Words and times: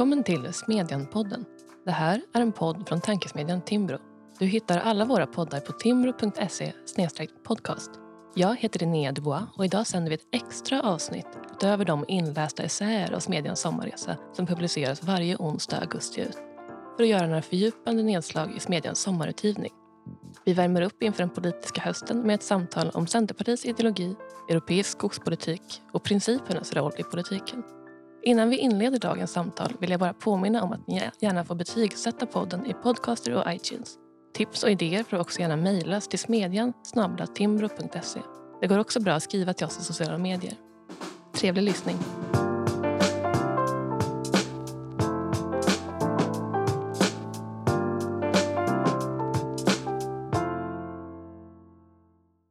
Välkommen 0.00 0.24
till 0.24 0.52
Smedjan-podden. 0.52 1.44
Det 1.84 1.90
här 1.90 2.22
är 2.34 2.40
en 2.40 2.52
podd 2.52 2.88
från 2.88 3.00
tankesmedjan 3.00 3.62
Timbro. 3.62 3.98
Du 4.38 4.46
hittar 4.46 4.78
alla 4.78 5.04
våra 5.04 5.26
poddar 5.26 5.60
på 5.60 5.72
timbro.se 5.72 6.72
podcast. 7.44 7.90
Jag 8.34 8.56
heter 8.56 8.80
Linnea 8.80 9.12
Dubois 9.12 9.42
och 9.56 9.64
idag 9.64 9.86
sänder 9.86 10.10
vi 10.10 10.14
ett 10.14 10.28
extra 10.32 10.82
avsnitt 10.82 11.26
utöver 11.52 11.84
de 11.84 12.04
inlästa 12.08 12.62
essäer 12.62 13.12
av 13.12 13.18
Smedjans 13.18 13.60
sommarresa 13.60 14.16
som 14.32 14.46
publiceras 14.46 15.02
varje 15.02 15.36
onsdag 15.36 15.78
augusti 15.78 16.20
ut 16.20 16.38
för 16.96 17.02
att 17.02 17.08
göra 17.08 17.26
några 17.26 17.42
fördjupande 17.42 18.02
nedslag 18.02 18.56
i 18.56 18.60
Smedjans 18.60 19.00
sommarutgivning. 19.00 19.72
Vi 20.44 20.52
värmer 20.52 20.82
upp 20.82 21.02
inför 21.02 21.22
den 21.22 21.30
politiska 21.30 21.80
hösten 21.80 22.20
med 22.20 22.34
ett 22.34 22.42
samtal 22.42 22.90
om 22.94 23.06
Centerpartiets 23.06 23.64
ideologi, 23.64 24.16
europeisk 24.48 24.90
skogspolitik 24.90 25.82
och 25.92 26.02
principernas 26.02 26.72
roll 26.72 26.92
i 26.98 27.02
politiken. 27.02 27.62
Innan 28.22 28.50
vi 28.50 28.56
inleder 28.56 28.98
dagens 28.98 29.32
samtal 29.32 29.72
vill 29.80 29.90
jag 29.90 30.00
bara 30.00 30.12
påminna 30.12 30.62
om 30.62 30.72
att 30.72 30.86
ni 30.86 31.10
gärna 31.20 31.44
får 31.44 31.54
betygsätta 31.54 32.26
podden 32.26 32.66
i 32.66 32.74
Podcaster 32.74 33.34
och 33.34 33.52
iTunes. 33.52 33.94
Tips 34.34 34.62
och 34.62 34.70
idéer 34.70 35.02
får 35.02 35.18
också 35.18 35.40
gärna 35.40 35.56
mejlas 35.56 36.08
till 36.08 36.18
smedjan 36.18 36.72
timbro.se. 37.34 38.20
Det 38.60 38.66
går 38.66 38.78
också 38.78 39.00
bra 39.00 39.12
att 39.12 39.22
skriva 39.22 39.54
till 39.54 39.66
oss 39.66 39.78
i 39.78 39.82
sociala 39.82 40.18
medier. 40.18 40.54
Trevlig 41.32 41.62
lyssning! 41.62 41.96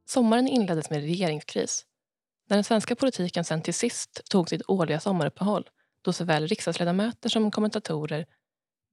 Sommaren 0.06 0.48
inleddes 0.48 0.90
med 0.90 1.00
regeringskris. 1.00 1.84
När 2.50 2.56
den 2.56 2.64
svenska 2.64 2.96
politiken 2.96 3.44
sen 3.44 3.62
till 3.62 3.74
sist 3.74 4.20
tog 4.30 4.48
sitt 4.48 4.62
årliga 4.68 5.00
sommaruppehåll 5.00 5.70
då 6.02 6.12
såväl 6.12 6.46
riksdagsledamöter 6.46 7.28
som 7.28 7.50
kommentatorer 7.50 8.26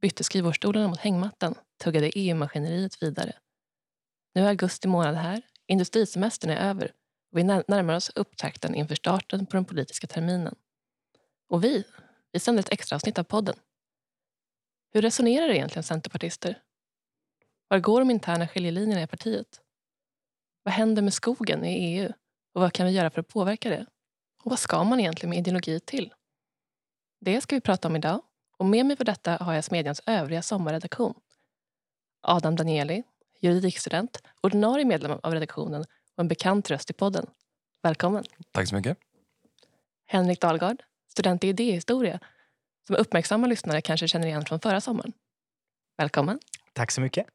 bytte 0.01 0.23
skrivbordsstolarna 0.23 0.87
mot 0.87 0.99
hängmattan 0.99 1.55
tuggade 1.83 2.11
EU-maskineriet 2.15 3.03
vidare. 3.03 3.35
Nu 4.35 4.41
är 4.41 4.47
augusti 4.47 4.87
månad 4.87 5.15
här, 5.15 5.41
industrisemestern 5.67 6.51
är 6.51 6.69
över 6.69 6.91
och 7.31 7.37
vi 7.37 7.43
närmar 7.43 7.95
oss 7.95 8.11
upptakten 8.15 8.75
inför 8.75 8.95
starten 8.95 9.45
på 9.45 9.57
den 9.57 9.65
politiska 9.65 10.07
terminen. 10.07 10.55
Och 11.49 11.63
vi, 11.63 11.83
vi 12.31 12.39
sänder 12.39 12.63
ett 12.63 12.73
extra 12.73 12.95
avsnitt 12.95 13.19
av 13.19 13.23
podden. 13.23 13.55
Hur 14.93 15.01
resonerar 15.01 15.49
egentligen 15.49 15.83
centerpartister? 15.83 16.61
Var 17.67 17.79
går 17.79 17.99
de 17.99 18.11
interna 18.11 18.47
skiljelinjerna 18.47 19.01
i 19.01 19.07
partiet? 19.07 19.61
Vad 20.63 20.73
händer 20.73 21.01
med 21.01 21.13
skogen 21.13 21.65
i 21.65 21.97
EU 21.97 22.13
och 22.57 22.63
vad 22.63 22.73
kan 22.73 22.85
vi 22.87 22.91
göra 22.91 23.09
för 23.09 23.21
att 23.21 23.27
påverka 23.27 23.69
det? 23.69 23.85
Och 24.43 24.51
vad 24.51 24.59
ska 24.59 24.83
man 24.83 24.99
egentligen 24.99 25.29
med 25.29 25.39
ideologi 25.39 25.79
till? 25.79 26.13
Det 27.21 27.41
ska 27.41 27.55
vi 27.55 27.61
prata 27.61 27.87
om 27.87 27.95
idag 27.95 28.21
och 28.57 28.65
med 28.65 28.85
mig 28.85 28.97
för 28.97 29.05
detta 29.05 29.37
har 29.41 29.53
jag 29.53 29.63
Smedjans 29.63 30.01
övriga 30.05 30.41
sommarredaktion. 30.41 31.13
Adam 32.21 32.55
Danieli, 32.55 33.03
juridikstudent, 33.39 34.23
ordinarie 34.41 34.85
medlem 34.85 35.19
av 35.23 35.33
redaktionen 35.33 35.81
och 36.15 36.21
en 36.21 36.27
bekant 36.27 36.71
röst 36.71 36.89
i 36.89 36.93
podden. 36.93 37.25
Välkommen. 37.83 38.23
Tack 38.51 38.67
så 38.67 38.75
mycket. 38.75 38.97
Henrik 40.05 40.41
Dahlgard, 40.41 40.83
student 41.07 41.43
i 41.43 41.47
idéhistoria 41.47 42.19
som 42.87 42.95
uppmärksamma 42.95 43.47
lyssnare 43.47 43.81
kanske 43.81 44.07
känner 44.07 44.27
igen 44.27 44.45
från 44.45 44.59
förra 44.59 44.81
sommaren. 44.81 45.13
Välkommen. 45.97 46.39
Tack 46.73 46.91
så 46.91 47.01
mycket. 47.01 47.27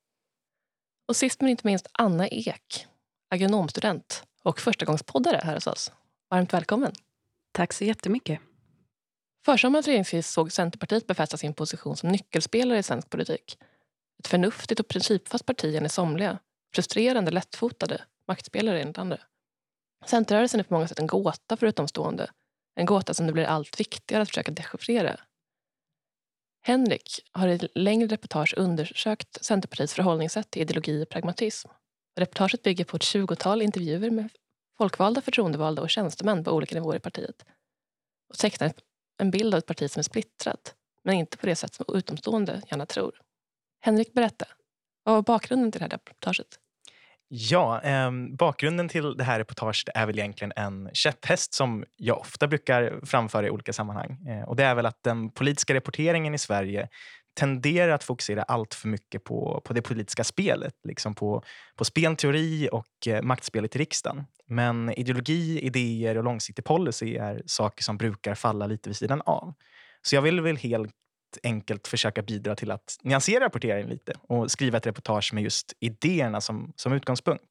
Och 1.09 1.17
sist 1.17 1.41
men 1.41 1.51
inte 1.51 1.67
minst 1.67 1.87
Anna 1.93 2.29
Ek, 2.29 2.87
agronomstudent 3.31 4.25
och 4.43 4.61
förstagångspoddare 4.61 5.41
här 5.45 5.55
hos 5.55 5.67
oss. 5.67 5.93
Varmt 6.31 6.53
välkommen. 6.53 6.93
Tack 7.53 7.73
så 7.73 7.85
jättemycket. 7.85 8.41
Försommarens 9.45 9.87
regeringskris 9.87 10.31
såg 10.31 10.53
Centerpartiet 10.53 11.07
befästa 11.07 11.37
sin 11.37 11.55
position 11.55 11.97
som 11.97 12.09
nyckelspelare 12.09 12.79
i 12.79 12.83
svensk 12.83 13.11
politik. 13.11 13.59
Ett 14.19 14.27
förnuftigt 14.27 14.81
och 14.81 14.89
principfast 14.89 15.47
parti 15.47 15.77
enligt 15.77 15.93
somliga, 15.93 16.39
frustrerande 16.75 17.31
lättfotade 17.31 18.05
maktspelare 18.29 18.81
enligt 18.81 18.99
andra. 18.99 19.19
Centerrörelsen 20.07 20.61
är 20.61 20.65
på 20.65 20.75
många 20.75 20.89
sätt 20.89 20.99
en 20.99 21.07
gåta 21.07 21.57
för 21.57 21.67
utomstående. 21.67 22.31
En 22.75 22.87
gåta 22.87 23.15
som 23.15 23.27
det 23.27 23.33
blir 23.33 23.45
allt 23.45 23.81
viktigare 23.81 24.23
att 24.23 24.29
försöka 24.29 24.53
dechiffrera. 24.53 25.21
Henrik 26.65 27.21
har 27.33 27.49
i 27.49 27.55
ett 27.55 27.71
längre 27.75 28.07
reportage 28.09 28.55
undersökt 28.57 29.45
Centerpartiets 29.45 29.95
förhållningssätt 29.95 30.51
till 30.51 30.63
ideologi 30.63 31.05
och 31.05 31.09
pragmatism. 31.09 31.69
Reportaget 32.17 32.63
bygger 32.63 32.85
på 32.85 32.97
ett 32.97 33.03
tjugotal 33.03 33.63
intervjuer 33.63 34.11
med 34.11 34.29
folkvalda, 34.79 35.21
förtroendevalda 35.21 35.83
och 35.83 35.91
tjänstemän 35.91 36.45
på 36.45 36.51
olika 36.51 36.75
nivåer 36.75 36.97
i 36.97 37.01
partiet 37.01 37.45
och 38.29 38.39
tecknar 38.39 38.73
en 39.19 39.31
bild 39.31 39.55
av 39.55 39.59
ett 39.59 39.67
parti 39.67 39.91
som 39.91 40.01
är 40.01 40.05
splittrat, 40.05 40.75
men 41.05 41.15
inte 41.15 41.37
på 41.37 41.47
det 41.47 41.57
sätt 41.57 41.75
som 41.75 41.87
utomstående 41.89 42.63
gärna 42.71 42.87
tror. 42.87 43.21
Henrik, 43.81 44.13
berätta. 44.13 44.47
Vad 45.05 45.15
var 45.15 45.23
bakgrunden 45.23 45.73
till 45.73 45.79
det 45.79 45.85
här 45.85 45.91
reportaget? 45.91 46.59
Ja, 47.29 47.83
eh, 47.83 48.11
bakgrunden 48.39 48.89
till 48.89 49.17
det 49.17 49.25
här 49.25 49.39
reportaget 49.39 49.89
är 49.95 50.07
väl 50.07 50.19
egentligen 50.19 50.53
en 50.57 50.91
käpphäst 50.93 51.55
som 51.55 51.85
jag 51.97 52.21
ofta 52.21 52.49
brukar 52.49 53.01
framföra 53.07 53.47
i 53.47 53.51
olika 53.51 53.73
sammanhang. 53.73 54.27
Eh, 54.29 54.49
och 54.49 54.57
det 54.57 54.65
är 54.65 54.75
väl 54.75 54.87
att 54.87 55.03
den 55.03 55.31
politiska 55.31 55.75
rapporteringen 55.75 56.35
i 56.35 56.39
Sverige 56.39 56.89
tenderar 57.35 57.93
att 57.93 58.05
fokusera 58.05 58.43
allt 58.43 58.75
för 58.75 58.89
mycket 58.89 59.25
på, 59.25 59.63
på 59.65 59.73
det 59.73 59.83
politiska 59.83 60.25
spelet, 60.25 60.75
liksom 60.85 61.15
på, 61.15 61.43
på 61.77 61.85
spelteori 61.85 62.69
och 62.73 63.07
eh, 63.07 63.23
maktspelet 63.23 63.77
i 63.77 63.79
riksdagen. 63.79 64.25
Men 64.47 64.91
ideologi, 64.91 65.61
idéer 65.61 66.19
och 66.19 66.25
långsiktig 66.25 66.65
policy 66.65 67.17
är 67.17 67.43
saker 67.47 67.85
som 67.85 67.97
brukar 67.97 68.35
falla 68.35 68.67
lite 68.67 68.89
vid 68.89 68.97
sidan 68.97 69.23
av. 69.25 69.55
Så 70.03 70.15
jag 70.15 70.23
vill 70.23 70.41
väl 70.41 70.57
helt 70.57 70.95
enkelt 71.43 71.89
försöka 71.89 72.23
bidra 72.23 72.55
till 72.55 72.71
att 72.71 72.99
nyansera 73.03 73.45
rapporteringen 73.45 73.89
lite 73.89 74.13
och 74.23 74.51
skriva 74.51 74.79
ett 74.79 74.87
reportage 74.87 75.35
med 75.35 75.43
just 75.43 75.73
idéerna 75.81 76.41
som, 76.41 76.73
som 76.77 76.93
utgångspunkt. 76.93 77.45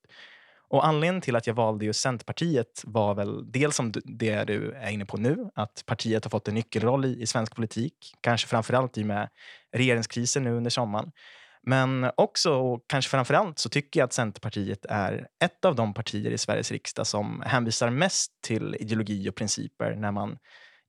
Och 0.72 0.86
anledningen 0.86 1.22
till 1.22 1.36
att 1.36 1.48
jag 1.48 1.54
valde 1.54 1.86
just 1.86 2.00
Centerpartiet 2.00 2.82
var 2.84 3.16
väl 3.16 3.52
dels 3.52 3.76
som 3.76 3.92
det 3.92 4.44
du 4.44 4.72
är 4.72 4.90
inne 4.90 5.06
på 5.06 5.18
nu, 5.18 5.50
att 5.56 5.84
partiet 5.86 6.26
har 6.26 6.30
fått 6.30 6.48
en 6.48 6.56
nyckelroll 6.56 7.06
i, 7.06 7.22
i 7.22 7.28
svensk 7.28 7.56
politik, 7.56 7.94
kanske 8.22 8.48
framförallt 8.48 8.98
i 8.98 9.02
och 9.02 9.08
med 9.08 9.30
regeringskrisen 9.74 10.44
nu 10.44 10.52
under 10.52 10.70
sommaren. 10.70 11.12
Men 11.64 12.12
också, 12.18 12.54
och 12.54 12.86
kanske 12.88 13.12
framförallt, 13.12 13.59
så 13.59 13.70
tycker 13.70 14.00
jag 14.00 14.06
att 14.06 14.14
Centerpartiet 14.14 14.86
är 14.86 15.28
ett 15.44 15.66
av 15.66 15.76
de 15.76 15.94
partier 15.94 16.32
i 16.32 16.38
Sveriges 16.38 16.72
riksdag 16.72 17.08
som 17.08 17.44
hänvisar 17.46 17.90
mest 17.90 18.32
till 18.42 18.76
ideologi 18.80 19.30
och 19.30 19.36
principer 19.36 19.96
när 19.96 20.12
man 20.12 20.38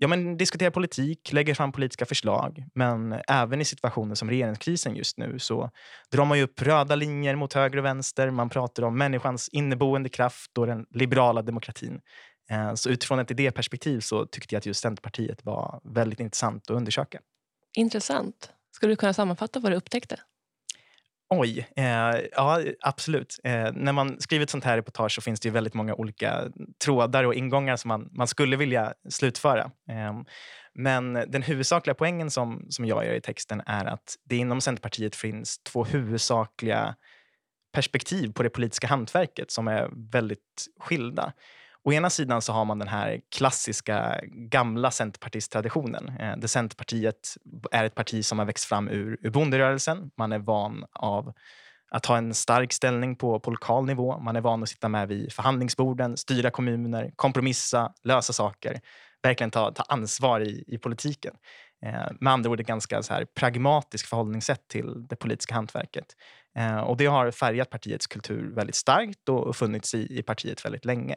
ja, 0.03 0.09
men 0.09 0.37
diskuterar 0.37 0.71
politik, 0.71 1.33
lägger 1.33 1.55
fram 1.55 1.73
politiska 1.73 2.07
förslag. 2.07 2.65
Men 2.75 3.21
även 3.29 3.61
i 3.61 3.65
situationer 3.65 4.15
som 4.15 4.31
regeringskrisen 4.31 4.97
just 4.97 5.19
nu 5.19 5.39
så 5.39 5.71
drar 6.13 6.25
man 6.25 6.39
ju 6.39 6.45
upp 6.45 6.63
röda 6.63 6.95
linjer 6.95 7.37
mot 7.37 7.53
höger 7.53 7.79
och 7.79 7.85
vänster. 7.85 8.31
Man 8.31 8.49
pratar 8.49 8.83
om 8.83 8.99
människans 8.99 9.49
inneboende 9.49 10.09
kraft 10.09 10.59
och 10.59 10.67
den 10.67 10.87
liberala 10.91 11.43
demokratin. 11.43 12.01
Eh, 12.51 12.75
så 12.75 12.91
utifrån 12.91 13.19
ett 13.19 13.31
idéperspektiv 13.31 14.01
så 14.01 14.27
tyckte 14.27 14.55
jag 14.55 14.59
att 14.59 14.67
just 14.67 14.81
Centerpartiet 14.81 15.45
var 15.45 15.81
väldigt 15.95 16.21
intressant 16.21 16.71
att 16.71 16.77
undersöka. 16.77 17.21
Intressant. 17.77 18.51
Skulle 18.75 18.93
du 18.93 18.97
kunna 18.97 19.13
sammanfatta 19.13 19.61
vad 19.61 19.73
du 19.73 19.77
upptäckte? 19.77 20.17
Oj, 21.39 21.69
eh, 21.77 22.21
ja 22.33 22.61
absolut. 22.81 23.41
Eh, 23.45 23.73
när 23.73 23.93
man 23.93 24.21
skriver 24.21 24.43
ett 24.43 24.51
sånt 24.51 24.65
här 24.65 24.77
reportage 24.77 25.13
så 25.13 25.21
finns 25.21 25.41
det 25.41 25.49
ju 25.49 25.53
väldigt 25.53 25.75
många 25.75 25.95
olika 25.95 26.43
trådar 26.85 27.25
och 27.25 27.35
ingångar 27.35 27.77
som 27.77 27.89
man, 27.89 28.09
man 28.13 28.29
skulle 28.29 28.57
vilja 28.57 28.95
slutföra. 29.09 29.71
Eh, 29.91 30.13
men 30.75 31.13
den 31.13 31.43
huvudsakliga 31.43 31.95
poängen 31.95 32.31
som, 32.31 32.67
som 32.69 32.85
jag 32.85 33.07
gör 33.07 33.15
i 33.15 33.21
texten 33.21 33.63
är 33.67 33.85
att 33.85 34.15
det 34.25 34.37
inom 34.37 34.61
Centerpartiet 34.61 35.17
finns 35.17 35.59
två 35.63 35.85
huvudsakliga 35.85 36.95
perspektiv 37.73 38.33
på 38.33 38.43
det 38.43 38.51
politiska 38.51 38.87
hantverket 38.87 39.51
som 39.51 39.69
är 39.69 39.91
väldigt 40.13 40.67
skilda. 40.81 41.33
Å 41.85 41.93
ena 41.93 42.11
sidan 42.11 42.43
så 42.43 42.53
har 42.53 42.65
man 42.65 42.79
den 42.79 42.89
här 42.89 43.21
klassiska 43.37 44.21
gamla 44.25 44.91
centerpartisttraditionen. 44.91 46.09
Eh, 46.09 46.37
där 46.37 46.49
Centerpartiet 46.49 47.37
är 47.71 47.85
ett 47.85 47.95
parti 47.95 48.25
som 48.25 48.39
har 48.39 48.47
växt 48.47 48.65
fram 48.65 48.89
ur, 48.89 49.19
ur 49.23 49.31
bonderörelsen. 49.31 50.11
Man 50.17 50.33
är 50.33 50.39
van 50.39 50.85
av 50.93 51.33
att 51.91 52.07
ha 52.07 52.17
en 52.17 52.35
stark 52.35 52.73
ställning 52.73 53.17
på, 53.17 53.41
på 53.41 53.51
lokal 53.51 53.87
nivå. 53.87 54.19
Man 54.19 54.37
är 54.37 54.41
van 54.41 54.63
att 54.63 54.69
sitta 54.69 54.89
med 54.89 55.09
vid 55.09 55.33
förhandlingsborden, 55.33 56.17
styra 56.17 56.51
kommuner, 56.51 57.13
kompromissa, 57.17 57.93
lösa 58.05 58.33
saker. 58.33 58.81
Verkligen 59.23 59.51
ta, 59.51 59.73
ta 59.73 59.83
ansvar 59.83 60.41
i, 60.41 60.65
i 60.67 60.79
politiken. 60.79 61.35
Eh, 61.87 62.07
med 62.21 62.33
andra 62.33 62.51
ord 62.51 62.61
ett 62.61 62.67
ganska 62.67 63.03
så 63.03 63.15
här 63.15 63.25
pragmatiskt 63.25 64.09
förhållningssätt 64.09 64.69
till 64.69 65.07
det 65.09 65.17
politiska 65.17 65.55
hantverket. 65.55 66.07
Eh, 66.59 66.81
och 66.81 66.97
det 66.97 67.07
har 67.07 67.31
färgat 67.31 67.71
partiets 67.71 68.07
kultur 68.07 68.55
väldigt 68.55 68.77
starkt 68.77 69.29
och 69.29 69.57
funnits 69.57 69.95
i, 69.95 70.19
i 70.19 70.23
partiet 70.23 70.65
väldigt 70.65 70.85
länge. 70.85 71.17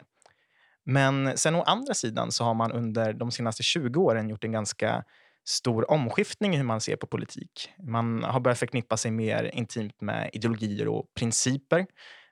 Men 0.85 1.37
sen 1.37 1.55
å 1.55 1.61
andra 1.61 1.93
sidan 1.93 2.31
så 2.31 2.43
har 2.43 2.53
man 2.53 2.71
under 2.71 3.13
de 3.13 3.31
senaste 3.31 3.63
20 3.63 3.99
åren 3.99 4.29
gjort 4.29 4.43
en 4.43 4.51
ganska 4.51 5.03
stor 5.47 5.91
omskiftning 5.91 6.53
i 6.53 6.57
hur 6.57 6.63
man 6.63 6.81
ser 6.81 6.95
på 6.95 7.07
politik. 7.07 7.69
Man 7.83 8.23
har 8.23 8.39
börjat 8.39 8.59
förknippa 8.59 8.97
sig 8.97 9.11
mer 9.11 9.51
intimt 9.53 10.01
med 10.01 10.29
ideologier 10.33 10.87
och 10.87 11.13
principer. 11.13 11.85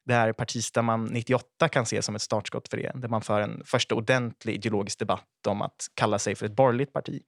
Där 0.05 0.33
partistämman 0.33 1.05
98 1.05 1.69
kan 1.69 1.83
ses 1.83 2.05
som 2.05 2.15
ett 2.15 2.21
startskott 2.21 2.67
för 2.67 2.77
det. 2.77 2.91
Där 2.95 3.07
man 3.07 3.21
för 3.21 3.41
en 3.41 3.61
första 3.65 3.95
ordentlig 3.95 4.55
ideologisk 4.55 4.99
debatt 4.99 5.47
om 5.47 5.61
att 5.61 5.87
kalla 5.93 6.19
sig 6.19 6.35
för 6.35 6.45
ett 6.45 6.55
borgerligt 6.55 6.93
parti. 6.93 7.21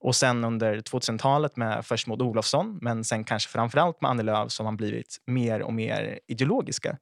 Och 0.00 0.16
sen 0.16 0.44
under 0.44 0.80
2000-talet 0.80 1.56
med 1.56 1.86
först 1.86 2.06
Maud 2.06 2.22
Olofsson, 2.22 2.78
men 2.82 3.04
sen 3.04 3.24
kanske 3.24 3.50
framförallt 3.50 4.00
med 4.00 4.10
Annie 4.10 4.22
Lööf 4.22 4.52
som 4.52 4.66
har 4.66 4.72
blivit 4.72 5.16
mer 5.26 5.62
och 5.62 5.72
mer 5.72 6.20
ideologiska. 6.26 6.98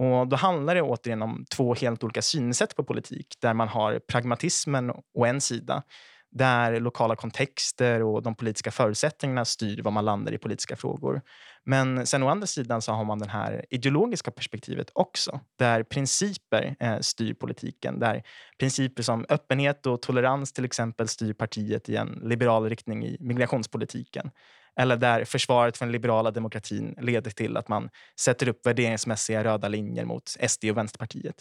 Och 0.00 0.28
då 0.28 0.36
handlar 0.36 0.74
det 0.74 0.82
återigen 0.82 1.22
om 1.22 1.44
två 1.50 1.74
helt 1.74 2.04
olika 2.04 2.22
synsätt 2.22 2.76
på 2.76 2.84
politik 2.84 3.34
där 3.40 3.54
man 3.54 3.68
har 3.68 3.98
pragmatismen 3.98 4.90
å 5.14 5.24
en 5.24 5.40
sida 5.40 5.82
där 6.30 6.80
lokala 6.80 7.16
kontexter 7.16 8.02
och 8.02 8.22
de 8.22 8.34
politiska 8.34 8.70
förutsättningarna 8.70 9.44
styr 9.44 9.82
var 9.82 9.90
man 9.90 10.04
landar 10.04 10.32
i 10.32 10.38
politiska 10.38 10.76
frågor. 10.76 11.22
Men 11.64 12.06
sen 12.06 12.22
å 12.22 12.28
andra 12.28 12.46
sidan 12.46 12.82
så 12.82 12.92
har 12.92 13.04
man 13.04 13.18
det 13.18 13.28
här 13.28 13.64
ideologiska 13.70 14.30
perspektivet 14.30 14.90
också, 14.92 15.40
där 15.58 15.82
principer 15.82 16.76
eh, 16.80 16.98
styr 17.00 17.34
politiken. 17.34 17.98
Där 17.98 18.22
principer 18.58 19.02
som 19.02 19.26
öppenhet 19.28 19.86
och 19.86 20.02
tolerans 20.02 20.52
till 20.52 20.64
exempel 20.64 21.08
styr 21.08 21.32
partiet 21.32 21.88
i 21.88 21.96
en 21.96 22.20
liberal 22.22 22.68
riktning 22.68 23.06
i 23.06 23.16
migrationspolitiken. 23.20 24.30
Eller 24.78 24.96
där 24.96 25.24
försvaret 25.24 25.76
för 25.76 25.84
den 25.86 25.92
liberala 25.92 26.30
demokratin 26.30 26.94
leder 27.00 27.30
till 27.30 27.56
att 27.56 27.68
man 27.68 27.90
sätter 28.20 28.48
upp 28.48 28.66
värderingsmässiga 28.66 29.44
röda 29.44 29.68
linjer 29.68 30.04
mot 30.04 30.36
SD 30.48 30.64
och 30.64 30.76
Vänsterpartiet. 30.76 31.34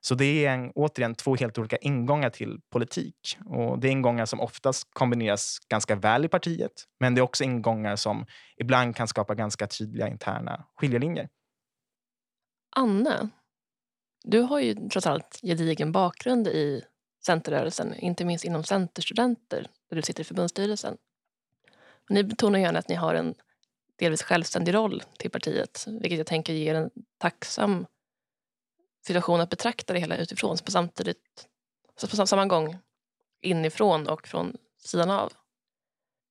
Så 0.00 0.14
det 0.14 0.46
är 0.46 0.50
en, 0.50 0.70
återigen 0.74 1.14
två 1.14 1.36
helt 1.36 1.58
olika 1.58 1.76
ingångar 1.76 2.30
till 2.30 2.60
politik. 2.72 3.38
Och 3.46 3.78
det 3.78 3.88
är 3.88 3.92
ingångar 3.92 4.26
som 4.26 4.40
oftast 4.40 4.88
kombineras 4.92 5.58
ganska 5.68 5.96
väl 5.96 6.24
i 6.24 6.28
partiet. 6.28 6.72
Men 7.00 7.14
det 7.14 7.20
är 7.20 7.22
också 7.22 7.44
ingångar 7.44 7.96
som 7.96 8.26
ibland 8.56 8.96
kan 8.96 9.08
skapa 9.08 9.34
ganska 9.34 9.66
tydliga 9.66 10.08
interna 10.08 10.64
skiljelinjer. 10.76 11.28
Anne, 12.76 13.28
du 14.24 14.40
har 14.40 14.60
ju 14.60 14.74
trots 14.74 15.06
allt 15.06 15.38
gedigen 15.42 15.92
bakgrund 15.92 16.48
i 16.48 16.84
Centerrörelsen, 17.26 17.94
inte 17.94 18.24
minst 18.24 18.44
inom 18.44 18.64
Centerstudenter 18.64 19.66
där 19.88 19.96
du 19.96 20.02
sitter 20.02 20.20
i 20.20 20.24
förbundsstyrelsen. 20.24 20.96
Ni 22.10 22.24
betonar 22.24 22.58
gärna 22.58 22.78
att 22.78 22.88
ni 22.88 22.94
har 22.94 23.14
en 23.14 23.34
delvis 23.96 24.22
självständig 24.22 24.74
roll 24.74 25.02
till 25.18 25.30
partiet 25.30 25.84
vilket 25.86 26.18
jag 26.18 26.26
tänker 26.26 26.52
ger 26.52 26.74
en 26.74 26.90
tacksam 27.18 27.86
situation 29.06 29.40
att 29.40 29.50
betrakta 29.50 29.92
det 29.92 29.98
hela 29.98 30.16
utifrån 30.16 30.56
på 30.64 30.70
samtidigt 30.70 31.48
på 32.10 32.26
samma 32.26 32.46
gång 32.46 32.78
inifrån 33.42 34.08
och 34.08 34.28
från 34.28 34.56
sidan 34.78 35.10
av. 35.10 35.32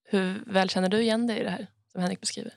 Hur 0.03 0.43
väl 0.45 0.69
känner 0.69 0.89
du 0.89 1.01
igen 1.01 1.27
dig 1.27 1.39
i 1.39 1.43
det 1.43 1.49
här 1.49 1.67
som 1.91 2.01
Henrik 2.01 2.19
beskriver? 2.19 2.53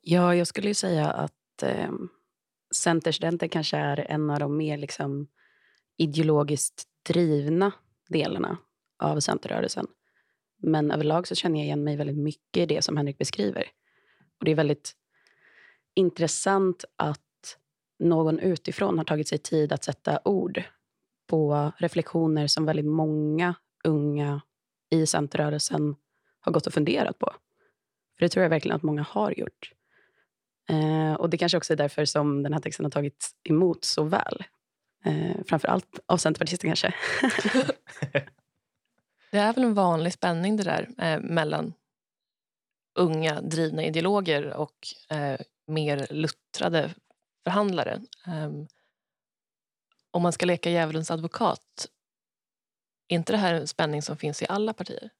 Ja, 0.00 0.34
jag 0.34 0.46
skulle 0.46 0.74
säga 0.74 1.10
att 1.10 1.62
eh, 1.62 1.92
Centerstudenter 2.74 3.48
kanske 3.48 3.76
är 3.76 4.10
en 4.10 4.30
av 4.30 4.38
de 4.38 4.56
mer 4.56 4.76
liksom, 4.76 5.28
ideologiskt 5.96 6.84
drivna 7.08 7.72
delarna 8.08 8.58
av 8.98 9.20
Centerrörelsen. 9.20 9.86
Men 10.62 10.90
överlag 10.90 11.28
så 11.28 11.34
känner 11.34 11.58
jag 11.58 11.64
igen 11.64 11.84
mig 11.84 11.96
väldigt 11.96 12.18
mycket 12.18 12.62
i 12.62 12.66
det 12.66 12.82
som 12.82 12.96
Henrik 12.96 13.18
beskriver. 13.18 13.64
Och 14.38 14.44
Det 14.44 14.50
är 14.50 14.54
väldigt 14.54 14.92
intressant 15.94 16.84
att 16.96 17.20
någon 17.98 18.38
utifrån 18.38 18.98
har 18.98 19.04
tagit 19.04 19.28
sig 19.28 19.38
tid 19.38 19.72
att 19.72 19.84
sätta 19.84 20.20
ord 20.24 20.62
på 21.26 21.72
reflektioner 21.78 22.46
som 22.46 22.64
väldigt 22.64 22.86
många 22.86 23.54
unga 23.84 24.40
i 24.90 25.06
Centerrörelsen 25.06 25.96
har 26.40 26.52
gått 26.52 26.66
och 26.66 26.74
funderat 26.74 27.18
på. 27.18 27.32
För 28.18 28.24
Det 28.24 28.28
tror 28.28 28.42
jag 28.42 28.50
verkligen 28.50 28.76
att 28.76 28.82
många 28.82 29.02
har 29.02 29.30
gjort. 29.32 29.72
Eh, 30.70 31.14
och 31.14 31.30
Det 31.30 31.38
kanske 31.38 31.58
också 31.58 31.72
är 31.72 31.76
därför 31.76 32.04
som 32.04 32.42
den 32.42 32.52
här 32.52 32.60
texten 32.60 32.84
har 32.84 32.90
tagits 32.90 33.34
emot 33.44 33.84
så 33.84 34.02
väl. 34.02 34.44
Eh, 35.04 35.44
framför 35.46 35.68
allt 35.68 36.00
av 36.06 36.16
centerpartister 36.16 36.68
kanske. 36.68 36.94
det 39.30 39.38
är 39.38 39.52
väl 39.52 39.64
en 39.64 39.74
vanlig 39.74 40.12
spänning 40.12 40.56
det 40.56 40.62
där 40.62 40.88
eh, 40.98 41.20
mellan 41.20 41.74
unga 42.98 43.40
drivna 43.40 43.84
ideologer 43.84 44.52
och 44.52 44.76
eh, 45.10 45.40
mer 45.66 46.06
luttrade 46.10 46.94
förhandlare. 47.44 48.00
Um, 48.26 48.68
om 50.10 50.22
man 50.22 50.32
ska 50.32 50.46
leka 50.46 50.70
djävulens 50.70 51.10
advokat, 51.10 51.88
är 53.08 53.16
inte 53.16 53.32
det 53.32 53.36
här 53.36 53.54
en 53.54 53.66
spänning 53.66 54.02
som 54.02 54.16
finns 54.16 54.42
i 54.42 54.46
alla 54.48 54.72
partier? 54.72 55.10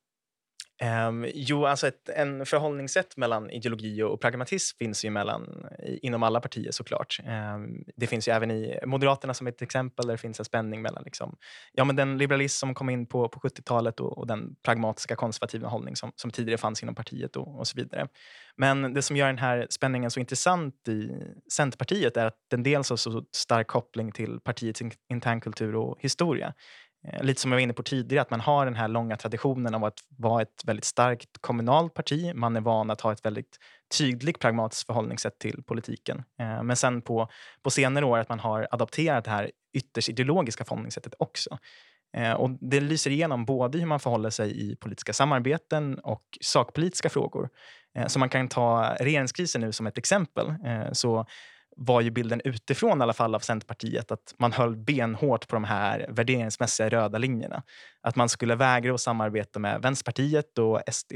Um, 0.82 1.26
jo, 1.34 1.66
alltså 1.66 1.88
ett 1.88 2.08
en 2.08 2.46
förhållningssätt 2.46 3.16
mellan 3.16 3.50
ideologi 3.50 4.02
och 4.02 4.20
pragmatism 4.20 4.76
finns 4.78 5.04
ju 5.04 5.10
mellan, 5.10 5.66
inom 6.02 6.22
alla 6.22 6.40
partier 6.40 6.70
såklart. 6.70 7.18
Um, 7.54 7.84
det 7.96 8.06
finns 8.06 8.28
ju 8.28 8.32
även 8.32 8.50
i 8.50 8.78
Moderaterna 8.86 9.34
som 9.34 9.46
ett 9.46 9.62
exempel 9.62 10.06
där 10.06 10.14
det 10.14 10.18
finns 10.18 10.38
en 10.38 10.44
spänning 10.44 10.82
mellan 10.82 11.02
liksom, 11.04 11.36
ja, 11.72 11.84
men 11.84 11.96
den 11.96 12.18
liberalism 12.18 12.58
som 12.60 12.74
kom 12.74 12.90
in 12.90 13.06
på, 13.06 13.28
på 13.28 13.40
70-talet 13.40 14.00
och, 14.00 14.18
och, 14.18 14.26
den 14.26 14.54
pragmatiska 14.62 15.16
konservativa 15.16 15.68
hållning 15.68 15.96
som, 15.96 16.12
som 16.16 16.30
tidigare 16.30 16.58
fanns 16.58 16.82
inom 16.82 16.94
partiet 16.94 17.36
och, 17.36 17.58
och, 17.58 17.66
så 17.66 17.76
vidare. 17.76 18.08
Men 18.56 18.94
det 18.94 19.02
som 19.02 19.16
gör 19.16 19.26
den 19.26 19.38
här 19.38 19.66
spänningen 19.70 20.10
så 20.10 20.20
intressant 20.20 20.88
i 20.88 21.10
Centerpartiet 21.52 22.16
är 22.16 22.26
att 22.26 22.38
den 22.50 22.62
dels 22.62 22.90
har 22.90 22.96
så 22.96 23.24
stark 23.32 23.66
koppling 23.66 24.12
till 24.12 24.40
partiets 24.40 24.82
internkultur 25.08 25.76
och 25.76 25.96
historia. 26.00 26.54
Eh, 27.06 27.22
lite 27.22 27.40
som 27.40 27.52
jag 27.52 27.56
var 27.56 27.62
inne 27.62 27.72
på 27.72 27.82
tidigare, 27.82 28.22
att 28.22 28.30
man 28.30 28.40
har 28.40 28.64
den 28.64 28.74
här 28.74 28.88
långa 28.88 29.16
traditionen 29.16 29.74
av 29.74 29.84
att 29.84 29.98
vara 30.16 30.42
ett 30.42 30.62
väldigt 30.64 30.84
starkt 30.84 31.38
kommunalt 31.40 31.94
parti. 31.94 32.34
Man 32.34 32.56
är 32.56 32.60
van 32.60 32.90
att 32.90 33.00
ha 33.00 33.12
ett 33.12 33.24
väldigt 33.24 33.58
tydligt 33.98 34.38
pragmatiskt 34.38 34.86
förhållningssätt 34.86 35.38
till 35.38 35.62
politiken. 35.62 36.22
Eh, 36.40 36.62
men 36.62 36.76
sen 36.76 37.02
på, 37.02 37.28
på 37.62 37.70
senare 37.70 38.04
år 38.04 38.18
att 38.18 38.28
man 38.28 38.40
har 38.40 38.68
adopterat 38.70 39.24
det 39.24 39.30
här 39.30 39.50
ytterst 39.72 40.08
ideologiska 40.08 40.64
förhållningssättet 40.64 41.14
också. 41.18 41.58
Eh, 42.16 42.32
och 42.32 42.50
det 42.50 42.80
lyser 42.80 43.10
igenom 43.10 43.44
både 43.44 43.78
hur 43.78 43.86
man 43.86 44.00
förhåller 44.00 44.30
sig 44.30 44.70
i 44.70 44.76
politiska 44.76 45.12
samarbeten 45.12 45.98
och 45.98 46.22
sakpolitiska 46.40 47.08
frågor. 47.08 47.48
Så 48.06 48.18
man 48.18 48.28
kan 48.28 48.48
ta 48.48 48.96
regeringskrisen 49.00 49.60
nu 49.60 49.72
som 49.72 49.86
ett 49.86 49.98
exempel. 49.98 50.54
Så 50.92 51.26
var 51.78 52.00
ju 52.00 52.10
bilden 52.10 52.40
utifrån 52.44 53.00
i 53.00 53.02
alla 53.02 53.12
fall 53.12 53.34
av 53.34 53.40
Centerpartiet 53.40 54.12
att 54.12 54.34
man 54.38 54.52
höll 54.52 54.76
benhårt 54.76 55.48
på 55.48 55.56
de 55.56 55.64
här 55.64 56.06
värderingsmässiga 56.08 56.88
röda 56.88 57.18
linjerna. 57.18 57.62
Att 58.00 58.16
man 58.16 58.28
skulle 58.28 58.54
vägra 58.54 58.94
att 58.94 59.00
samarbeta 59.00 59.58
med 59.58 59.82
Vänsterpartiet 59.82 60.58
och 60.58 60.82
SD. 60.92 61.12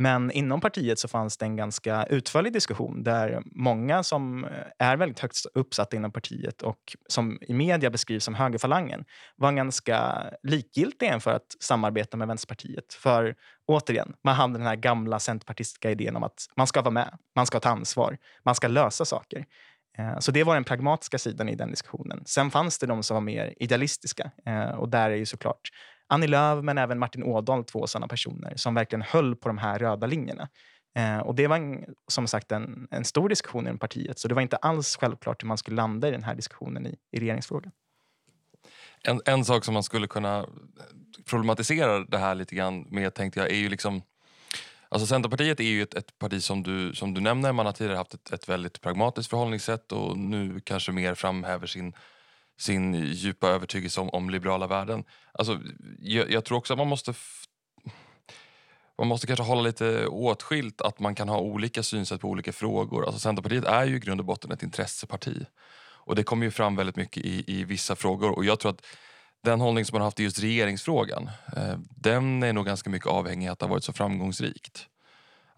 Men 0.00 0.30
inom 0.30 0.60
partiet 0.60 0.98
så 0.98 1.08
fanns 1.08 1.36
det 1.36 1.44
en 1.44 1.56
ganska 1.56 2.06
utförlig 2.06 2.52
diskussion 2.52 3.02
där 3.02 3.42
många 3.44 4.02
som 4.02 4.44
eh, 4.44 4.50
är 4.78 4.96
väldigt 4.96 5.18
högt 5.18 5.36
uppsatta 5.54 5.96
inom 5.96 6.12
partiet 6.12 6.62
och 6.62 6.96
som 7.08 7.38
i 7.40 7.54
media 7.54 7.90
beskrivs 7.90 8.24
som 8.24 8.34
högerfalangen 8.34 9.04
var 9.36 9.52
ganska 9.52 10.24
likgiltiga 10.42 11.14
inför 11.14 11.34
att 11.34 11.56
samarbeta 11.60 12.16
med 12.16 12.28
Vänsterpartiet. 12.28 12.94
För 12.94 13.34
återigen, 13.66 14.14
man 14.24 14.34
hade 14.34 14.52
den 14.52 14.66
här 14.66 14.76
gamla 14.76 15.18
centerpartistiska 15.18 15.90
idén 15.90 16.16
om 16.16 16.22
att 16.22 16.46
man 16.56 16.66
ska 16.66 16.82
vara 16.82 16.90
med, 16.90 17.18
man 17.36 17.46
ska 17.46 17.60
ta 17.60 17.68
ansvar, 17.68 18.18
man 18.44 18.54
ska 18.54 18.68
lösa 18.68 19.04
saker. 19.04 19.44
Eh, 19.98 20.18
så 20.18 20.32
det 20.32 20.44
var 20.44 20.54
den 20.54 20.64
pragmatiska 20.64 21.18
sidan 21.18 21.48
i 21.48 21.54
den 21.54 21.70
diskussionen. 21.70 22.22
Sen 22.26 22.50
fanns 22.50 22.78
det 22.78 22.86
de 22.86 23.02
som 23.02 23.14
var 23.14 23.20
mer 23.20 23.54
idealistiska 23.56 24.30
eh, 24.46 24.70
och 24.70 24.88
där 24.88 25.10
är 25.10 25.16
ju 25.16 25.26
såklart 25.26 25.68
Annie 26.06 26.26
Lööf 26.26 26.64
men 26.64 26.78
även 26.78 26.98
Martin 26.98 27.22
Ådahl 27.22 27.64
två 27.64 27.86
sådana 27.86 28.08
personer 28.08 28.52
som 28.56 28.74
verkligen 28.74 29.02
höll 29.02 29.36
på 29.36 29.48
de 29.48 29.58
här 29.58 29.78
röda 29.78 30.06
linjerna. 30.06 30.48
Eh, 30.96 31.18
och 31.18 31.34
det 31.34 31.46
var 31.46 31.56
en, 31.56 31.84
som 32.08 32.26
sagt 32.26 32.52
en, 32.52 32.88
en 32.90 33.04
stor 33.04 33.28
diskussion 33.28 33.66
inom 33.66 33.78
partiet 33.78 34.18
så 34.18 34.28
det 34.28 34.34
var 34.34 34.42
inte 34.42 34.56
alls 34.56 34.96
självklart 34.96 35.42
hur 35.42 35.48
man 35.48 35.58
skulle 35.58 35.76
landa 35.76 36.08
i 36.08 36.10
den 36.10 36.24
här 36.24 36.34
diskussionen 36.34 36.86
i, 36.86 36.96
i 37.12 37.20
regeringsfrågan. 37.20 37.72
En, 39.02 39.20
en 39.24 39.44
sak 39.44 39.64
som 39.64 39.74
man 39.74 39.82
skulle 39.82 40.06
kunna 40.06 40.46
problematisera 41.30 42.04
det 42.04 42.18
här 42.18 42.34
lite 42.34 42.54
grann 42.54 42.86
med 42.90 43.14
tänkte 43.14 43.40
jag 43.40 43.50
är 43.50 43.56
ju 43.56 43.68
liksom 43.68 44.02
Alltså 44.88 45.06
Centerpartiet 45.06 45.60
är 45.60 45.64
ju 45.64 45.82
ett, 45.82 45.94
ett, 45.94 46.18
parti 46.18 46.42
som 46.42 46.62
du, 46.62 46.94
som 46.94 47.14
du 47.14 47.20
nämner. 47.20 47.52
Man 47.52 47.66
har 47.66 47.72
tidigare 47.72 47.96
haft 47.96 48.14
ett, 48.14 48.32
ett 48.32 48.48
väldigt 48.48 48.80
pragmatiskt 48.80 49.30
förhållningssätt 49.30 49.92
och 49.92 50.18
nu 50.18 50.60
kanske 50.60 50.92
mer 50.92 51.14
framhäver 51.14 51.66
sin, 51.66 51.92
sin 52.58 52.94
djupa 52.94 53.48
övertygelse 53.48 54.00
om, 54.00 54.08
om 54.08 54.30
liberala 54.30 54.66
värden. 54.66 55.04
Alltså, 55.32 55.60
jag, 55.98 56.30
jag 56.30 56.44
tror 56.44 56.58
också 56.58 56.72
att 56.72 56.78
man 56.78 56.88
måste 56.88 57.14
man 58.98 59.08
måste 59.08 59.26
kanske 59.26 59.42
hålla 59.42 59.62
lite 59.62 60.06
åtskilt 60.06 60.80
att 60.80 61.00
man 61.00 61.14
kan 61.14 61.28
ha 61.28 61.38
olika 61.38 61.82
synsätt 61.82 62.20
på 62.20 62.28
olika 62.28 62.52
frågor. 62.52 63.04
Alltså 63.04 63.20
Centerpartiet 63.20 63.64
är 63.64 63.84
ju 63.84 63.96
i 63.96 63.98
grund 63.98 64.20
och 64.20 64.26
botten 64.26 64.52
ett 64.52 64.62
intresseparti. 64.62 65.46
Och 66.08 66.14
det 66.14 66.22
kommer 66.22 66.44
ju 66.44 66.50
fram 66.50 66.76
väldigt 66.76 66.96
mycket 66.96 67.24
i, 67.24 67.44
i 67.46 67.64
vissa 67.64 67.96
frågor. 67.96 68.30
Och 68.30 68.44
jag 68.44 68.60
tror 68.60 68.70
att 68.70 68.86
den 69.44 69.60
hållning 69.60 69.84
som 69.84 69.94
man 69.94 70.00
har 70.00 70.06
haft 70.06 70.20
i 70.20 70.22
just 70.22 70.42
regeringsfrågan, 70.42 71.30
eh, 71.56 71.78
den 71.96 72.42
är 72.42 72.52
nog 72.52 72.66
ganska 72.66 72.90
mycket 72.90 73.08
avhängig 73.08 73.48
att 73.48 73.58
det 73.58 73.66
har 73.66 73.70
varit 73.70 73.84
så 73.84 73.92
framgångsrikt. 73.92 74.88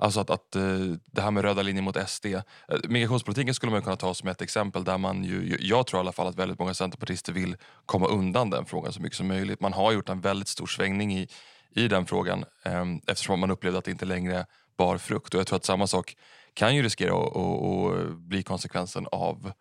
Alltså 0.00 0.20
att, 0.20 0.30
att 0.30 0.56
eh, 0.56 0.78
det 1.06 1.20
här 1.20 1.30
med 1.30 1.44
röda 1.44 1.62
linjer 1.62 1.82
mot 1.82 2.08
SD. 2.08 2.26
Eh, 2.26 2.40
migrationspolitiken 2.88 3.54
skulle 3.54 3.72
man 3.72 3.82
kunna 3.82 3.96
ta 3.96 4.14
som 4.14 4.28
ett 4.28 4.42
exempel 4.42 4.84
där 4.84 4.98
man 4.98 5.24
ju, 5.24 5.58
jag 5.60 5.86
tror 5.86 5.98
i 5.98 6.00
alla 6.00 6.12
fall 6.12 6.26
att 6.26 6.36
väldigt 6.36 6.58
många 6.58 6.74
centerpartister 6.74 7.32
vill 7.32 7.56
komma 7.86 8.06
undan 8.06 8.50
den 8.50 8.64
frågan 8.64 8.92
så 8.92 9.02
mycket 9.02 9.16
som 9.16 9.26
möjligt. 9.26 9.60
Man 9.60 9.72
har 9.72 9.92
gjort 9.92 10.08
en 10.08 10.20
väldigt 10.20 10.48
stor 10.48 10.66
svängning 10.66 11.18
i, 11.18 11.28
i 11.74 11.88
den 11.88 12.06
frågan 12.06 12.44
ehm, 12.64 13.00
eftersom 13.06 13.40
man 13.40 13.50
upplevde 13.50 13.78
att 13.78 13.84
det 13.84 13.90
inte 13.90 14.04
längre 14.04 14.46
bar 14.78 14.98
frukt. 14.98 15.34
Och 15.34 15.40
jag 15.40 15.46
tror 15.46 15.56
att 15.56 15.64
samma 15.64 15.86
sak 15.86 16.16
kan 16.54 16.76
ju 16.76 16.82
riskera 16.82 17.14
att, 17.14 17.36
att, 17.36 18.10
att 18.10 18.18
bli 18.18 18.42
konsekvensen 18.42 19.06
av 19.12 19.46
eh, 19.46 19.52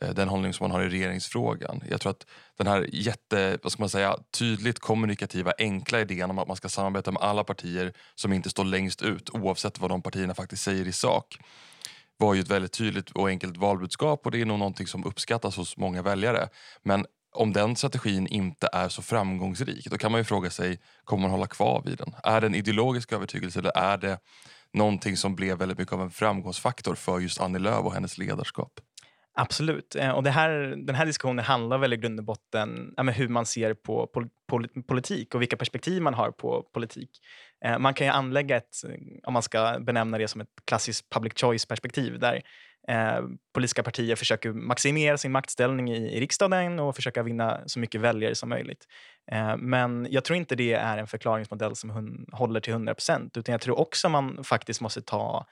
Eh, 0.00 0.10
den 0.10 0.28
hållning 0.28 0.52
som 0.52 0.64
man 0.64 0.70
har 0.70 0.82
i 0.82 0.88
regeringsfrågan. 0.88 1.82
Jag 1.90 2.00
tror 2.00 2.10
att 2.10 2.26
den 2.56 2.66
här 2.66 2.88
jätte, 2.92 3.58
vad 3.62 3.72
ska 3.72 3.82
man 3.82 3.88
säga, 3.88 4.16
tydligt 4.38 4.78
kommunikativa, 4.78 5.52
enkla 5.58 6.00
idén 6.00 6.30
om 6.30 6.38
att 6.38 6.48
man 6.48 6.56
ska 6.56 6.68
samarbeta 6.68 7.12
med 7.12 7.22
alla 7.22 7.44
partier 7.44 7.92
som 8.14 8.32
inte 8.32 8.50
står 8.50 8.64
längst 8.64 9.02
ut 9.02 9.30
oavsett 9.30 9.80
vad 9.80 9.90
de 9.90 10.02
partierna 10.02 10.34
faktiskt 10.34 10.62
säger 10.62 10.88
i 10.88 10.92
sak 10.92 11.38
var 12.18 12.34
ju 12.34 12.40
ett 12.40 12.50
väldigt 12.50 12.72
tydligt 12.72 13.10
och 13.10 13.28
enkelt 13.28 13.56
valbudskap 13.56 14.26
och 14.26 14.30
det 14.30 14.40
är 14.40 14.44
nog 14.44 14.58
någonting 14.58 14.86
som 14.86 15.04
uppskattas 15.04 15.56
hos 15.56 15.76
många 15.76 16.02
väljare. 16.02 16.48
Men 16.82 17.06
om 17.34 17.52
den 17.52 17.76
strategin 17.76 18.26
inte 18.26 18.68
är 18.72 18.88
så 18.88 19.02
framgångsrik 19.02 19.86
då 19.90 19.98
kan 19.98 20.12
man 20.12 20.20
ju 20.20 20.24
fråga 20.24 20.50
sig, 20.50 20.80
kommer 21.04 21.22
man 21.22 21.30
hålla 21.30 21.46
kvar 21.46 21.82
vid 21.84 21.98
den? 21.98 22.14
Är 22.22 22.40
det 22.40 22.46
en 22.46 22.54
ideologisk 22.54 23.12
övertygelse 23.12 23.58
eller 23.58 23.76
är 23.76 23.98
det 23.98 24.18
någonting 24.72 25.16
som 25.16 25.36
blev 25.36 25.58
väldigt 25.58 25.78
mycket 25.78 25.92
av 25.94 26.02
en 26.02 26.10
framgångsfaktor 26.10 26.94
för 26.94 27.20
just 27.20 27.40
Annie 27.40 27.58
Lööf 27.58 27.84
och 27.84 27.94
hennes 27.94 28.18
ledarskap? 28.18 28.80
Absolut. 29.38 29.94
Eh, 29.96 30.10
och 30.10 30.22
det 30.22 30.30
här, 30.30 30.50
den 30.86 30.94
här 30.94 31.06
diskussionen 31.06 31.44
handlar 31.44 31.78
väl 31.78 31.92
i 31.92 31.96
grund 31.96 32.20
och 32.20 32.24
botten 32.24 32.94
om 32.96 33.08
hur 33.08 33.28
man 33.28 33.46
ser 33.46 33.74
på 33.74 34.06
pol 34.48 34.68
politik 34.88 35.34
och 35.34 35.42
vilka 35.42 35.56
perspektiv 35.56 36.02
man 36.02 36.14
har 36.14 36.30
på 36.30 36.62
politik. 36.72 37.10
Eh, 37.64 37.78
man 37.78 37.94
kan 37.94 38.06
ju 38.06 38.12
anlägga 38.12 38.56
ett, 38.56 38.76
om 39.26 39.32
man 39.32 39.42
ska 39.42 39.78
benämna 39.80 40.18
det 40.18 40.28
som 40.28 40.40
ett 40.40 40.48
klassiskt 40.64 41.10
public 41.10 41.32
choice-perspektiv 41.36 42.18
där 42.18 42.42
eh, 42.88 43.20
politiska 43.54 43.82
partier 43.82 44.16
försöker 44.16 44.52
maximera 44.52 45.18
sin 45.18 45.32
maktställning 45.32 45.90
i, 45.90 46.16
i 46.16 46.20
riksdagen 46.20 46.78
och 46.78 46.96
försöka 46.96 47.22
vinna 47.22 47.60
så 47.66 47.78
mycket 47.78 48.00
väljare 48.00 48.34
som 48.34 48.48
möjligt. 48.48 48.86
Men 49.58 50.06
jag 50.10 50.24
tror 50.24 50.36
inte 50.36 50.56
det 50.56 50.72
är 50.72 50.98
en 50.98 51.06
förklaringsmodell 51.06 51.76
som 51.76 52.26
håller 52.32 52.60
till 52.60 52.72
100 52.72 52.94
procent 52.94 53.36
utan 53.36 53.52
jag 53.52 53.60
tror 53.60 53.78
också 53.78 54.08
man 54.08 54.44
faktiskt 54.44 54.80
måste 54.80 55.02
ta 55.02 55.46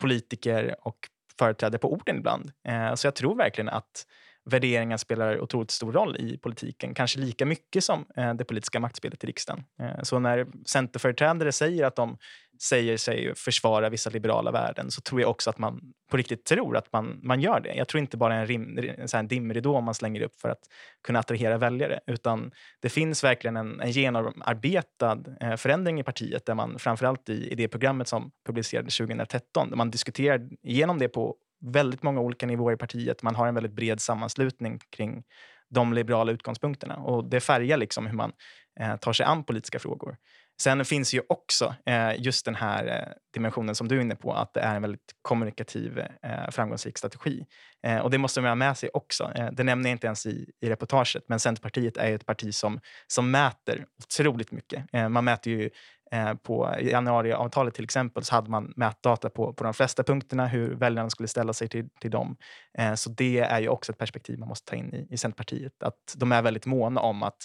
politiker 0.00 0.76
och 0.82 1.08
företräde 1.38 1.78
på 1.78 1.92
orden 1.92 2.16
ibland. 2.16 2.52
Eh, 2.68 2.94
så 2.94 3.06
jag 3.06 3.14
tror 3.14 3.36
verkligen 3.36 3.68
att 3.68 4.06
värderingar 4.44 4.96
spelar 4.96 5.40
otroligt 5.40 5.70
stor 5.70 5.92
roll 5.92 6.16
i 6.16 6.38
politiken, 6.38 6.94
kanske 6.94 7.20
lika 7.20 7.46
mycket 7.46 7.84
som 7.84 8.06
eh, 8.16 8.34
det 8.34 8.44
politiska 8.44 8.80
maktspelet 8.80 9.24
i 9.24 9.26
riksdagen. 9.26 9.64
Eh, 9.80 10.02
så 10.02 10.18
när 10.18 10.46
centerföreträdare 10.66 11.52
säger 11.52 11.84
att 11.84 11.96
de 11.96 12.18
säger 12.62 12.96
sig 12.96 13.34
försvara 13.34 13.88
vissa 13.88 14.10
liberala 14.10 14.50
värden 14.50 14.90
så 14.90 15.00
tror 15.00 15.20
jag 15.20 15.30
också 15.30 15.50
att 15.50 15.58
man 15.58 15.80
på 16.10 16.16
riktigt 16.16 16.44
tror 16.44 16.76
att 16.76 16.92
man, 16.92 17.20
man 17.22 17.40
gör 17.40 17.60
det. 17.60 17.74
Jag 17.74 17.88
tror 17.88 18.00
inte 18.00 18.16
bara 18.16 18.34
en, 18.34 18.46
rim, 18.46 18.78
en 19.14 19.28
dimridå 19.28 19.80
man 19.80 19.94
slänger 19.94 20.22
upp 20.22 20.40
för 20.40 20.48
att 20.48 20.58
kunna 21.06 21.18
attrahera 21.18 21.58
väljare 21.58 22.00
utan 22.06 22.50
det 22.80 22.88
finns 22.88 23.24
verkligen 23.24 23.56
en, 23.56 23.80
en 23.80 23.90
genomarbetad 23.90 25.18
eh, 25.40 25.56
förändring 25.56 26.00
i 26.00 26.02
partiet 26.02 26.46
där 26.46 26.54
man 26.54 26.78
framförallt 26.78 27.28
i, 27.28 27.48
i 27.52 27.54
det 27.54 27.68
programmet 27.68 28.08
som 28.08 28.30
publicerades 28.46 28.96
2013 28.96 29.70
där 29.70 29.76
man 29.76 29.90
diskuterar 29.90 30.48
igenom 30.62 30.98
det 30.98 31.08
på 31.08 31.36
väldigt 31.60 32.02
många 32.02 32.20
olika 32.20 32.46
nivåer 32.46 32.74
i 32.74 32.76
partiet. 32.76 33.22
Man 33.22 33.34
har 33.34 33.46
en 33.46 33.54
väldigt 33.54 33.72
bred 33.72 34.00
sammanslutning 34.00 34.78
kring 34.90 35.22
de 35.70 35.92
liberala 35.92 36.32
utgångspunkterna 36.32 36.96
och 36.96 37.24
det 37.24 37.40
färgar 37.40 37.76
liksom 37.76 38.06
hur 38.06 38.16
man 38.16 38.32
eh, 38.80 38.96
tar 38.96 39.12
sig 39.12 39.26
an 39.26 39.44
politiska 39.44 39.78
frågor. 39.78 40.16
Sen 40.60 40.84
finns 40.84 41.14
ju 41.14 41.22
också 41.28 41.74
eh, 41.86 42.22
just 42.22 42.44
den 42.44 42.54
här 42.54 42.86
eh, 42.86 43.12
dimensionen 43.34 43.74
som 43.74 43.88
du 43.88 43.96
är 43.96 44.00
inne 44.00 44.16
på, 44.16 44.32
att 44.32 44.54
det 44.54 44.60
är 44.60 44.76
en 44.76 44.82
väldigt 44.82 45.14
kommunikativ, 45.22 45.98
eh, 45.98 46.50
framgångsrik 46.50 46.98
strategi. 46.98 47.46
Eh, 47.86 47.98
och 47.98 48.10
det 48.10 48.18
måste 48.18 48.40
man 48.40 48.48
ha 48.48 48.54
med 48.54 48.76
sig 48.76 48.90
också. 48.92 49.32
Eh, 49.34 49.48
det 49.52 49.64
nämner 49.64 49.90
jag 49.90 49.94
inte 49.94 50.06
ens 50.06 50.26
i, 50.26 50.50
i 50.60 50.70
reportaget, 50.70 51.24
men 51.28 51.40
Centerpartiet 51.40 51.96
är 51.96 52.14
ett 52.14 52.26
parti 52.26 52.54
som, 52.54 52.80
som 53.06 53.30
mäter 53.30 53.86
otroligt 54.04 54.52
mycket. 54.52 54.84
Eh, 54.92 55.08
man 55.08 55.24
mäter 55.24 55.52
ju 55.52 55.70
eh, 56.12 56.34
på 56.34 56.74
januariavtalet 56.80 57.74
till 57.74 57.84
exempel 57.84 58.24
så 58.24 58.34
hade 58.34 58.50
man 58.50 58.72
mätdata 58.76 59.30
på, 59.30 59.52
på 59.52 59.64
de 59.64 59.74
flesta 59.74 60.02
punkterna, 60.02 60.46
hur 60.46 60.74
väljarna 60.74 61.10
skulle 61.10 61.28
ställa 61.28 61.52
sig 61.52 61.68
till, 61.68 61.88
till 62.00 62.10
dem. 62.10 62.36
Eh, 62.78 62.94
så 62.94 63.10
det 63.10 63.38
är 63.38 63.60
ju 63.60 63.68
också 63.68 63.92
ett 63.92 63.98
perspektiv 63.98 64.38
man 64.38 64.48
måste 64.48 64.70
ta 64.70 64.76
in 64.76 64.94
i, 64.94 65.06
i 65.10 65.16
Centerpartiet. 65.16 65.82
Att 65.82 66.14
de 66.16 66.32
är 66.32 66.42
väldigt 66.42 66.66
måna 66.66 67.00
om 67.00 67.22
att, 67.22 67.38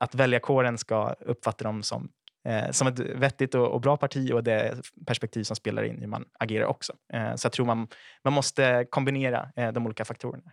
att 0.00 0.14
väljarkåren 0.14 0.78
ska 0.78 1.12
uppfatta 1.20 1.64
dem 1.64 1.82
som, 1.82 2.10
eh, 2.44 2.70
som 2.70 2.86
ett 2.86 2.98
vettigt 2.98 3.54
och, 3.54 3.66
och, 3.66 3.80
bra 3.80 3.96
parti 3.96 4.30
och 4.32 4.44
det 4.44 4.76
perspektiv 5.06 5.44
som 5.44 5.56
spelar 5.56 5.82
in 5.82 5.98
hur 6.00 6.06
man 6.06 6.24
agerar 6.38 6.64
också. 6.64 6.92
Eh, 7.12 7.34
så 7.34 7.46
jag 7.46 7.52
tror 7.52 7.66
man, 7.66 7.88
man 8.24 8.32
måste 8.32 8.86
kombinera 8.90 9.52
eh, 9.56 9.72
de 9.72 9.86
olika 9.86 10.04
faktorerna. 10.04 10.52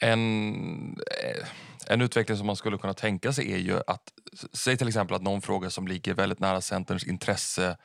En, 0.00 0.92
eh, 0.92 1.46
en 1.86 2.00
utveckling 2.00 2.36
som 2.38 2.46
man 2.46 2.56
skulle 2.56 2.78
kunna 2.78 2.94
tänka 2.94 3.32
sig 3.32 3.52
är 3.52 3.58
ju 3.58 3.80
att, 3.86 4.12
säg 4.52 4.76
till 4.76 4.88
exempel 4.88 5.16
att 5.16 5.22
någon 5.22 5.42
fråga 5.42 5.70
som 5.70 5.88
ligger 5.88 6.14
väldigt 6.14 6.40
nära 6.40 6.60
Centerns 6.60 7.04
intresse, 7.04 7.76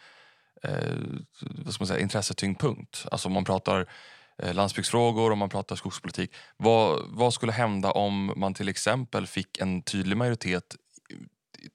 eh, 0.63 0.97
vad 1.41 1.73
ska 1.73 1.81
man 1.81 1.87
säga, 1.87 1.99
intressetyngdpunkt, 1.99 3.05
alltså 3.11 3.27
om 3.27 3.33
man 3.33 3.45
pratar 3.45 3.89
eh, 4.37 4.53
landsbygdsfrågor, 4.53 5.31
och 5.31 5.37
man 5.37 5.49
pratar 5.49 5.75
skogspolitik. 5.75 6.35
Vad, 6.57 7.01
vad 7.07 7.33
skulle 7.33 7.51
hända 7.51 7.91
om 7.91 8.33
man 8.35 8.53
till 8.53 8.69
exempel 8.69 9.27
fick 9.27 9.57
en 9.57 9.81
tydlig 9.81 10.17
majoritet 10.17 10.75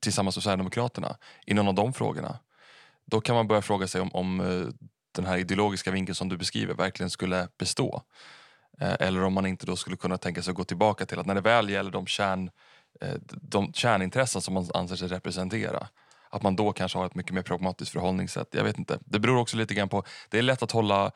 tillsammans 0.00 0.36
med 0.36 0.42
Sverigedemokraterna 0.42 1.16
i 1.46 1.54
någon 1.54 1.68
av 1.68 1.74
de 1.74 1.92
frågorna? 1.92 2.38
Då 3.06 3.20
kan 3.20 3.36
man 3.36 3.48
börja 3.48 3.62
fråga 3.62 3.88
sig 3.88 4.00
om, 4.00 4.10
om 4.12 4.40
eh, 4.40 4.86
den 5.12 5.26
här 5.26 5.38
ideologiska 5.38 5.90
vinkeln 5.90 6.14
som 6.14 6.28
du 6.28 6.36
beskriver 6.36 6.74
verkligen 6.74 7.10
skulle 7.10 7.48
bestå. 7.58 8.02
Eh, 8.80 8.96
eller 9.00 9.24
om 9.24 9.32
man 9.32 9.46
inte 9.46 9.66
då 9.66 9.76
skulle 9.76 9.96
kunna 9.96 10.18
tänka 10.18 10.42
sig 10.42 10.50
att 10.50 10.56
gå 10.56 10.64
tillbaka 10.64 11.06
till 11.06 11.18
att 11.18 11.26
när 11.26 11.34
det 11.34 11.40
väl 11.40 11.70
gäller 11.70 11.90
de, 11.90 12.06
kärn, 12.06 12.50
eh, 13.00 13.14
de 13.28 13.72
kärnintressen 13.72 14.42
som 14.42 14.54
man 14.54 14.70
anser 14.74 14.96
sig 14.96 15.08
representera 15.08 15.88
att 16.30 16.42
man 16.42 16.56
då 16.56 16.72
kanske 16.72 16.98
har 16.98 17.06
ett 17.06 17.14
mycket 17.14 17.32
mer 17.32 17.42
pragmatiskt 17.42 17.92
förhållningssätt. 17.92 18.48
Jag 18.50 18.64
vet 18.64 18.78
inte. 18.78 18.98
Det 19.04 19.18
beror 19.18 19.38
också 19.38 19.56
lite 19.56 19.74
grann 19.74 19.88
på, 19.88 20.04
det 20.28 20.38
är 20.38 20.42
lätt 20.42 20.62
att 20.62 20.72
hålla, 20.72 21.12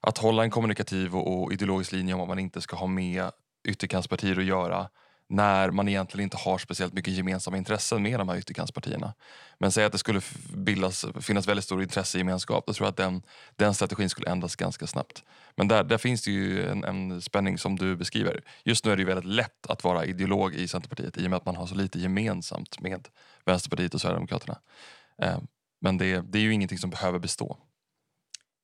att 0.00 0.18
hålla 0.18 0.42
en 0.42 0.50
kommunikativ 0.50 1.16
och, 1.16 1.42
och 1.42 1.52
ideologisk 1.52 1.92
linje 1.92 2.14
om 2.14 2.20
att 2.20 2.28
man 2.28 2.38
inte 2.38 2.60
ska 2.60 2.76
ha 2.76 2.86
med 2.86 3.30
ytterkantspartier 3.64 4.38
att 4.38 4.44
göra 4.44 4.88
när 5.28 5.70
man 5.70 5.88
egentligen 5.88 6.24
inte 6.24 6.36
har 6.36 6.58
speciellt 6.58 6.92
mycket 6.92 7.14
gemensamma 7.14 7.56
intressen 7.56 8.02
med 8.02 8.20
de 8.20 8.28
här 8.28 8.36
ytterkantspartierna. 8.36 9.14
Men 9.58 9.72
säg 9.72 9.84
att 9.84 9.92
det 9.92 9.98
skulle 9.98 10.20
bildas, 10.54 11.06
finnas 11.20 11.48
väldigt 11.48 11.64
stor 11.64 11.82
intressegemenskap, 11.82 12.66
då 12.66 12.72
tror 12.72 12.86
jag 12.86 12.90
att 12.90 12.96
den, 12.96 13.22
den 13.56 13.74
strategin 13.74 14.10
skulle 14.10 14.30
ändras 14.30 14.56
ganska 14.56 14.86
snabbt. 14.86 15.24
Men 15.56 15.68
där, 15.68 15.84
där 15.84 15.98
finns 15.98 16.24
det 16.24 16.30
ju 16.30 16.68
en, 16.68 16.84
en, 16.84 17.22
spänning 17.22 17.58
som 17.58 17.76
du 17.76 17.96
beskriver. 17.96 18.40
Just 18.64 18.84
nu 18.84 18.92
är 18.92 18.96
det 18.96 19.00
ju 19.00 19.06
väldigt 19.06 19.24
lätt 19.24 19.66
att 19.68 19.84
vara 19.84 20.04
ideolog 20.04 20.54
i 20.54 20.68
Centerpartiet 20.68 21.16
i 21.16 21.26
och 21.26 21.30
med 21.30 21.36
att 21.36 21.46
man 21.46 21.56
har 21.56 21.66
så 21.66 21.74
lite 21.74 21.98
gemensamt 21.98 22.80
med 22.80 23.08
Vänsterpartiet 23.44 23.94
och 23.94 24.00
Sverigedemokraterna. 24.00 24.58
Eh, 25.22 25.38
men 25.80 25.98
det, 25.98 26.20
det 26.20 26.38
är 26.38 26.42
ju 26.42 26.52
ingenting 26.52 26.78
som 26.78 26.90
behöver 26.90 27.18
bestå. 27.18 27.56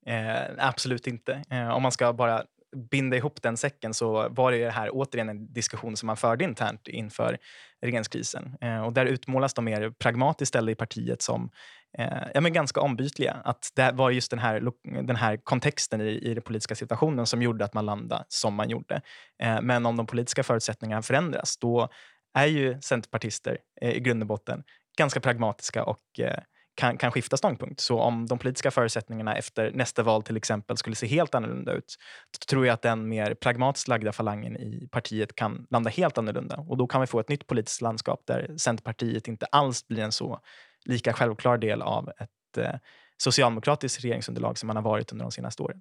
Eh, 0.07 0.43
absolut 0.59 1.07
inte. 1.07 1.45
Eh, 1.51 1.69
om 1.69 1.83
man 1.83 1.93
ska 1.93 2.13
bara 2.13 2.45
binda 2.91 3.17
ihop 3.17 3.43
den 3.43 3.57
säcken 3.57 3.95
så 3.95 4.29
var 4.29 4.53
det 4.53 4.71
här 4.71 4.91
återigen 4.93 5.29
en 5.29 5.53
diskussion 5.53 5.97
som 5.97 6.07
man 6.07 6.17
förde 6.17 6.45
internt 6.45 6.89
inför 6.89 7.39
regeringskrisen. 7.83 8.57
Eh, 8.61 8.85
och 8.85 8.93
där 8.93 9.07
utmålas 9.07 9.55
de 9.55 9.65
mer 9.65 9.91
pragmatiskt 9.91 10.49
ställda 10.49 10.73
i 10.73 10.75
partiet 10.75 11.23
som 11.23 11.51
eh, 11.99 12.23
ja, 12.35 12.41
men 12.41 12.53
ganska 12.53 12.81
ombytliga. 12.81 13.33
Att 13.45 13.73
det 13.75 13.93
var 13.93 14.11
just 14.11 14.31
den 14.31 14.41
här, 14.41 14.73
den 15.03 15.17
här 15.17 15.37
kontexten 15.37 16.01
i, 16.01 16.11
i 16.11 16.35
den 16.35 16.43
politiska 16.43 16.75
situationen 16.75 17.27
som 17.27 17.43
gjorde 17.43 17.65
att 17.65 17.75
man 17.75 17.87
landade 17.87 18.25
som 18.29 18.55
man 18.55 18.71
gjorde. 18.71 19.01
Eh, 19.43 19.61
men 19.63 19.87
om 19.87 19.97
de 19.97 20.07
politiska 20.07 20.43
förutsättningarna 20.43 21.03
förändras, 21.03 21.57
då 21.57 21.89
är 22.35 22.47
ju 22.47 22.81
centerpartister 22.81 23.59
eh, 23.81 23.91
i 23.91 24.01
grund 24.01 24.23
och 24.23 24.27
botten 24.27 24.63
ganska 24.99 25.21
pragmatiska 25.21 25.85
och 25.85 26.21
eh, 26.21 26.39
kan, 26.75 26.99
kan 26.99 27.13
skifta 27.13 27.37
ståndpunkt. 27.37 27.81
Så 27.81 28.01
om 28.01 28.27
de 28.27 28.39
politiska 28.39 28.71
förutsättningarna 28.71 29.37
efter 29.37 29.71
nästa 29.71 30.03
val 30.03 30.23
till 30.23 30.37
exempel 30.37 30.77
skulle 30.77 30.97
se 30.97 31.07
helt 31.07 31.35
annorlunda 31.35 31.73
ut, 31.73 31.97
då 32.39 32.47
tror 32.47 32.67
jag 32.67 32.75
att 32.75 32.83
den 32.83 33.09
mer 33.09 33.35
pragmatiskt 33.35 33.89
lagda 33.89 34.13
falangen 34.13 34.57
i 34.57 34.89
partiet 34.91 35.35
kan 35.35 35.67
landa 35.71 35.91
helt 35.91 36.19
annorlunda. 36.19 36.57
Och 36.57 36.77
då 36.77 36.87
kan 36.87 37.01
vi 37.01 37.07
få 37.07 37.21
ett 37.21 37.29
nytt 37.29 37.47
politiskt 37.47 37.81
landskap 37.81 38.23
där 38.27 38.55
Centerpartiet 38.57 39.29
inte 39.29 39.47
alls 39.47 39.87
blir 39.89 40.03
en 40.03 40.13
så 40.13 40.41
lika 40.85 41.13
självklar 41.13 41.59
del 41.59 41.83
av 41.83 42.09
ett 42.09 42.59
eh, 42.59 42.75
socialdemokratiskt 43.17 44.05
regeringsunderlag 44.05 44.59
som 44.59 44.67
man 44.67 44.77
har 44.77 44.83
varit 44.83 45.13
under 45.13 45.25
de 45.25 45.33
senaste 45.33 45.63
åren. 45.63 45.81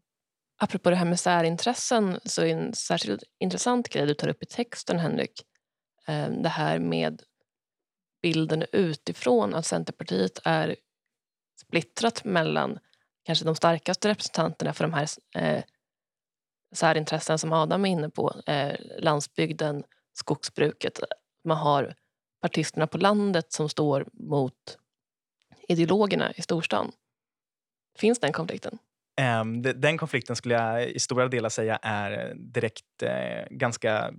Apropå 0.59 0.89
det 0.89 0.95
här 0.95 1.05
med 1.05 1.19
särintressen 1.19 2.19
så 2.25 2.41
är 2.41 2.47
en 2.47 2.73
särskilt 2.73 3.23
intressant 3.39 3.89
grej 3.89 4.05
du 4.05 4.13
tar 4.13 4.27
upp 4.27 4.43
i 4.43 4.45
texten, 4.45 4.99
Henrik, 4.99 5.31
eh, 6.07 6.29
det 6.29 6.49
här 6.49 6.79
med 6.79 7.21
bilden 8.21 8.65
utifrån 8.71 9.53
att 9.53 9.65
Centerpartiet 9.65 10.39
är 10.43 10.75
splittrat 11.61 12.23
mellan 12.23 12.79
kanske 13.23 13.45
de 13.45 13.55
starkaste 13.55 14.09
representanterna 14.09 14.73
för 14.73 14.83
de 14.83 14.93
här 14.93 15.07
eh, 15.35 15.63
särintressen 16.75 17.39
som 17.39 17.53
Adam 17.53 17.85
är 17.85 17.89
inne 17.89 18.09
på, 18.09 18.41
eh, 18.47 18.75
landsbygden, 18.99 19.83
skogsbruket. 20.13 20.99
Man 21.43 21.57
har 21.57 21.95
partisterna 22.41 22.87
på 22.87 22.97
landet 22.97 23.51
som 23.53 23.69
står 23.69 24.07
mot 24.13 24.77
ideologerna 25.67 26.33
i 26.33 26.41
storstan. 26.41 26.91
Finns 27.97 28.19
den 28.19 28.33
konflikten? 28.33 28.77
Um, 29.41 29.61
den 29.61 29.97
konflikten 29.97 30.35
skulle 30.35 30.55
jag 30.55 30.89
i 30.89 30.99
stora 30.99 31.27
delar 31.27 31.49
säga 31.49 31.79
är 31.81 32.33
direkt 32.35 33.03
eh, 33.03 33.45
ganska 33.49 34.13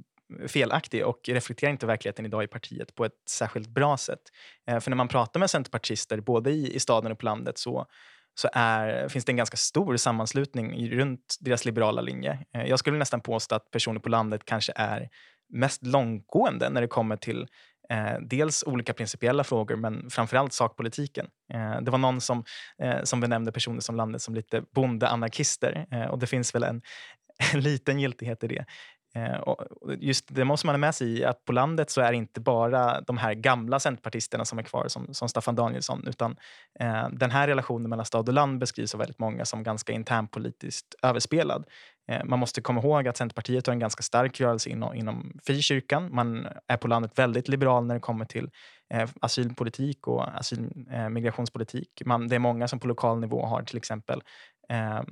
felaktig 0.49 1.07
och 1.07 1.21
reflekterar 1.29 1.71
inte 1.71 1.87
verkligheten 1.87 2.27
idag 2.27 2.45
i 2.45 2.47
partiet 2.47 2.95
på 2.95 3.05
ett 3.05 3.23
särskilt 3.29 3.69
bra 3.69 3.97
sätt. 3.97 4.23
Eh, 4.69 4.81
för 4.81 4.91
när 4.91 4.97
man 4.97 5.09
pratar 5.09 5.41
med 5.41 5.51
centerpartister, 5.51 6.21
både 6.21 6.51
i, 6.51 6.75
i 6.75 6.81
staden 6.81 7.13
och 7.13 7.19
på 7.19 7.25
landet, 7.25 7.59
så 7.59 7.87
så 8.35 8.49
är, 8.53 9.09
finns 9.09 9.25
det 9.25 9.33
en 9.33 9.37
ganska 9.37 9.57
stor 9.57 9.97
sammanslutning 9.97 10.91
runt 10.91 11.37
deras 11.41 11.65
liberala 11.65 12.01
linje. 12.01 12.39
Eh, 12.55 12.65
jag 12.65 12.79
skulle 12.79 12.99
nästan 12.99 13.21
påstå 13.21 13.55
att 13.55 13.71
personer 13.71 14.01
på 14.01 14.09
landet 14.09 14.45
kanske 14.45 14.73
är 14.77 15.09
mest 15.49 15.87
långtgående 15.87 16.71
när 16.71 16.81
det 16.81 16.87
kommer 16.87 17.17
till 17.17 17.47
eh, 17.91 18.21
dels 18.21 18.65
olika 18.67 18.93
principiella 18.93 19.45
frågor 19.45 19.77
men 19.77 20.11
framförallt 20.11 20.53
sakpolitiken. 20.53 21.27
Eh, 21.53 21.81
det 21.81 21.91
var 21.91 21.99
någon 21.99 22.21
som, 22.21 22.45
eh, 22.79 23.03
som 23.03 23.21
benämnde 23.21 23.53
personer 23.53 23.81
som 23.81 23.97
landet 23.97 24.23
som 24.23 24.35
lite 24.35 24.63
bondeanarkister 24.75 25.87
eh, 25.91 26.05
och 26.05 26.19
det 26.19 26.27
finns 26.27 26.55
väl 26.55 26.63
en, 26.63 26.83
en 27.55 27.61
liten 27.61 28.01
giltighet 28.01 28.45
i 28.45 28.47
det. 28.47 28.65
Eh, 29.15 29.35
och 29.35 29.65
just 29.99 30.35
det 30.35 30.45
måste 30.45 30.67
man 30.67 30.75
ha 30.75 30.79
med 30.79 30.95
sig 30.95 31.19
i, 31.19 31.25
att 31.25 31.45
på 31.45 31.53
landet 31.53 31.91
så 31.91 32.01
är 32.01 32.13
det 32.13 32.17
inte 32.17 32.41
bara 32.41 33.01
de 33.01 33.19
här 33.19 33.35
gamla 33.35 33.81
centerpartisterna 33.81 34.45
som 34.45 34.59
är 34.59 34.63
kvar 34.63 34.89
som, 34.89 35.15
som 35.15 35.29
Staffan 35.29 35.55
Danielsson, 35.55 36.05
utan 36.07 36.37
eh, 36.81 37.09
den 37.13 37.31
här 37.31 37.49
relationen 37.49 37.91
mellan 37.91 38.07
stad 38.07 38.29
och 38.29 38.35
land 38.35 38.59
beskrivs 38.59 38.95
av 38.95 38.99
väldigt 38.99 39.19
många 39.19 39.45
som 39.45 39.63
ganska 39.63 39.93
internpolitiskt 39.93 40.95
överspelad. 41.03 41.65
Eh, 42.09 42.25
man 42.25 42.39
måste 42.39 42.61
komma 42.61 42.81
ihåg 42.81 43.09
att 43.09 43.17
Centerpartiet 43.17 43.67
har 43.67 43.73
en 43.73 43.79
ganska 43.79 44.03
stark 44.03 44.41
rörelse 44.41 44.71
inom, 44.71 44.95
inom 44.95 45.39
frikyrkan. 45.47 46.15
Man 46.15 46.47
är 46.67 46.77
på 46.77 46.89
landet 46.89 47.19
väldigt 47.19 47.49
liberal 47.49 47.87
när 47.87 47.95
det 47.95 48.01
kommer 48.01 48.25
till 48.25 48.51
eh, 48.95 49.09
asylpolitik 49.21 50.07
och 50.07 50.39
asyl, 50.39 50.87
eh, 50.91 51.09
migrationspolitik. 51.09 52.03
Man, 52.05 52.29
det 52.29 52.35
är 52.35 52.39
många 52.39 52.69
som 52.69 52.81
på 52.81 52.89
lokal 52.89 53.21
nivå 53.21 53.47
har 53.47 53.63
till 53.63 53.77
exempel 53.77 54.23
eh, 54.69 55.03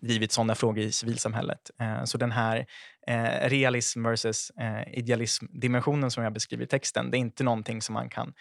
drivit 0.00 0.32
sådana 0.32 0.54
frågor 0.54 0.84
i 0.84 0.92
civilsamhället. 0.92 1.70
Eh, 1.80 2.04
så 2.04 2.18
den 2.18 2.30
här 2.30 2.66
eh, 3.06 3.48
realism 3.48 4.02
versus 4.02 4.50
eh, 4.50 4.98
idealism-dimensionen 4.98 6.10
som 6.10 6.24
jag 6.24 6.32
beskriver 6.32 6.64
i 6.64 6.66
texten, 6.66 7.10
det 7.10 7.16
är 7.16 7.18
inte 7.18 7.44
någonting 7.44 7.82
som 7.82 7.92
man 7.92 8.08
kan 8.08 8.32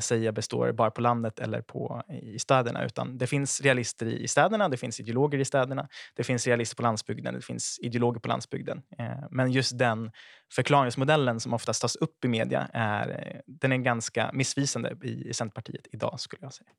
säga 0.00 0.32
består 0.32 0.72
bara 0.72 0.90
på 0.90 1.00
landet 1.00 1.38
eller 1.38 1.62
på, 1.62 2.02
i 2.22 2.38
städerna, 2.38 2.84
utan 2.84 3.18
det 3.18 3.26
finns 3.26 3.60
realister 3.60 4.06
i, 4.06 4.28
städerna, 4.28 4.68
det 4.68 4.76
finns 4.76 5.00
ideologer 5.00 5.38
i 5.38 5.44
städerna, 5.44 5.88
det 6.14 6.24
finns 6.24 6.46
realister 6.46 6.76
på 6.76 6.82
landsbygden, 6.82 7.34
det 7.34 7.44
finns 7.44 7.78
ideologer 7.82 8.20
på 8.20 8.28
landsbygden. 8.28 8.82
Men 9.30 9.52
just 9.52 9.78
den 9.78 10.10
förklaringsmodellen 10.54 11.40
som 11.40 11.54
oftast 11.54 11.80
tas 11.80 11.96
upp 11.96 12.24
i 12.24 12.28
media, 12.28 12.68
är, 12.72 13.40
den 13.46 13.72
är 13.72 13.76
ganska 13.76 14.30
missvisande 14.32 14.96
i, 15.02 15.34
Centerpartiet 15.34 15.86
idag, 15.92 16.20
skulle 16.20 16.42
jag 16.42 16.54
säga. 16.54 16.70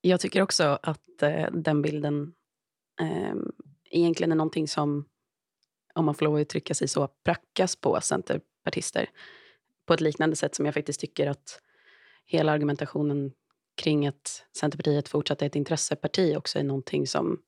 Jag 0.00 0.20
tycker 0.20 0.42
också 0.42 0.78
att 0.82 1.00
den 1.52 1.82
bilden 1.82 2.32
eh, 3.00 3.34
egentligen 3.90 4.32
är 4.32 4.36
någonting 4.36 4.68
som, 4.68 5.04
om 5.94 6.04
man 6.04 6.14
får 6.14 6.24
lov 6.24 6.34
att 6.34 6.40
uttrycka 6.40 6.74
sig 6.74 6.88
så, 6.88 7.08
prackas 7.08 7.76
på 7.76 8.00
centerpartister 8.00 9.10
på 9.86 9.94
ett 9.94 10.00
liknande 10.00 10.36
sätt 10.36 10.54
som 10.54 10.64
jag 10.64 10.74
faktiskt 10.74 11.00
tycker 11.00 11.26
att 11.26 11.60
hela 12.24 12.52
argumentationen 12.52 13.32
kring 13.76 14.06
att 14.06 14.46
Centerpartiet 14.56 15.08
fortsatt 15.08 15.42
är 15.42 15.46
ett 15.46 15.56
intresseparti 15.56 16.36
också 16.36 16.58
är 16.58 16.62
någonting 16.62 17.06
som 17.06 17.42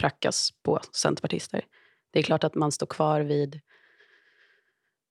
prackas 0.00 0.50
på 0.62 0.80
centerpartister. 0.92 1.64
Det 2.10 2.18
är 2.18 2.22
klart 2.22 2.44
att 2.44 2.54
man 2.54 2.72
står 2.72 2.86
kvar 2.86 3.20
vid 3.20 3.60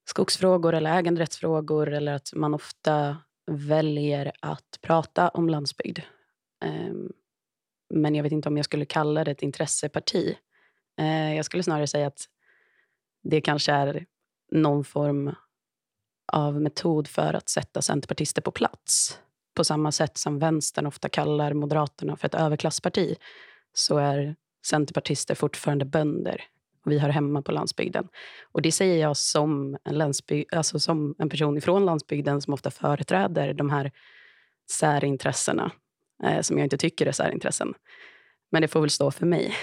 skogsfrågor 0.06 0.74
eller 0.74 0.98
äganderättsfrågor 0.98 1.94
eller 1.94 2.14
att 2.14 2.34
man 2.34 2.54
ofta 2.54 3.18
väljer 3.52 4.32
att 4.40 4.80
prata 4.82 5.30
om 5.30 5.50
landsbygd. 5.50 6.00
Ehm, 6.66 7.14
men 7.90 8.16
jag 8.16 8.24
vet 8.24 8.32
inte 8.32 8.50
om 8.50 8.58
jag 8.58 8.66
skulle 8.66 8.86
kalla 8.86 9.24
det 9.24 9.32
ett 9.32 9.44
intresseparti. 9.44 10.38
Eh, 11.00 11.36
jag 11.36 11.46
skulle 11.46 11.64
snarare 11.64 11.88
säga 11.88 12.08
att 12.08 12.26
det 13.24 13.42
kanske 13.42 13.72
är 13.72 14.06
någon 14.52 14.84
form 14.84 15.36
av 16.32 16.62
metod 16.62 17.08
för 17.08 17.34
att 17.34 17.50
sätta 17.50 17.82
centerpartister 17.82 18.42
på 18.42 18.52
plats. 18.52 19.20
På 19.54 19.64
samma 19.64 19.92
sätt 19.92 20.18
som 20.18 20.40
vänstern 20.40 20.86
ofta 20.86 21.10
kallar 21.10 21.54
Moderaterna 21.54 22.16
för 22.16 22.28
ett 22.28 22.36
överklassparti 22.36 23.16
så 23.74 23.98
är 23.98 24.36
centerpartister 24.66 25.36
fortfarande 25.36 25.86
bönder. 25.86 26.44
Och 26.86 26.92
vi 26.92 27.00
hör 27.00 27.10
hemma 27.10 27.42
på 27.42 27.52
landsbygden. 27.52 28.08
Och 28.52 28.62
Det 28.62 28.72
säger 28.72 29.02
jag 29.02 29.18
som 29.18 29.78
en, 29.84 30.14
alltså 30.52 30.80
som 30.80 31.16
en 31.18 31.30
person 31.30 31.62
från 31.62 31.86
landsbygden 31.86 32.42
som 32.42 32.54
ofta 32.54 32.72
företräder 32.72 33.54
de 33.54 33.70
här 33.70 33.92
särintressena 34.72 35.72
eh, 36.24 36.42
som 36.42 36.58
jag 36.58 36.66
inte 36.66 36.78
tycker 36.78 37.06
är 37.06 37.12
särintressen. 37.12 37.74
Men 38.52 38.62
det 38.62 38.68
får 38.68 38.82
väl 38.82 38.90
stå 38.90 39.12
för 39.12 39.26
mig. 39.26 39.56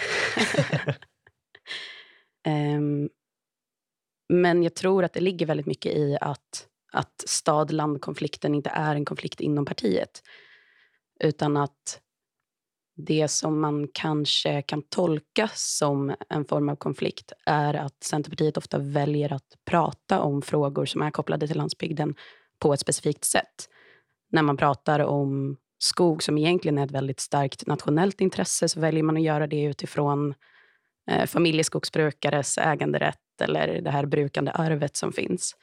um, 2.76 3.08
men 4.28 4.62
jag 4.62 4.74
tror 4.74 5.04
att 5.04 5.12
det 5.12 5.20
ligger 5.20 5.46
väldigt 5.46 5.66
mycket 5.66 5.96
i 5.96 6.18
att, 6.20 6.68
att 6.92 7.24
stad-land-konflikten 7.26 8.54
inte 8.54 8.70
är 8.70 8.94
en 8.94 9.04
konflikt 9.04 9.40
inom 9.40 9.64
partiet. 9.64 10.22
Utan 11.20 11.56
att 11.56 12.00
det 12.96 13.28
som 13.28 13.60
man 13.60 13.88
kanske 13.92 14.62
kan 14.62 14.82
tolka 14.82 15.50
som 15.54 16.14
en 16.28 16.44
form 16.44 16.68
av 16.68 16.76
konflikt 16.76 17.32
är 17.46 17.74
att 17.74 18.02
Centerpartiet 18.02 18.56
ofta 18.56 18.78
väljer 18.78 19.32
att 19.32 19.56
prata 19.64 20.20
om 20.20 20.42
frågor 20.42 20.86
som 20.86 21.02
är 21.02 21.10
kopplade 21.10 21.46
till 21.46 21.56
landsbygden 21.56 22.14
på 22.58 22.72
ett 22.72 22.80
specifikt 22.80 23.24
sätt. 23.24 23.68
När 24.32 24.42
man 24.42 24.56
pratar 24.56 25.00
om 25.00 25.56
skog 25.78 26.22
som 26.22 26.38
egentligen 26.38 26.78
är 26.78 26.84
ett 26.84 26.90
väldigt 26.90 27.20
starkt 27.20 27.66
nationellt 27.66 28.20
intresse 28.20 28.68
så 28.68 28.80
väljer 28.80 29.02
man 29.02 29.16
att 29.16 29.22
göra 29.22 29.46
det 29.46 29.62
utifrån 29.62 30.34
eh, 31.10 31.26
familjeskogsbrukares 31.26 32.58
äganderätt 32.58 33.40
eller 33.40 33.80
det 33.80 33.90
här 33.90 34.06
brukande 34.06 34.50
arvet 34.50 34.96
som 34.96 35.12
finns. 35.12 35.56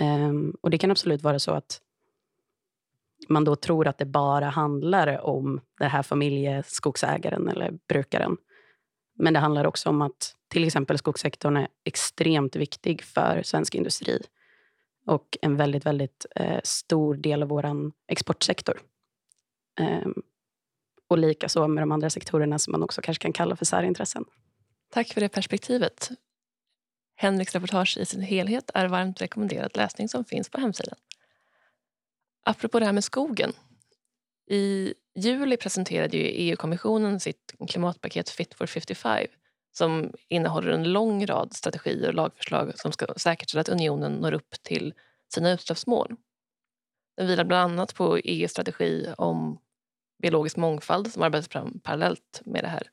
Um, 0.00 0.56
och 0.60 0.70
Det 0.70 0.78
kan 0.78 0.90
absolut 0.90 1.22
vara 1.22 1.38
så 1.38 1.52
att 1.52 1.80
man 3.28 3.44
då 3.44 3.56
tror 3.56 3.88
att 3.88 3.98
det 3.98 4.04
bara 4.04 4.48
handlar 4.48 5.20
om 5.20 5.60
den 5.78 5.90
här 5.90 6.02
familjeskogsägaren 6.02 7.48
eller 7.48 7.78
brukaren. 7.88 8.36
Men 9.14 9.32
det 9.34 9.40
handlar 9.40 9.66
också 9.66 9.88
om 9.88 10.02
att 10.02 10.36
till 10.48 10.64
exempel 10.64 10.98
skogssektorn 10.98 11.56
är 11.56 11.68
extremt 11.84 12.56
viktig 12.56 13.02
för 13.02 13.42
svensk 13.42 13.74
industri 13.74 14.22
och 15.06 15.38
en 15.42 15.56
väldigt, 15.56 15.86
väldigt 15.86 16.26
eh, 16.36 16.60
stor 16.64 17.14
del 17.14 17.42
av 17.42 17.48
vår 17.48 17.92
exportsektor. 18.08 18.80
Ehm, 19.80 20.14
och 21.08 21.18
likaså 21.18 21.68
med 21.68 21.82
de 21.82 21.92
andra 21.92 22.10
sektorerna 22.10 22.58
som 22.58 22.72
man 22.72 22.82
också 22.82 23.02
kanske 23.02 23.22
kan 23.22 23.32
kalla 23.32 23.56
för 23.56 23.64
särintressen. 23.64 24.24
Tack 24.90 25.12
för 25.12 25.20
det 25.20 25.28
perspektivet. 25.28 26.10
Henriks 27.16 27.54
reportage 27.54 27.98
i 27.98 28.06
sin 28.06 28.20
helhet 28.20 28.70
är 28.74 28.88
varmt 28.88 29.22
rekommenderad 29.22 29.76
läsning 29.76 30.08
som 30.08 30.24
finns 30.24 30.48
på 30.48 30.60
hemsidan. 30.60 30.98
Apropå 32.44 32.78
det 32.78 32.84
här 32.84 32.92
med 32.92 33.04
skogen. 33.04 33.52
I 34.50 34.94
juli 35.14 35.56
presenterade 35.56 36.16
EU-kommissionen 36.16 37.20
sitt 37.20 37.54
klimatpaket 37.68 38.30
Fit 38.30 38.54
for 38.54 38.66
55 38.66 39.26
som 39.72 40.12
innehåller 40.28 40.70
en 40.70 40.92
lång 40.92 41.26
rad 41.26 41.54
strategier 41.54 42.08
och 42.08 42.14
lagförslag 42.14 42.78
som 42.78 42.92
ska 42.92 43.06
säkerställa 43.16 43.60
att 43.60 43.68
unionen 43.68 44.12
når 44.12 44.32
upp 44.32 44.54
till 44.62 44.94
sina 45.34 45.50
utsläppsmål. 45.50 46.16
Den 47.16 47.26
vilar 47.26 47.44
bland 47.44 47.72
annat 47.72 47.94
på 47.94 48.16
EUs 48.16 48.50
strategi 48.50 49.14
om 49.18 49.58
biologisk 50.22 50.56
mångfald 50.56 51.12
som 51.12 51.22
arbetas 51.22 51.48
fram 51.48 51.80
parallellt 51.80 52.42
med 52.44 52.64
det 52.64 52.68
här. 52.68 52.90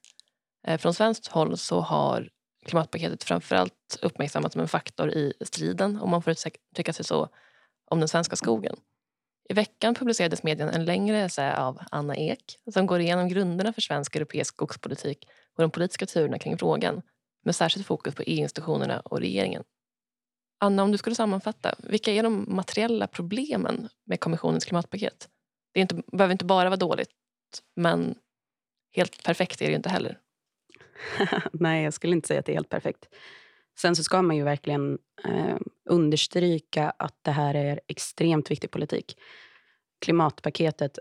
Eh, 0.68 0.78
från 0.78 0.94
svenskt 0.94 1.28
håll 1.28 1.58
så 1.58 1.80
har 1.80 2.30
klimatpaketet 2.66 3.24
framförallt 3.24 4.00
uppmärksammats 4.02 4.54
som 4.54 4.62
en 4.62 4.68
faktor 4.68 5.10
i 5.10 5.34
striden, 5.42 6.00
om 6.02 6.10
man 6.10 6.22
får 6.22 6.32
uttrycka 6.32 6.94
sig 6.94 7.06
så, 7.06 7.30
om 7.92 8.00
den 8.00 8.08
svenska 8.08 8.36
skogen. 8.36 8.76
I 9.50 9.54
veckan 9.54 9.96
publicerades 9.96 10.44
medien 10.44 10.70
en 10.70 10.86
längre 10.86 11.18
essä 11.18 11.58
av 11.58 11.80
Anna 11.92 12.16
Ek 12.16 12.60
som 12.74 12.86
går 12.86 13.00
igenom 13.00 13.30
grunderna 13.30 13.74
för 13.74 13.82
svensk 13.82 14.12
och 14.12 14.16
europeisk 14.16 14.54
skogspolitik 14.54 15.28
och 15.58 15.62
de 15.62 15.72
politiska 15.72 16.06
turerna 16.06 16.40
kring 16.40 16.58
frågan 16.58 17.02
med 17.46 17.56
särskilt 17.56 17.88
fokus 17.88 18.16
på 18.16 18.22
EU-institutionerna 18.22 19.00
och 19.00 19.20
regeringen. 19.20 19.64
Anna, 20.60 20.84
om 20.84 20.92
du 20.92 20.98
skulle 20.98 21.16
sammanfatta, 21.16 21.76
vilka 21.78 22.12
är 22.12 22.24
de 22.24 22.46
materiella 22.48 23.08
problemen 23.08 23.90
med 24.06 24.20
kommissionens 24.20 24.66
klimatpaket? 24.66 25.30
Det 25.74 25.80
inte, 25.80 26.02
behöver 26.12 26.32
inte 26.32 26.46
bara 26.46 26.70
vara 26.70 26.78
dåligt, 26.78 27.10
men 27.76 28.16
helt 28.96 29.24
perfekt 29.24 29.62
är 29.62 29.66
det 29.66 29.72
ju 29.72 29.76
inte 29.76 29.90
heller. 29.90 30.20
Nej, 31.52 31.84
jag 31.84 31.94
skulle 31.94 32.16
inte 32.16 32.28
säga 32.28 32.40
att 32.40 32.46
det 32.46 32.52
är 32.52 32.56
helt 32.56 32.70
perfekt. 32.70 33.06
Sen 33.78 33.96
så 33.96 34.04
ska 34.04 34.22
man 34.22 34.36
ju 34.36 34.44
verkligen 34.44 34.98
eh, 35.24 35.58
understryka 35.90 36.94
att 36.98 37.16
det 37.22 37.32
här 37.32 37.56
är 37.56 37.80
extremt 37.88 38.52
viktig 38.52 38.72
politik. 38.72 39.18
Klimatpaketet 40.02 41.00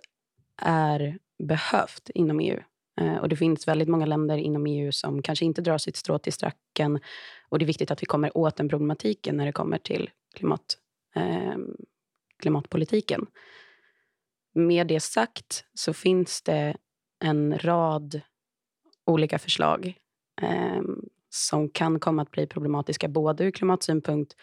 är 0.63 1.19
behövt 1.39 2.11
inom 2.15 2.41
EU. 2.41 2.61
Eh, 3.01 3.17
och 3.17 3.29
Det 3.29 3.37
finns 3.37 3.69
väldigt 3.69 3.89
många 3.89 4.07
länder 4.07 4.37
inom 4.37 4.67
EU 4.67 4.93
som 4.93 5.23
kanske 5.23 5.45
inte 5.45 5.63
drar 5.63 5.79
sitt 5.79 5.97
strå 5.97 6.19
till 6.19 6.33
stracken. 6.33 7.01
Och 7.49 7.59
Det 7.59 7.65
är 7.65 7.67
viktigt 7.67 7.91
att 7.91 8.03
vi 8.03 8.07
kommer 8.07 8.37
åt 8.37 8.57
den 8.57 8.69
problematiken 8.69 9.37
när 9.37 9.47
det 9.47 9.53
kommer 9.53 9.79
till 9.79 10.11
klimat, 10.35 10.79
eh, 11.17 11.57
klimatpolitiken. 12.39 13.27
Med 14.55 14.87
det 14.87 15.01
sagt 15.01 15.65
så 15.75 15.93
finns 15.93 16.43
det 16.43 16.77
en 17.25 17.59
rad 17.59 18.21
olika 19.07 19.39
förslag 19.39 19.95
eh, 20.43 20.83
som 21.31 21.69
kan 21.69 22.01
komma 22.01 22.23
att 22.23 22.31
bli 22.31 22.47
problematiska 22.47 23.09
både 23.09 23.45
ur 23.45 23.51
klimatsynpunkt 23.51 24.37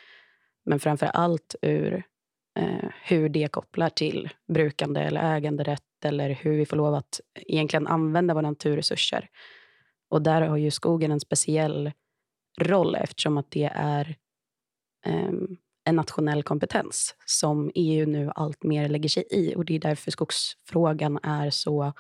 men 0.66 0.80
framför 0.80 1.06
allt 1.06 1.56
ur 1.62 2.04
eh, 2.60 2.90
hur 3.04 3.30
det 3.30 3.52
kopplar 3.52 3.90
till 3.90 4.30
brukande 4.48 5.02
eller 5.02 5.36
äganderätt 5.36 5.82
eller 6.06 6.30
hur 6.30 6.58
vi 6.58 6.66
får 6.66 6.78
lov 6.78 6.94
att 6.94 7.22
egentligen 7.36 7.88
använda 7.88 8.34
våra 8.34 8.50
naturresurser. 8.50 9.30
Och 10.10 10.22
där 10.22 10.42
har 10.42 10.58
ju 10.58 10.72
skogen 10.72 11.12
en 11.12 11.20
speciell 11.20 11.92
roll 12.62 12.96
eftersom 12.96 13.38
att 13.38 13.52
det 13.52 13.72
är 13.74 14.16
um, 15.06 15.58
en 15.84 15.96
nationell 15.96 16.44
kompetens 16.44 17.16
som 17.26 17.72
EU 17.76 18.06
nu 18.06 18.32
allt 18.36 18.64
mer 18.64 18.90
lägger 18.90 19.10
sig 19.10 19.24
i. 19.32 19.56
Och 19.56 19.66
Det 19.66 19.76
är 19.76 19.80
därför 19.80 20.12
skogsfrågan 20.12 21.20
är 21.24 21.50
så 21.50 21.94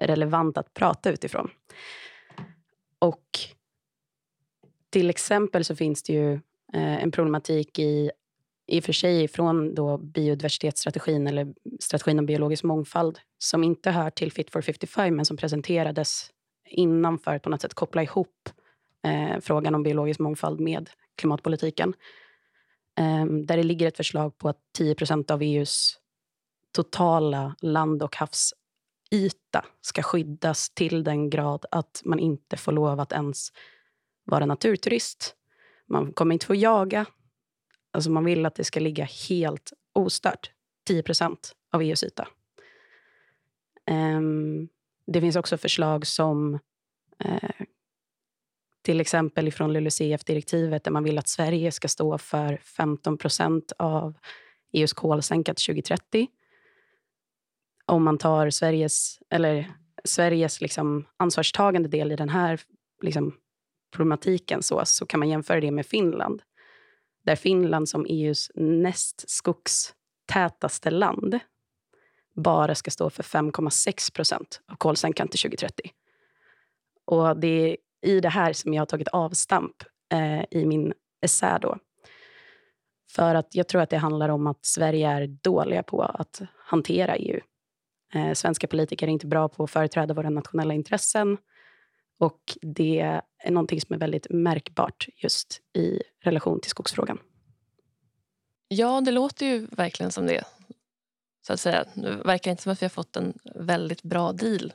relevant 0.00 0.58
att 0.58 0.74
prata 0.74 1.10
utifrån. 1.10 1.50
Och 2.98 3.38
till 4.90 5.10
exempel 5.10 5.64
så 5.64 5.76
finns 5.76 6.02
det 6.02 6.12
ju 6.12 6.32
eh, 6.72 7.02
en 7.02 7.10
problematik 7.10 7.78
i 7.78 8.10
i 8.66 8.80
och 8.80 8.84
för 8.84 8.92
sig 8.92 9.28
från 9.28 9.74
då 9.74 9.98
biodiversitetsstrategin 9.98 11.26
eller 11.26 11.54
strategin 11.80 12.18
om 12.18 12.26
biologisk 12.26 12.64
mångfald 12.64 13.18
som 13.38 13.64
inte 13.64 13.90
hör 13.90 14.10
till 14.10 14.32
Fit 14.32 14.50
for 14.50 14.62
55 14.62 15.16
men 15.16 15.24
som 15.24 15.36
presenterades 15.36 16.30
innan 16.70 17.18
för 17.18 17.34
att 17.34 17.42
på 17.42 17.50
något 17.50 17.62
sätt 17.62 17.74
koppla 17.74 18.02
ihop 18.02 18.48
eh, 19.04 19.40
frågan 19.40 19.74
om 19.74 19.82
biologisk 19.82 20.20
mångfald 20.20 20.60
med 20.60 20.90
klimatpolitiken. 21.16 21.94
Eh, 22.98 23.24
där 23.24 23.56
det 23.56 23.62
ligger 23.62 23.88
ett 23.88 23.96
förslag 23.96 24.38
på 24.38 24.48
att 24.48 24.58
10% 24.78 25.30
av 25.30 25.42
EUs 25.42 25.98
totala 26.72 27.56
land 27.60 28.02
och 28.02 28.16
havsyta 28.16 29.64
ska 29.80 30.02
skyddas 30.02 30.70
till 30.70 31.04
den 31.04 31.30
grad 31.30 31.66
att 31.70 32.02
man 32.04 32.18
inte 32.18 32.56
får 32.56 32.72
lov 32.72 33.00
att 33.00 33.12
ens 33.12 33.48
vara 34.24 34.46
naturturist. 34.46 35.36
Man 35.88 36.12
kommer 36.12 36.32
inte 36.32 36.46
få 36.46 36.54
jaga, 36.54 37.06
Alltså 37.94 38.10
man 38.10 38.24
vill 38.24 38.46
att 38.46 38.54
det 38.54 38.64
ska 38.64 38.80
ligga 38.80 39.04
helt 39.28 39.72
ostört, 39.92 40.50
10% 40.88 41.36
av 41.72 41.82
EUs 41.82 42.02
yta. 42.04 42.28
Um, 43.90 44.68
det 45.06 45.20
finns 45.20 45.36
också 45.36 45.58
förslag 45.58 46.06
som 46.06 46.54
uh, 47.24 47.66
till 48.82 49.00
exempel 49.00 49.52
från 49.52 49.72
LULUCF-direktivet 49.72 50.84
där 50.84 50.90
man 50.90 51.04
vill 51.04 51.18
att 51.18 51.28
Sverige 51.28 51.72
ska 51.72 51.88
stå 51.88 52.18
för 52.18 52.60
15% 52.78 53.72
av 53.78 54.14
EUs 54.72 54.92
kolsänka 54.92 55.54
till 55.54 55.66
2030. 55.66 56.26
Om 57.86 58.04
man 58.04 58.18
tar 58.18 58.50
Sveriges, 58.50 59.18
eller 59.30 59.74
Sveriges 60.04 60.60
liksom 60.60 61.04
ansvarstagande 61.16 61.88
del 61.88 62.12
i 62.12 62.16
den 62.16 62.28
här 62.28 62.60
liksom 63.02 63.34
problematiken 63.92 64.62
så, 64.62 64.82
så 64.84 65.06
kan 65.06 65.20
man 65.20 65.28
jämföra 65.28 65.60
det 65.60 65.70
med 65.70 65.86
Finland 65.86 66.42
där 67.24 67.36
Finland 67.36 67.88
som 67.88 68.06
EUs 68.08 68.50
näst 68.54 69.30
skogstätaste 69.30 70.90
land 70.90 71.38
bara 72.34 72.74
ska 72.74 72.90
stå 72.90 73.10
för 73.10 73.22
5,6 73.22 74.14
procent 74.14 74.60
av 74.72 74.76
kolsänkan 74.76 75.28
till 75.28 75.40
2030. 75.40 75.90
Och 77.04 77.36
det 77.36 77.48
är 77.48 77.76
i 78.02 78.20
det 78.20 78.28
här 78.28 78.52
som 78.52 78.74
jag 78.74 78.80
har 78.80 78.86
tagit 78.86 79.08
avstamp 79.08 79.76
eh, 80.12 80.44
i 80.50 80.66
min 80.66 80.92
essä. 81.22 81.58
Då. 81.62 81.78
För 83.10 83.34
att 83.34 83.54
jag 83.54 83.68
tror 83.68 83.82
att 83.82 83.90
det 83.90 83.96
handlar 83.96 84.28
om 84.28 84.46
att 84.46 84.66
Sverige 84.66 85.08
är 85.08 85.26
dåliga 85.26 85.82
på 85.82 86.02
att 86.02 86.42
hantera 86.56 87.16
EU. 87.16 87.40
Eh, 88.14 88.32
svenska 88.32 88.66
politiker 88.66 89.06
är 89.06 89.10
inte 89.10 89.26
bra 89.26 89.48
på 89.48 89.64
att 89.64 89.70
företräda 89.70 90.14
våra 90.14 90.30
nationella 90.30 90.74
intressen. 90.74 91.38
Och 92.18 92.58
det 92.62 93.00
är 93.38 93.50
någonting 93.50 93.80
som 93.80 93.94
är 93.94 93.98
väldigt 93.98 94.26
märkbart 94.30 95.08
just 95.16 95.60
i 95.76 96.02
relation 96.20 96.60
till 96.60 96.70
skogsfrågan. 96.70 97.18
Ja, 98.68 99.00
det 99.00 99.10
låter 99.10 99.46
ju 99.46 99.66
verkligen 99.66 100.12
som 100.12 100.26
det. 100.26 100.44
Så 101.46 101.52
att 101.52 101.60
säga. 101.60 101.84
Nu 101.94 102.10
verkar 102.10 102.44
det 102.44 102.50
inte 102.50 102.62
som 102.62 102.72
att 102.72 102.82
vi 102.82 102.84
har 102.84 102.90
fått 102.90 103.16
en 103.16 103.38
väldigt 103.54 104.02
bra 104.02 104.32
deal. 104.32 104.72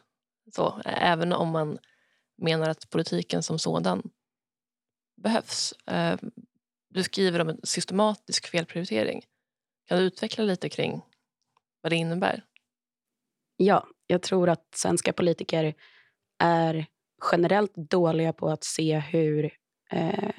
Så, 0.55 0.81
även 0.85 1.33
om 1.33 1.49
man 1.49 1.77
menar 2.37 2.69
att 2.69 2.89
politiken 2.89 3.43
som 3.43 3.59
sådan 3.59 4.09
behövs. 5.21 5.73
Eh, 5.87 6.19
du 6.89 7.03
skriver 7.03 7.39
om 7.39 7.49
en 7.49 7.59
systematisk 7.63 8.47
felprioritering. 8.47 9.21
Kan 9.87 9.97
du 9.97 10.03
utveckla 10.03 10.43
lite 10.43 10.69
kring 10.69 11.01
vad 11.81 11.91
det 11.91 11.95
innebär? 11.95 12.43
Ja, 13.57 13.87
jag 14.07 14.21
tror 14.21 14.49
att 14.49 14.75
svenska 14.75 15.13
politiker 15.13 15.73
är 16.39 16.87
generellt 17.31 17.75
dåliga 17.75 18.33
på 18.33 18.49
att 18.49 18.63
se 18.63 18.99
hur, 18.99 19.51
eh, 19.91 20.31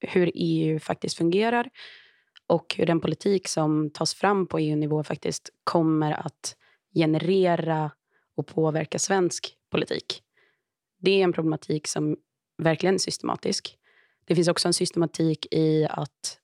hur 0.00 0.30
EU 0.34 0.78
faktiskt 0.78 1.16
fungerar 1.16 1.70
och 2.46 2.74
hur 2.78 2.86
den 2.86 3.00
politik 3.00 3.48
som 3.48 3.90
tas 3.90 4.14
fram 4.14 4.46
på 4.46 4.58
EU-nivå 4.58 5.04
faktiskt 5.04 5.50
kommer 5.64 6.12
att 6.12 6.56
generera 6.94 7.90
och 8.36 8.46
påverka 8.46 8.98
svensk 8.98 9.56
politik. 9.70 10.22
Det 10.98 11.10
är 11.10 11.24
en 11.24 11.32
problematik 11.32 11.86
som 11.86 12.16
verkligen 12.58 12.94
är 12.94 12.98
systematisk. 12.98 13.78
Det 14.24 14.34
finns 14.34 14.48
också 14.48 14.68
en 14.68 14.74
systematik 14.74 15.46
i 15.50 15.86
att 15.90 16.38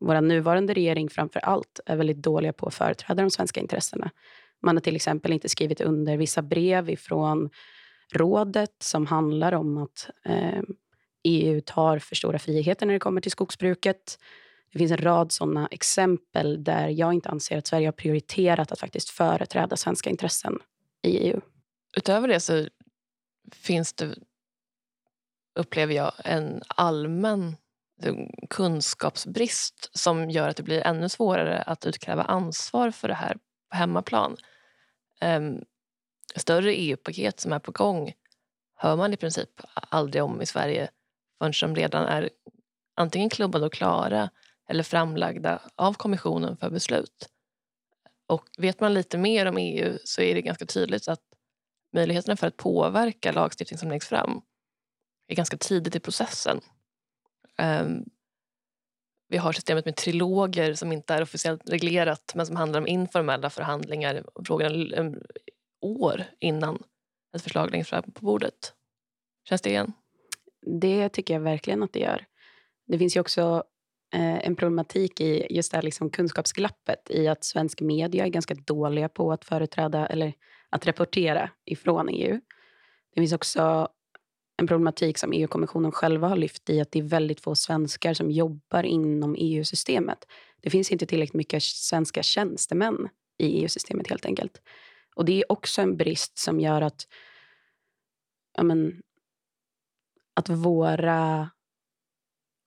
vår 0.00 0.20
nuvarande 0.20 0.74
regering 0.74 1.10
framför 1.10 1.40
allt 1.40 1.80
är 1.86 1.96
väldigt 1.96 2.22
dåliga 2.22 2.52
på 2.52 2.66
att 2.66 2.74
företräda 2.74 3.22
de 3.22 3.30
svenska 3.30 3.60
intressena. 3.60 4.10
Man 4.62 4.76
har 4.76 4.80
till 4.80 4.96
exempel 4.96 5.32
inte 5.32 5.48
skrivit 5.48 5.80
under 5.80 6.16
vissa 6.16 6.42
brev 6.42 6.90
ifrån 6.90 7.50
rådet 8.12 8.76
som 8.78 9.06
handlar 9.06 9.52
om 9.52 9.78
att 9.78 10.10
eh, 10.24 10.62
EU 11.24 11.60
tar 11.60 11.98
för 11.98 12.14
stora 12.16 12.38
friheter 12.38 12.86
när 12.86 12.92
det 12.92 13.00
kommer 13.00 13.20
till 13.20 13.30
skogsbruket. 13.30 14.18
Det 14.72 14.78
finns 14.78 14.92
en 14.92 14.98
rad 14.98 15.32
såna 15.32 15.68
exempel 15.70 16.64
där 16.64 16.88
jag 16.88 17.14
inte 17.14 17.28
anser 17.28 17.58
att 17.58 17.66
Sverige 17.66 17.86
har 17.86 17.92
prioriterat 17.92 18.72
att 18.72 18.80
faktiskt 18.80 19.10
företräda 19.10 19.76
svenska 19.76 20.10
intressen 20.10 20.58
i 21.02 21.18
EU. 21.18 21.40
Utöver 21.96 22.28
det 22.28 22.40
så 22.40 22.68
finns 23.52 23.92
det, 23.92 24.14
upplever 25.58 25.94
jag, 25.94 26.12
en 26.24 26.62
allmän 26.68 27.56
eh, 28.02 28.14
kunskapsbrist 28.50 29.90
som 29.92 30.30
gör 30.30 30.48
att 30.48 30.56
det 30.56 30.62
blir 30.62 30.86
ännu 30.86 31.08
svårare 31.08 31.62
att 31.62 31.86
utkräva 31.86 32.22
ansvar 32.22 32.90
för 32.90 33.08
det 33.08 33.14
här 33.14 33.36
på 33.70 33.76
hemmaplan. 33.76 34.36
Um, 35.24 35.64
större 36.40 36.74
EU-paket 36.74 37.40
som 37.40 37.52
är 37.52 37.58
på 37.58 37.72
gång 37.72 38.12
hör 38.74 38.96
man 38.96 39.12
i 39.12 39.16
princip 39.16 39.50
aldrig 39.72 40.22
om 40.22 40.42
i 40.42 40.46
Sverige 40.46 40.90
förrän 41.38 41.74
de 41.74 41.80
redan 41.80 42.06
är 42.06 42.30
antingen 42.96 43.30
klubbade 43.30 43.66
och 43.66 43.72
klara 43.72 44.30
eller 44.68 44.82
framlagda 44.82 45.60
av 45.76 45.92
kommissionen 45.92 46.56
för 46.56 46.70
beslut. 46.70 47.28
Och 48.26 48.48
vet 48.58 48.80
man 48.80 48.94
lite 48.94 49.18
mer 49.18 49.46
om 49.46 49.56
EU 49.58 49.98
så 50.04 50.22
är 50.22 50.34
det 50.34 50.42
ganska 50.42 50.66
tydligt 50.66 51.08
att 51.08 51.22
möjligheterna 51.92 52.36
för 52.36 52.46
att 52.46 52.56
påverka 52.56 53.32
lagstiftning 53.32 53.78
som 53.78 53.88
läggs 53.88 54.08
fram 54.08 54.42
är 55.28 55.34
ganska 55.34 55.56
tidigt 55.56 55.96
i 55.96 56.00
processen. 56.00 56.60
Um, 57.62 58.04
vi 59.28 59.36
har 59.36 59.52
systemet 59.52 59.84
med 59.84 59.96
triloger 59.96 60.74
som 60.74 60.92
inte 60.92 61.14
är 61.14 61.22
officiellt 61.22 61.70
reglerat 61.70 62.32
men 62.34 62.46
som 62.46 62.56
handlar 62.56 62.80
om 62.80 62.86
informella 62.86 63.50
förhandlingar 63.50 64.24
frågan 64.46 64.72
år 65.86 66.24
innan 66.40 66.82
ett 67.36 67.42
förslag 67.42 67.70
läggs 67.70 67.88
fram 67.88 68.02
på 68.02 68.24
bordet. 68.24 68.72
Känns 69.48 69.62
det 69.62 69.70
igen? 69.70 69.92
Det 70.80 71.08
tycker 71.08 71.34
jag 71.34 71.40
verkligen 71.40 71.82
att 71.82 71.92
det 71.92 72.00
gör. 72.00 72.26
Det 72.86 72.98
finns 72.98 73.16
ju 73.16 73.20
också 73.20 73.64
eh, 74.14 74.46
en 74.46 74.56
problematik 74.56 75.20
i 75.20 75.46
just 75.50 75.70
det 75.70 75.76
här 75.76 75.82
liksom 75.82 76.10
kunskapsglappet 76.10 77.10
i 77.10 77.28
att 77.28 77.44
svensk 77.44 77.80
media 77.80 78.24
är 78.24 78.28
ganska 78.28 78.54
dåliga 78.54 79.08
på 79.08 79.32
att 79.32 79.44
företräda 79.44 80.06
eller 80.06 80.32
att 80.70 80.86
rapportera 80.86 81.50
ifrån 81.64 82.08
EU. 82.08 82.40
Det 83.14 83.20
finns 83.20 83.32
också 83.32 83.88
en 84.56 84.66
problematik 84.66 85.18
som 85.18 85.32
EU-kommissionen 85.32 85.92
själva 85.92 86.28
har 86.28 86.36
lyft 86.36 86.70
i 86.70 86.80
att 86.80 86.90
det 86.90 86.98
är 86.98 87.02
väldigt 87.02 87.40
få 87.40 87.54
svenskar 87.54 88.14
som 88.14 88.30
jobbar 88.30 88.82
inom 88.82 89.36
EU-systemet. 89.38 90.18
Det 90.60 90.70
finns 90.70 90.92
inte 90.92 91.06
tillräckligt 91.06 91.34
mycket 91.34 91.62
svenska 91.62 92.22
tjänstemän 92.22 93.08
i 93.38 93.62
EU-systemet 93.62 94.08
helt 94.08 94.26
enkelt. 94.26 94.62
Och 95.16 95.24
det 95.24 95.32
är 95.32 95.52
också 95.52 95.82
en 95.82 95.96
brist 95.96 96.38
som 96.38 96.60
gör 96.60 96.82
att, 96.82 97.06
ja 98.56 98.62
men, 98.62 99.02
att 100.34 100.48
våra 100.48 101.50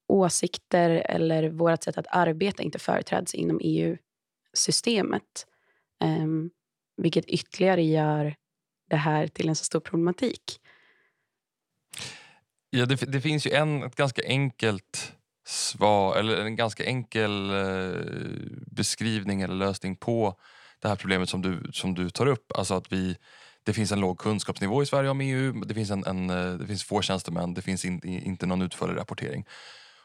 åsikter 0.08 0.90
eller 0.90 1.50
vårt 1.50 1.84
sätt 1.84 1.98
att 1.98 2.08
arbeta 2.10 2.64
inte 2.64 2.80
företräds 2.80 3.36
inom 3.36 3.60
EU-systemet. 3.64 5.48
Um, 6.04 6.10
ehm, 6.10 6.50
vilket 6.98 7.26
ytterligare 7.26 7.84
gör 7.84 8.36
det 8.90 8.96
här 8.96 9.28
till 9.28 9.50
en 9.50 9.56
så 9.56 9.64
stor 9.64 9.80
problematik. 9.80 10.60
Ja, 12.70 12.86
det, 12.86 12.96
det 12.96 13.22
finns 13.22 13.48
ju 13.48 13.52
en 13.52 13.84
ett 13.84 13.96
ganska 13.96 14.22
enkelt 14.26 15.14
svar, 15.46 16.16
eller 16.18 16.46
en 16.46 16.56
ganska 16.56 16.86
enkel 16.86 17.50
eh, 17.50 18.02
beskrivning 18.68 19.42
eller 19.42 19.56
lösning 19.56 19.96
på 19.96 20.40
det 20.82 20.88
här 20.88 20.96
problemet 20.96 21.30
som 21.30 21.42
du, 21.42 21.72
som 21.74 21.94
du 21.94 22.10
tar 22.10 22.26
upp. 22.26 22.52
Alltså 22.56 22.74
att 22.74 22.92
vi, 22.92 23.18
det 23.64 23.74
finns 23.74 23.92
en 23.92 24.00
låg 24.00 24.20
kunskapsnivå 24.20 24.84
i 24.84 24.86
Sverige 24.86 25.10
om 25.10 25.22
EU, 25.22 25.52
det 25.52 25.74
finns, 25.74 25.92
en, 25.92 26.06
en 26.06 26.30
eh, 26.30 26.54
det 26.54 26.68
finns 26.68 26.84
få 26.84 27.02
tjänstemän, 27.02 27.54
det 27.54 27.62
finns 27.62 27.86
in, 27.86 28.04
inte 28.04 28.46
någon 28.46 28.62
utförlig 28.62 28.98
rapportering. 28.98 29.46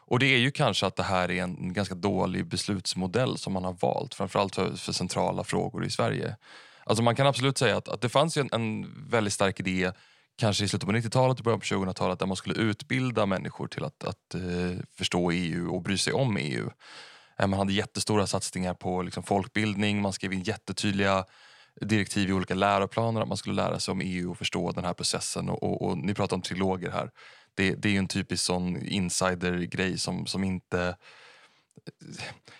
Och 0.07 0.19
det 0.19 0.25
är 0.25 0.37
ju 0.37 0.51
kanske 0.51 0.85
att 0.85 0.95
det 0.95 1.03
här 1.03 1.31
är 1.31 1.43
en 1.43 1.73
ganska 1.73 1.95
dålig 1.95 2.47
beslutsmodell 2.47 3.37
som 3.37 3.53
man 3.53 3.63
har 3.63 3.73
valt, 3.73 4.13
framförallt 4.13 4.55
för, 4.55 4.75
för 4.75 4.91
centrala 4.91 5.43
frågor 5.43 5.85
i 5.85 5.89
Sverige. 5.89 6.35
Alltså 6.83 7.03
man 7.03 7.15
kan 7.15 7.27
absolut 7.27 7.57
säga 7.57 7.77
att, 7.77 7.87
att 7.87 8.01
det 8.01 8.09
fanns 8.09 8.37
en, 8.37 8.49
en 8.51 8.93
väldigt 9.09 9.33
stark 9.33 9.59
idé 9.59 9.91
kanske 10.37 10.63
i 10.63 10.67
slutet 10.67 10.89
på 10.89 10.95
90-talet 10.95 11.39
och 11.39 11.43
början 11.43 11.59
på 11.59 11.65
2000-talet 11.65 12.19
där 12.19 12.25
man 12.25 12.35
skulle 12.35 12.55
utbilda 12.55 13.25
människor 13.25 13.67
till 13.67 13.83
att, 13.83 14.03
att 14.03 14.35
eh, 14.35 14.79
förstå 14.97 15.31
EU 15.31 15.75
och 15.75 15.81
bry 15.81 15.97
sig 15.97 16.13
om 16.13 16.37
EU. 16.37 16.69
Eh, 17.39 17.47
man 17.47 17.59
hade 17.59 17.73
jättestora 17.73 18.27
satsningar 18.27 18.73
på 18.73 19.01
liksom, 19.01 19.23
folkbildning, 19.23 20.01
man 20.01 20.13
skrev 20.13 20.33
in 20.33 20.43
jättetydliga 20.43 21.25
direktiv 21.81 22.29
i 22.29 22.33
olika 22.33 22.55
läroplaner 22.55 23.21
att 23.21 23.27
man 23.27 23.37
skulle 23.37 23.55
lära 23.55 23.79
sig 23.79 23.91
om 23.91 24.01
EU 24.01 24.31
och 24.31 24.37
förstå 24.37 24.71
den 24.71 24.85
här 24.85 24.93
processen. 24.93 25.49
Och, 25.49 25.63
och, 25.63 25.81
och 25.81 25.97
ni 25.97 26.13
pratar 26.13 26.35
om 26.35 26.41
triloger 26.41 26.91
här. 26.91 27.11
Det, 27.55 27.75
det 27.75 27.89
är 27.89 27.91
ju 27.91 27.97
en 27.97 28.07
typisk 28.07 28.43
sån 28.43 28.85
insidergrej 28.85 29.97
som, 29.97 30.25
som 30.25 30.43
inte... 30.43 30.97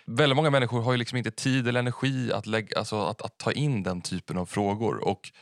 Väldigt 0.04 0.36
många 0.36 0.50
människor 0.50 0.82
har 0.82 0.92
ju 0.92 0.98
liksom 0.98 1.18
inte 1.18 1.30
tid 1.30 1.68
eller 1.68 1.80
energi 1.80 2.32
att, 2.32 2.46
lägga, 2.46 2.78
alltså 2.78 3.02
att, 3.04 3.22
att 3.22 3.38
ta 3.38 3.52
in 3.52 3.82
den 3.82 4.00
typen 4.00 4.38
av 4.38 4.46
frågor. 4.46 5.08
Och 5.08 5.32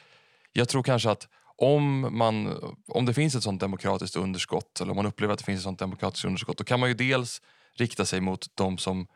jag 0.53 0.69
tror 0.69 0.83
kanske 0.83 1.11
att 1.11 1.29
om, 1.57 2.09
man, 2.19 2.59
om 2.89 3.07
det 3.07 3.15
finns 3.15 3.35
ett 3.35 3.43
sånt 3.43 3.61
demokratiskt 3.61 4.17
underskott 4.17 4.81
eller 4.81 4.91
om 4.91 4.97
man 4.97 5.07
upplever 5.07 5.33
att 5.35 5.39
det 5.39 5.45
finns 5.45 5.59
ett 5.59 5.65
sånt 5.65 5.79
demokratiskt 5.79 6.25
underskott 6.25 6.59
då 6.59 6.65
kan 6.65 6.81
man 6.81 6.89
ju 6.89 6.95
dels 6.95 7.43
rikta 7.77 8.05
sig 8.05 8.21
mot 8.21 8.47
de 8.55 8.79
som 8.79 9.07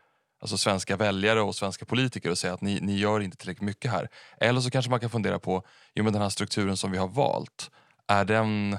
alltså 0.41 0.59
svenska 0.59 0.97
väljare 0.97 1.41
och 1.41 1.55
svenska 1.55 1.85
politiker 1.85 2.31
och 2.31 2.39
säga 2.39 2.55
att 2.55 2.61
ni, 2.61 2.81
ni 2.81 2.99
gör 2.99 3.21
inte 3.21 3.37
tillräckligt 3.37 3.67
mycket 3.67 3.91
här. 3.91 4.09
Eller 4.41 4.61
så 4.61 4.71
kanske 4.71 4.91
man 4.91 5.01
kan 5.01 5.11
fundera 5.11 5.39
på, 5.39 5.63
jo 5.95 6.05
men 6.05 6.13
den 6.13 6.23
här 6.23 6.29
strukturen 6.29 6.77
som 6.77 6.91
vi 6.91 6.99
har 6.99 7.09
valt, 7.09 7.71
är 8.07 8.25
den, 8.25 8.79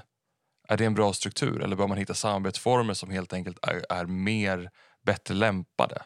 är 0.67 0.77
det 0.77 0.85
en 0.85 0.93
bra 0.93 1.13
struktur 1.13 1.61
eller 1.63 1.75
bör 1.75 1.87
man 1.87 1.97
hitta 1.97 2.13
samarbetsformer 2.13 2.93
som 2.93 3.09
helt 3.09 3.33
enkelt 3.33 3.65
är, 3.65 3.85
är 3.89 4.05
mer, 4.05 4.69
bättre 5.05 5.33
lämpade? 5.33 6.01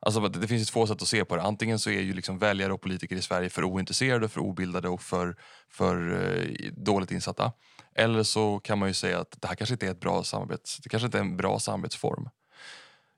Alltså, 0.00 0.28
det 0.28 0.48
finns 0.48 0.62
ju 0.62 0.64
två 0.64 0.86
sätt 0.86 1.02
att 1.02 1.08
se 1.08 1.24
på 1.24 1.36
det. 1.36 1.42
Antingen 1.42 1.78
så 1.78 1.90
är 1.90 2.00
ju 2.00 2.12
liksom 2.12 2.38
väljare 2.38 2.72
och 2.72 2.80
politiker 2.80 3.16
i 3.16 3.22
Sverige 3.22 3.50
för 3.50 3.64
ointresserade, 3.64 4.28
för 4.28 4.40
obildade 4.40 4.88
och 4.88 5.02
för, 5.02 5.36
för 5.70 6.12
eh, 6.12 6.72
dåligt 6.72 7.10
insatta. 7.10 7.52
Eller 7.94 8.22
så 8.22 8.58
kan 8.58 8.78
man 8.78 8.88
ju 8.88 8.94
säga 8.94 9.18
att 9.20 9.36
det 9.40 9.48
här 9.48 9.54
kanske 9.54 9.74
inte 9.74 9.86
är 9.86 9.90
ett 9.90 10.00
bra 10.00 10.24
samarbets, 10.24 10.78
det 10.78 10.88
kanske 10.88 11.06
inte 11.06 11.18
är 11.18 11.22
en 11.22 11.36
bra 11.36 11.58
samarbetsform. 11.58 12.28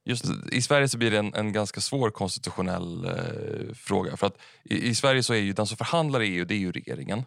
Just 0.04 0.24
I 0.52 0.62
Sverige 0.62 0.88
så 0.88 0.98
blir 0.98 1.10
det 1.10 1.18
en, 1.18 1.34
en 1.34 1.52
ganska 1.52 1.80
svår 1.80 2.10
konstitutionell 2.10 3.04
eh, 3.04 3.74
fråga. 3.74 4.16
För 4.16 4.26
att 4.26 4.38
i, 4.64 4.88
i, 4.88 4.94
Sverige 4.94 5.22
så 5.22 5.32
är 5.34 5.38
ju 5.38 5.52
den 5.52 5.66
som 5.66 5.76
förhandlar 5.76 6.22
i 6.22 6.26
EU 6.26 6.44
det 6.44 6.54
är 6.54 6.58
ju 6.58 6.72
regeringen. 6.72 7.24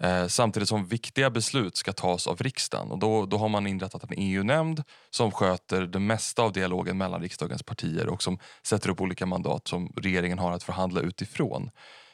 Eh, 0.00 0.26
samtidigt 0.26 0.68
som 0.68 0.86
viktiga 0.86 1.30
beslut 1.30 1.76
ska 1.76 1.92
tas 1.92 2.26
av 2.26 2.38
riksdagen. 2.38 2.90
Och 2.90 2.98
då, 2.98 3.26
då 3.26 3.36
har 3.36 3.48
man 3.48 3.66
inrättat 3.66 4.04
en 4.04 4.18
EU-nämnd 4.18 4.82
som 5.10 5.30
sköter 5.30 5.82
det 5.82 5.98
mesta 5.98 6.42
av 6.42 6.52
dialogen 6.52 6.98
mellan 6.98 7.22
riksdagens 7.22 7.62
partier 7.62 8.08
och 8.08 8.22
som 8.22 8.38
sätter 8.62 8.90
upp 8.90 9.00
olika 9.00 9.26
mandat 9.26 9.68
som 9.68 9.92
regeringen 9.96 10.38
har 10.38 10.52
att 10.52 10.62
förhandla 10.62 11.00
utifrån. 11.00 11.70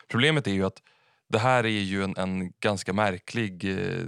Problemet 0.09 0.46
är 0.46 0.53
ju 0.53 0.64
att 0.64 0.83
det 1.29 1.38
här 1.38 1.64
är 1.64 1.68
ju 1.68 2.05
en, 2.05 2.16
en 2.16 2.53
ganska 2.61 2.92
märklig... 2.92 3.64
Eh, 3.64 4.05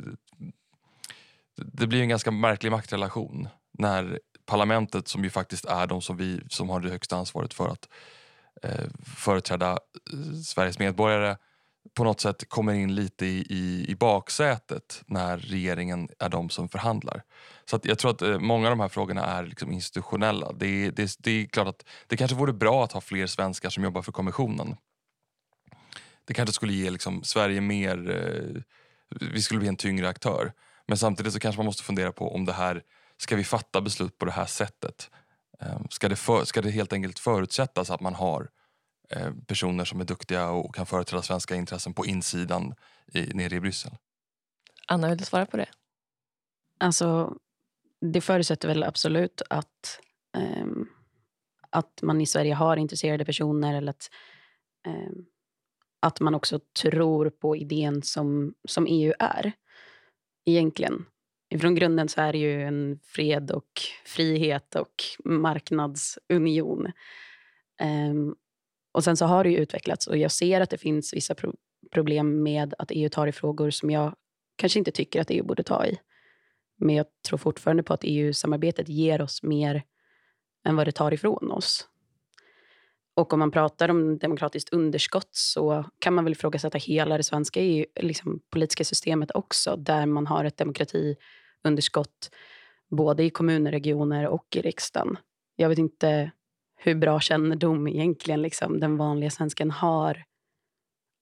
det 1.56 1.86
blir 1.86 2.02
en 2.02 2.08
ganska 2.08 2.30
märklig 2.30 2.70
maktrelation 2.70 3.48
när 3.78 4.20
parlamentet 4.50 5.08
som 5.08 5.24
ju 5.24 5.30
faktiskt 5.30 5.64
är 5.64 5.86
de 5.86 6.02
som, 6.02 6.16
vi, 6.16 6.40
som 6.48 6.68
har 6.70 6.80
det 6.80 6.90
högsta 6.90 7.16
ansvaret 7.16 7.54
för 7.54 7.68
att 7.68 7.88
eh, 8.62 8.86
företräda 9.16 9.70
eh, 9.70 10.40
Sveriges 10.44 10.78
medborgare 10.78 11.36
på 11.94 12.04
något 12.04 12.20
sätt 12.20 12.48
kommer 12.48 12.72
in 12.74 12.94
lite 12.94 13.26
i, 13.26 13.46
i, 13.50 13.86
i 13.88 13.94
baksätet 13.94 15.02
när 15.06 15.38
regeringen 15.38 16.08
är 16.18 16.28
de 16.28 16.50
som 16.50 16.68
förhandlar. 16.68 17.22
Så 17.64 17.76
att 17.76 17.84
jag 17.84 17.98
tror 17.98 18.10
att 18.10 18.22
eh, 18.22 18.38
många 18.38 18.66
av 18.66 18.70
de 18.70 18.80
här 18.80 18.88
frågorna 18.88 19.24
är 19.24 19.46
liksom 19.46 19.72
institutionella. 19.72 20.52
Det, 20.52 20.90
det, 20.90 21.16
det 21.18 21.30
är 21.30 21.46
klart 21.46 21.68
att 21.68 21.84
det 22.06 22.16
kanske 22.16 22.36
vore 22.36 22.52
bra 22.52 22.84
att 22.84 22.92
ha 22.92 23.00
fler 23.00 23.26
svenskar 23.26 23.70
som 23.70 23.84
jobbar 23.84 24.02
för 24.02 24.12
kommissionen. 24.12 24.76
Det 26.24 26.34
kanske 26.34 26.52
skulle 26.52 26.72
ge 26.72 26.90
liksom 26.90 27.22
Sverige 27.22 27.60
mer... 27.60 28.10
Eh, 28.10 28.62
vi 29.32 29.42
skulle 29.42 29.60
bli 29.60 29.68
en 29.68 29.76
tyngre 29.76 30.08
aktör. 30.08 30.52
Men 30.86 30.98
samtidigt 30.98 31.32
så 31.32 31.40
kanske 31.40 31.58
man 31.58 31.66
måste 31.66 31.82
fundera 31.82 32.12
på 32.12 32.34
om 32.34 32.44
det 32.44 32.52
här 32.52 32.82
ska 33.20 33.36
vi 33.36 33.44
fatta 33.44 33.80
beslut 33.80 34.18
på 34.18 34.24
det 34.24 34.32
här 34.32 34.46
sättet? 34.46 35.10
Ehm, 35.58 35.86
ska 35.90 36.08
det, 36.08 36.16
för, 36.16 36.44
ska 36.44 36.62
det 36.62 36.70
helt 36.70 36.92
enkelt 36.92 37.18
förutsättas 37.18 37.90
att 37.90 38.00
man 38.00 38.14
har 38.14 38.50
eh, 39.08 39.32
personer 39.46 39.84
som 39.84 40.00
är 40.00 40.04
duktiga 40.04 40.50
och 40.50 40.74
kan 40.74 40.86
företräda 40.86 41.22
svenska 41.22 41.54
intressen 41.54 41.94
på 41.94 42.06
insidan 42.06 42.74
i, 43.12 43.20
nere 43.34 43.54
i 43.54 43.60
Bryssel? 43.60 43.92
Anna, 44.86 45.08
vill 45.08 45.18
du 45.18 45.24
svara 45.24 45.46
på 45.46 45.56
det? 45.56 45.68
Alltså, 46.78 47.36
det 48.00 48.20
förutsätter 48.20 48.68
väl 48.68 48.82
absolut 48.82 49.42
att, 49.50 50.00
um, 50.36 50.88
att 51.70 52.02
man 52.02 52.20
i 52.20 52.26
Sverige 52.26 52.54
har 52.54 52.76
intresserade 52.76 53.24
personer 53.24 53.74
eller 53.74 53.90
att, 53.90 54.10
um, 54.86 55.26
att 56.00 56.20
man 56.20 56.34
också 56.34 56.60
tror 56.82 57.30
på 57.30 57.56
idén 57.56 58.02
som, 58.02 58.54
som 58.68 58.86
EU 58.88 59.12
är. 59.18 59.52
Egentligen 60.44 61.06
från 61.58 61.74
grunden 61.74 62.08
så 62.08 62.20
är 62.20 62.32
det 62.32 62.38
ju 62.38 62.62
en 62.62 62.98
fred 63.02 63.50
och 63.50 63.80
frihet 64.04 64.74
och 64.74 64.94
marknadsunion. 65.24 66.92
Um, 67.82 68.34
och 68.92 69.04
sen 69.04 69.16
så 69.16 69.26
har 69.26 69.44
det 69.44 69.50
ju 69.50 69.56
utvecklats 69.56 70.06
och 70.06 70.16
jag 70.16 70.32
ser 70.32 70.60
att 70.60 70.70
det 70.70 70.78
finns 70.78 71.14
vissa 71.14 71.34
pro 71.34 71.54
problem 71.92 72.42
med 72.42 72.74
att 72.78 72.90
EU 72.90 73.08
tar 73.08 73.26
i 73.26 73.32
frågor 73.32 73.70
som 73.70 73.90
jag 73.90 74.14
kanske 74.56 74.78
inte 74.78 74.90
tycker 74.90 75.20
att 75.20 75.30
EU 75.30 75.44
borde 75.44 75.62
ta 75.62 75.86
i. 75.86 75.98
Men 76.78 76.96
jag 76.96 77.06
tror 77.28 77.38
fortfarande 77.38 77.82
på 77.82 77.94
att 77.94 78.04
EU-samarbetet 78.04 78.88
ger 78.88 79.22
oss 79.22 79.42
mer 79.42 79.82
än 80.64 80.76
vad 80.76 80.86
det 80.86 80.92
tar 80.92 81.14
ifrån 81.14 81.50
oss. 81.50 81.88
Och 83.20 83.32
om 83.32 83.38
man 83.38 83.50
pratar 83.50 83.88
om 83.88 84.18
demokratiskt 84.18 84.72
underskott 84.72 85.28
så 85.30 85.84
kan 85.98 86.14
man 86.14 86.24
väl 86.24 86.32
ifrågasätta 86.32 86.78
hela 86.78 87.16
det 87.16 87.22
svenska 87.22 87.60
EU, 87.60 87.84
liksom 88.00 88.40
politiska 88.50 88.84
systemet 88.84 89.30
också, 89.34 89.76
där 89.76 90.06
man 90.06 90.26
har 90.26 90.44
ett 90.44 90.56
demokratiunderskott 90.56 92.30
både 92.90 93.22
i 93.24 93.30
kommuner, 93.30 93.70
regioner 93.70 94.26
och 94.26 94.56
i 94.56 94.60
riksdagen. 94.60 95.16
Jag 95.56 95.68
vet 95.68 95.78
inte 95.78 96.30
hur 96.76 96.94
bra 96.94 97.20
kännedom 97.20 97.88
egentligen 97.88 98.42
liksom 98.42 98.80
den 98.80 98.96
vanliga 98.96 99.30
svensken 99.30 99.70
har 99.70 100.24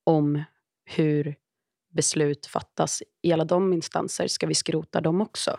om 0.05 0.43
hur 0.85 1.35
beslut 1.91 2.47
fattas 2.47 3.03
i 3.23 3.33
alla 3.33 3.45
de 3.45 3.73
instanser. 3.73 4.27
Ska 4.27 4.47
vi 4.47 4.55
skrota 4.55 5.01
dem 5.01 5.21
också? 5.21 5.57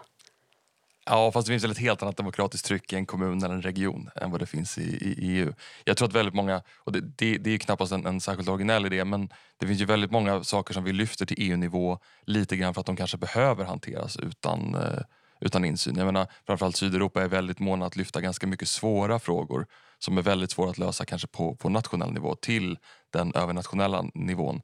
Ja, 1.11 1.31
fast 1.31 1.47
det 1.47 1.51
finns 1.51 1.63
väl 1.63 1.71
ett 1.71 1.77
helt 1.77 2.01
annat 2.03 2.17
demokratiskt 2.17 2.65
tryck 2.65 2.93
i 2.93 2.95
en 2.95 3.05
kommun 3.05 3.43
eller 3.43 3.55
en 3.55 3.61
region 3.61 4.09
än 4.15 4.31
vad 4.31 4.39
det 4.39 4.45
finns 4.45 4.77
i, 4.77 4.81
i 4.81 5.15
EU. 5.19 5.53
Jag 5.85 5.97
tror 5.97 6.07
att 6.07 6.13
väldigt 6.13 6.35
många, 6.35 6.61
och 6.77 6.91
det, 6.91 7.01
det, 7.01 7.37
det 7.37 7.51
är 7.51 7.57
knappast 7.57 7.91
en, 7.91 8.05
en 8.05 8.21
särskilt 8.21 8.49
originell 8.49 8.85
idé, 8.85 9.05
men 9.05 9.29
det 9.57 9.67
finns 9.67 9.81
ju 9.81 9.85
väldigt 9.85 10.11
många 10.11 10.43
saker 10.43 10.73
som 10.73 10.83
vi 10.83 10.93
lyfter 10.93 11.25
till 11.25 11.37
EU-nivå 11.39 11.99
lite 12.25 12.57
grann 12.57 12.73
för 12.73 12.81
att 12.81 12.85
de 12.85 12.95
kanske 12.95 13.17
behöver 13.17 13.65
hanteras 13.65 14.17
utan, 14.17 14.75
eh, 14.75 15.01
utan 15.41 15.65
insyn. 15.65 15.95
Jag 15.95 16.05
menar, 16.05 16.27
framförallt 16.45 16.75
Sydeuropa 16.75 17.23
är 17.23 17.27
väldigt 17.27 17.59
måna 17.59 17.85
att 17.85 17.95
lyfta 17.95 18.21
ganska 18.21 18.47
mycket 18.47 18.67
svåra 18.67 19.19
frågor 19.19 19.65
som 19.99 20.17
är 20.17 20.21
väldigt 20.21 20.51
svåra 20.51 20.69
att 20.69 20.77
lösa 20.77 21.05
kanske 21.05 21.27
på, 21.27 21.55
på 21.55 21.69
nationell 21.69 22.11
nivå 22.11 22.35
till 22.35 22.77
den 23.09 23.33
övernationella 23.35 24.05
nivån 24.13 24.61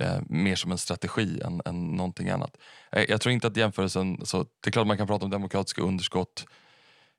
eh, 0.00 0.18
mer 0.28 0.56
som 0.56 0.72
en 0.72 0.78
strategi 0.78 1.40
än, 1.40 1.60
än 1.64 1.90
någonting 1.90 2.28
annat. 2.28 2.56
Eh, 2.92 3.04
jag 3.08 3.20
tror 3.20 3.32
inte 3.32 3.46
att 3.46 3.56
jämförelsen, 3.56 4.26
så 4.26 4.42
det 4.42 4.68
är 4.68 4.70
klart 4.70 4.86
man 4.86 4.96
kan 4.96 5.06
prata 5.06 5.24
om 5.24 5.30
demokratiska 5.30 5.82
underskott 5.82 6.46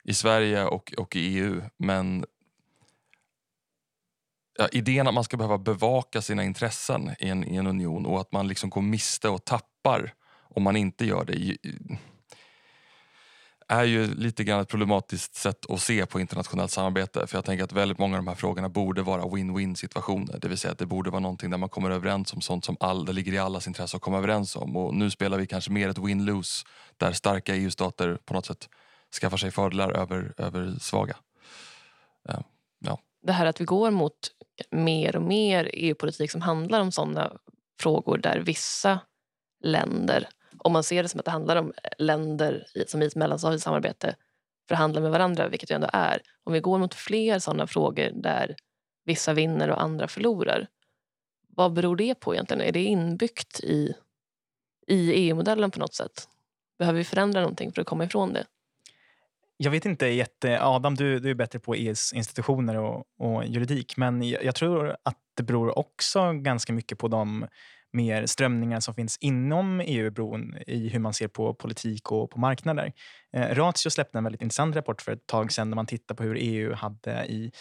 i 0.03 0.13
Sverige 0.13 0.65
och, 0.65 0.93
och 0.97 1.15
i 1.15 1.19
EU 1.19 1.61
men 1.77 2.25
ja, 4.57 4.67
idén 4.71 5.07
att 5.07 5.13
man 5.13 5.23
ska 5.23 5.37
behöva 5.37 5.57
bevaka 5.57 6.21
sina 6.21 6.43
intressen 6.43 7.15
i 7.19 7.29
en, 7.29 7.43
i 7.43 7.55
en 7.55 7.67
union 7.67 8.05
och 8.05 8.21
att 8.21 8.31
man 8.31 8.47
liksom 8.47 8.69
går 8.69 8.81
miste 8.81 9.29
och 9.29 9.45
tappar 9.45 10.13
om 10.49 10.63
man 10.63 10.75
inte 10.75 11.05
gör 11.05 11.25
det 11.25 11.57
är 13.67 13.83
ju 13.83 14.15
lite 14.15 14.43
grann 14.43 14.61
ett 14.61 14.67
problematiskt 14.67 15.35
sätt 15.35 15.65
att 15.69 15.81
se 15.81 16.05
på 16.05 16.19
internationellt 16.19 16.71
samarbete. 16.71 17.27
För 17.27 17.37
jag 17.37 17.45
tänker 17.45 17.63
att 17.63 17.71
väldigt 17.71 17.97
många 17.97 18.17
av 18.17 18.23
de 18.23 18.27
här 18.27 18.35
frågorna 18.35 18.69
borde 18.69 19.01
vara 19.01 19.21
win-win 19.21 19.75
situationer. 19.75 20.39
Det 20.41 20.47
vill 20.47 20.57
säga 20.57 20.71
att 20.71 20.77
det 20.77 20.85
borde 20.85 21.09
vara 21.09 21.19
någonting 21.19 21.49
där 21.49 21.57
man 21.57 21.69
kommer 21.69 21.91
överens 21.91 22.33
om 22.33 22.41
sånt 22.41 22.65
som 22.65 22.77
all, 22.79 23.05
det 23.05 23.13
ligger 23.13 23.33
i 23.33 23.37
allas 23.37 23.67
intresse 23.67 23.97
att 23.97 24.03
komma 24.03 24.17
överens 24.17 24.55
om. 24.55 24.77
Och 24.77 24.93
nu 24.95 25.09
spelar 25.09 25.37
vi 25.37 25.47
kanske 25.47 25.71
mer 25.71 25.89
ett 25.89 25.97
win-lose 25.97 26.65
där 26.97 27.11
starka 27.11 27.55
EU-stater 27.55 28.17
på 28.25 28.33
något 28.33 28.45
sätt 28.45 28.69
skaffar 29.21 29.37
sig 29.37 29.51
fördelar 29.51 29.91
över, 29.91 30.33
över 30.37 30.75
svaga. 30.79 31.17
Ehm, 32.29 32.43
ja. 32.79 32.99
Det 33.21 33.31
här 33.31 33.45
att 33.45 33.61
vi 33.61 33.65
går 33.65 33.91
mot 33.91 34.13
mer 34.71 35.15
och 35.15 35.21
mer 35.21 35.69
EU-politik 35.73 36.31
som 36.31 36.41
handlar 36.41 36.81
om 36.81 36.91
sådana 36.91 37.33
frågor 37.79 38.17
där 38.17 38.39
vissa 38.39 38.99
länder 39.63 40.29
om 40.59 40.73
man 40.73 40.83
ser 40.83 41.03
det 41.03 41.09
som 41.09 41.19
att 41.19 41.25
det 41.25 41.31
handlar 41.31 41.55
om 41.55 41.73
eh, 41.83 41.89
länder 41.97 42.65
som 42.87 43.01
i 43.01 43.05
ett 43.05 43.15
mellanstatligt 43.15 43.63
samarbete 43.63 44.15
förhandlar 44.67 45.01
med 45.01 45.11
varandra, 45.11 45.47
vilket 45.47 45.69
det 45.69 45.75
ändå 45.75 45.89
är. 45.93 46.21
Om 46.43 46.53
vi 46.53 46.59
går 46.59 46.77
mot 46.77 46.93
fler 46.93 47.39
sådana 47.39 47.67
frågor 47.67 48.11
där 48.13 48.55
vissa 49.05 49.33
vinner 49.33 49.69
och 49.69 49.81
andra 49.81 50.07
förlorar. 50.07 50.67
Vad 51.47 51.73
beror 51.73 51.95
det 51.95 52.15
på 52.19 52.33
egentligen? 52.33 52.61
Är 52.61 52.71
det 52.71 52.83
inbyggt 52.83 53.59
i, 53.59 53.93
i 54.87 55.11
EU-modellen 55.11 55.71
på 55.71 55.79
något 55.79 55.93
sätt? 55.93 56.27
Behöver 56.79 56.97
vi 56.97 57.03
förändra 57.03 57.41
någonting 57.41 57.71
för 57.71 57.81
att 57.81 57.87
komma 57.87 58.03
ifrån 58.03 58.33
det? 58.33 58.45
Jag 59.57 59.71
vet 59.71 59.85
inte 59.85 60.07
jätte... 60.07 60.61
Adam, 60.61 60.95
du, 60.95 61.19
du 61.19 61.29
är 61.29 61.33
bättre 61.33 61.59
på 61.59 61.75
EUs 61.75 62.13
institutioner 62.13 62.77
och, 62.77 63.05
och 63.17 63.45
juridik. 63.45 63.97
Men 63.97 64.23
jag, 64.23 64.43
jag, 64.43 64.55
tror 64.55 64.97
att 65.03 65.17
det 65.33 65.43
beror 65.43 65.79
också 65.79 66.33
ganska 66.33 66.73
mycket 66.73 66.97
på 66.99 67.07
de 67.07 67.47
mer 67.93 68.25
strömningar 68.25 68.79
som 68.79 68.93
finns 68.93 69.17
inom 69.17 69.81
EU 69.85 70.11
i 70.67 70.89
hur 70.89 70.99
man 70.99 71.13
ser 71.13 71.27
på 71.27 71.53
politik 71.53 72.11
och 72.11 72.31
på 72.31 72.39
marknader. 72.39 72.93
Eh, 73.35 73.55
Ratio 73.55 73.89
släppte 73.89 74.17
en 74.17 74.23
väldigt 74.23 74.41
intressant 74.41 74.75
rapport 74.75 75.01
för 75.01 75.11
ett 75.11 75.27
tag 75.27 75.51
sedan 75.51 75.71
där 75.71 75.75
man 75.75 75.85
tittar 75.85 76.15
på 76.15 76.23
hur 76.23 76.37
EU 76.39 76.73
hade 76.73 77.25
i 77.25 77.51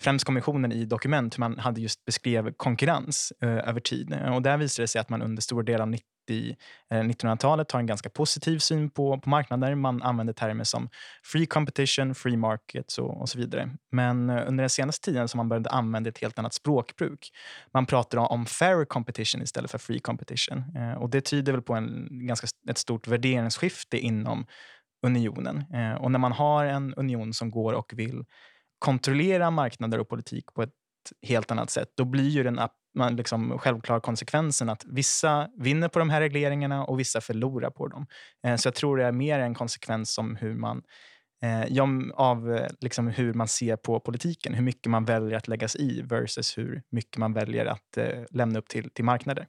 främst 0.00 0.24
kommissionen 0.24 0.72
i 0.72 0.84
dokument 0.84 1.36
hur 1.36 1.40
man 1.40 1.58
hade 1.58 1.80
just 1.80 2.04
beskrev 2.04 2.52
konkurrens 2.56 3.32
eh, 3.42 3.68
över 3.68 3.80
tid. 3.80 4.18
Och 4.34 4.42
där 4.42 4.56
visade 4.56 4.82
det 4.82 4.88
sig 4.88 5.00
att 5.00 5.08
man 5.08 5.22
under 5.22 5.42
stora 5.42 5.62
delar 5.62 5.82
av 5.82 5.88
i 6.30 6.56
eh, 6.90 7.00
1900-talet 7.00 7.72
har 7.72 7.80
en 7.80 7.86
ganska 7.86 8.10
positiv 8.10 8.58
syn 8.58 8.90
på, 8.90 9.20
på 9.20 9.30
marknader. 9.30 9.74
Man 9.74 10.02
använder 10.02 10.32
termer 10.32 10.64
som 10.64 10.88
free 11.24 11.46
competition, 11.46 12.14
free 12.14 12.36
markets 12.36 12.98
och, 12.98 13.20
och 13.20 13.28
så 13.28 13.38
vidare. 13.38 13.70
Men 13.92 14.30
eh, 14.30 14.48
under 14.48 14.62
den 14.62 14.70
senaste 14.70 15.04
tiden 15.04 15.28
så 15.28 15.36
har 15.36 15.44
man 15.44 15.48
börjat 15.48 15.66
använda 15.66 16.10
ett 16.10 16.18
helt 16.18 16.38
annat 16.38 16.54
språkbruk. 16.54 17.30
Man 17.72 17.86
pratar 17.86 18.18
om 18.18 18.46
fair 18.46 18.84
competition 18.84 19.42
istället 19.42 19.70
för 19.70 19.78
free 19.78 20.00
competition. 20.00 20.64
Eh, 20.76 20.92
och 20.92 21.10
det 21.10 21.20
tyder 21.20 21.52
väl 21.52 21.62
på 21.62 21.74
en, 21.74 22.08
ganska, 22.10 22.46
ett 22.70 22.78
stort 22.78 23.08
värderingsskifte 23.08 23.98
inom 23.98 24.46
unionen. 25.06 25.64
Eh, 25.74 25.94
och 25.94 26.10
när 26.10 26.18
man 26.18 26.32
har 26.32 26.64
en 26.64 26.94
union 26.94 27.34
som 27.34 27.50
går 27.50 27.72
och 27.72 27.92
vill 27.96 28.24
kontrollera 28.78 29.50
marknader 29.50 29.98
och 29.98 30.08
politik 30.08 30.54
på 30.54 30.62
ett 30.62 30.72
helt 31.22 31.50
annat 31.50 31.70
sätt, 31.70 31.88
då 31.96 32.04
blir 32.04 32.28
ju 32.28 32.42
den 32.42 32.58
man 32.94 33.16
liksom 33.16 33.58
självklar 33.58 34.00
konsekvensen 34.00 34.68
att 34.68 34.84
vissa 34.84 35.48
vinner 35.56 35.88
på 35.88 35.98
de 35.98 36.10
här 36.10 36.20
regleringarna 36.20 36.84
och 36.84 37.00
vissa 37.00 37.20
förlorar 37.20 37.70
på 37.70 37.88
dem. 37.88 38.06
Eh, 38.46 38.56
så 38.56 38.66
jag 38.66 38.74
tror 38.74 38.96
det 38.96 39.04
är 39.04 39.12
mer 39.12 39.38
en 39.38 39.54
konsekvens 39.54 40.14
som 40.14 40.36
hur 40.36 40.54
man, 40.54 40.82
eh, 41.42 41.84
av 42.14 42.54
eh, 42.54 42.70
liksom 42.80 43.06
hur 43.06 43.34
man 43.34 43.48
ser 43.48 43.76
på 43.76 44.00
politiken. 44.00 44.54
Hur 44.54 44.62
mycket 44.62 44.90
man 44.90 45.04
väljer 45.04 45.36
att 45.36 45.48
lägga 45.48 45.68
sig 45.68 45.98
i 45.98 46.02
versus 46.02 46.58
hur 46.58 46.82
mycket 46.90 47.16
man 47.16 47.32
väljer 47.32 47.66
att 47.66 47.98
lämna 48.30 48.58
upp 48.58 48.68
till, 48.68 48.90
till 48.90 49.04
marknader. 49.04 49.46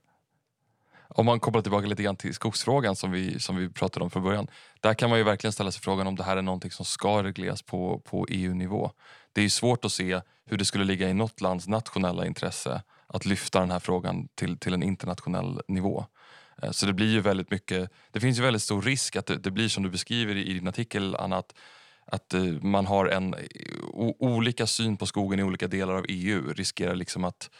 Om 1.08 1.26
man 1.26 1.40
kopplar 1.40 1.62
tillbaka 1.62 1.86
lite 1.86 2.02
grann 2.02 2.16
till 2.16 2.34
skogsfrågan 2.34 2.96
som 2.96 3.10
vi, 3.10 3.40
som 3.40 3.56
vi 3.56 3.68
pratade 3.68 4.04
om 4.04 4.10
från 4.10 4.22
början. 4.22 4.46
Där 4.80 4.94
kan 4.94 5.10
man 5.10 5.18
ju 5.18 5.24
verkligen 5.24 5.52
ställa 5.52 5.70
sig 5.70 5.82
frågan 5.82 6.06
om 6.06 6.16
det 6.16 6.22
här 6.22 6.36
är 6.36 6.42
någonting 6.42 6.70
som 6.70 6.84
ska 6.84 7.22
regleras 7.22 7.62
på, 7.62 8.00
på 8.04 8.26
EU-nivå. 8.30 8.90
Det 9.36 9.44
är 9.44 9.48
svårt 9.48 9.84
att 9.84 9.92
se 9.92 10.20
hur 10.44 10.56
det 10.56 10.64
skulle 10.64 10.84
ligga 10.84 11.08
i 11.08 11.14
något 11.14 11.40
lands 11.40 11.68
nationella 11.68 12.26
intresse 12.26 12.82
att 13.06 13.26
lyfta 13.26 13.60
den 13.60 13.70
här 13.70 13.78
frågan 13.78 14.28
till, 14.34 14.58
till 14.58 14.74
en 14.74 14.82
internationell 14.82 15.60
nivå. 15.68 16.04
Eh, 16.62 16.70
så 16.70 16.86
det 16.86 16.92
blir 16.92 17.10
ju 17.10 17.20
väldigt 17.20 17.50
mycket, 17.50 17.90
det 18.12 18.20
finns 18.20 18.38
ju 18.38 18.42
väldigt 18.42 18.62
stor 18.62 18.82
risk 18.82 19.16
att 19.16 19.26
det, 19.26 19.36
det 19.36 19.50
blir 19.50 19.68
som 19.68 19.82
du 19.82 19.90
beskriver 19.90 20.36
i, 20.36 20.54
din 20.54 20.68
artikel 20.68 21.16
Anna, 21.16 21.36
att, 21.36 21.54
att 22.06 22.34
eh, 22.34 22.42
man 22.42 22.86
har 22.86 23.06
en 23.06 23.34
eh, 23.34 23.40
o, 23.82 24.16
olika 24.18 24.66
syn 24.66 24.96
på 24.96 25.06
skogen 25.06 25.40
i 25.40 25.42
olika 25.42 25.68
delar 25.68 25.94
av 25.94 26.04
EU 26.08 26.52
riskerar 26.52 26.94
liksom 26.94 27.24
att 27.24 27.50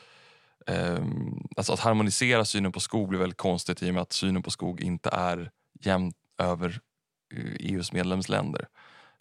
um, 0.67 1.49
alltså 1.57 1.73
att 1.73 1.81
harmonisera 1.81 2.45
synen 2.45 2.73
på 2.73 2.81
skog 2.81 3.09
blir 3.09 3.19
väldigt 3.19 3.39
konstigt 3.39 3.83
i 3.83 3.91
och 3.91 3.95
med 3.95 4.03
att 4.03 4.12
synen 4.12 4.43
på 4.43 4.51
skog 4.51 4.81
inte 4.81 5.11
är 5.12 5.51
jämn 5.81 6.12
över 6.39 6.81
e 7.35 7.57
EUs 7.61 7.93
medlemsländer. 7.93 8.67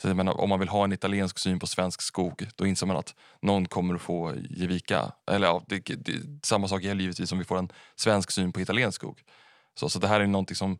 Så 0.01 0.07
jag 0.07 0.17
menar, 0.17 0.41
om 0.41 0.49
man 0.49 0.59
vill 0.59 0.69
ha 0.69 0.83
en 0.83 0.93
italiensk 0.93 1.39
syn 1.39 1.59
på 1.59 1.67
svensk 1.67 2.01
skog 2.01 2.47
då 2.55 2.67
inser 2.67 2.87
man 2.87 2.97
att 2.97 3.15
någon 3.41 3.65
kommer 3.65 3.95
att 3.95 4.01
få 4.01 4.33
ge 4.49 4.67
vika. 4.67 5.11
Eller, 5.31 5.47
ja, 5.47 5.63
det, 5.67 5.79
det, 5.79 6.45
samma 6.45 6.67
sak 6.67 6.83
gäller 6.83 7.01
givetvis 7.01 7.31
om 7.31 7.37
vi 7.37 7.45
får 7.45 7.57
en 7.57 7.69
svensk 7.95 8.31
syn 8.31 8.51
på 8.51 8.61
italiensk 8.61 8.95
skog. 8.95 9.23
Så, 9.75 9.89
så 9.89 9.99
det 9.99 10.07
här 10.07 10.19
är 10.19 10.27
någonting 10.27 10.55
som 10.55 10.77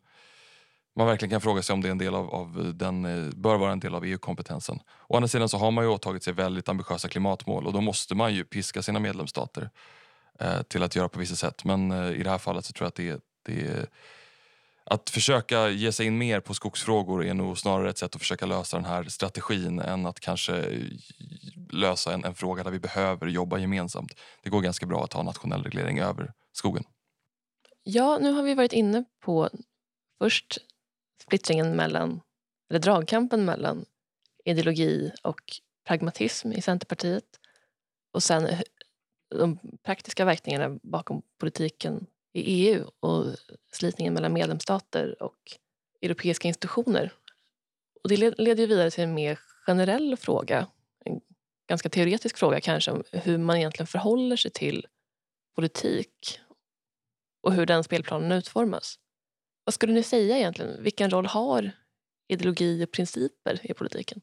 man 0.95 1.08
verkligen 1.08 1.30
kan 1.30 1.41
fråga 1.41 1.62
sig 1.62 1.73
om 1.73 1.82
det 1.82 1.89
är 1.89 1.91
en 1.91 1.97
del 1.97 2.15
av, 2.15 2.30
av 2.30 2.71
den, 2.75 3.06
eh, 3.06 3.34
bör 3.36 3.58
vara 3.58 3.71
en 3.71 3.80
del 3.80 3.95
av 3.95 4.06
EU-kompetensen. 4.06 4.80
Å 5.08 5.15
andra 5.15 5.28
sidan 5.28 5.49
så 5.49 5.58
har 5.58 5.71
man 5.71 5.84
ju 5.84 5.89
åtagit 5.89 6.23
sig 6.23 6.34
väldigt 6.34 6.69
ambitiösa 6.69 7.08
klimatmål 7.08 7.67
och 7.67 7.73
då 7.73 7.82
måste 7.82 8.15
man 8.15 8.34
ju 8.34 8.43
piska 8.43 8.82
sina 8.82 8.99
medlemsstater 8.99 9.69
eh, 10.39 10.62
till 10.62 10.84
att 10.84 10.95
göra 10.95 11.10
på 11.10 11.19
vissa 11.19 11.36
sätt. 11.36 11.63
Men 11.63 11.91
eh, 11.91 12.12
i 12.12 12.23
det 12.23 12.30
här 12.30 12.38
fallet 12.38 12.65
så 12.65 12.73
tror 12.73 12.86
jag 12.86 12.89
att 12.89 12.95
det, 12.95 13.21
det 13.45 13.89
att 14.85 15.09
försöka 15.09 15.69
ge 15.69 15.91
sig 15.91 16.05
in 16.05 16.17
mer 16.17 16.39
på 16.39 16.53
skogsfrågor 16.53 17.25
är 17.25 17.33
nog 17.33 17.57
snarare 17.57 17.89
ett 17.89 17.97
sätt 17.97 18.15
att 18.15 18.21
försöka 18.21 18.45
lösa 18.45 18.77
den 18.77 18.85
här 18.85 19.03
strategin 19.03 19.79
än 19.79 20.05
att 20.05 20.19
kanske 20.19 20.57
eh, 20.57 20.81
lösa 21.71 22.13
en, 22.13 22.23
en 22.23 22.35
fråga 22.35 22.63
där 22.63 22.71
vi 22.71 22.79
behöver 22.79 23.27
jobba 23.27 23.57
gemensamt. 23.57 24.15
Det 24.43 24.49
går 24.49 24.61
ganska 24.61 24.85
bra 24.85 25.03
att 25.03 25.13
ha 25.13 25.23
nationell 25.23 25.63
reglering 25.63 25.99
över 25.99 26.33
skogen. 26.51 26.83
Ja, 27.83 28.17
nu 28.21 28.31
har 28.31 28.43
vi 28.43 28.55
varit 28.55 28.73
inne 28.73 29.03
på 29.19 29.49
först 30.19 30.57
splittringen 31.23 31.75
mellan, 31.75 32.21
eller 32.69 32.79
dragkampen 32.79 33.45
mellan 33.45 33.85
ideologi 34.45 35.11
och 35.23 35.41
pragmatism 35.87 36.51
i 36.51 36.61
Centerpartiet 36.61 37.39
och 38.13 38.23
sen 38.23 38.47
de 39.35 39.59
praktiska 39.83 40.25
verkningarna 40.25 40.79
bakom 40.83 41.21
politiken 41.39 42.07
i 42.35 42.41
EU 42.41 42.85
och 42.99 43.25
slitningen 43.71 44.13
mellan 44.13 44.33
medlemsstater 44.33 45.23
och 45.23 45.57
europeiska 46.01 46.47
institutioner. 46.47 47.13
Och 48.03 48.09
det 48.09 48.39
leder 48.39 48.67
vidare 48.67 48.91
till 48.91 49.03
en 49.03 49.13
mer 49.13 49.39
generell 49.65 50.17
fråga, 50.17 50.67
en 51.05 51.21
ganska 51.69 51.89
teoretisk 51.89 52.37
fråga 52.37 52.61
kanske, 52.61 52.91
om 52.91 53.03
hur 53.11 53.37
man 53.37 53.57
egentligen 53.57 53.87
förhåller 53.87 54.35
sig 54.35 54.51
till 54.51 54.85
politik 55.55 56.39
och 57.41 57.53
hur 57.53 57.65
den 57.65 57.83
spelplanen 57.83 58.31
utformas. 58.31 58.99
Vad 59.63 59.73
skulle 59.73 59.93
ni 59.93 60.03
säga 60.03 60.37
egentligen? 60.37 60.83
Vilken 60.83 61.09
roll 61.09 61.25
har 61.25 61.71
ideologi 62.27 62.85
och 62.85 62.91
principer 62.91 63.59
i 63.63 63.73
politiken? 63.73 64.21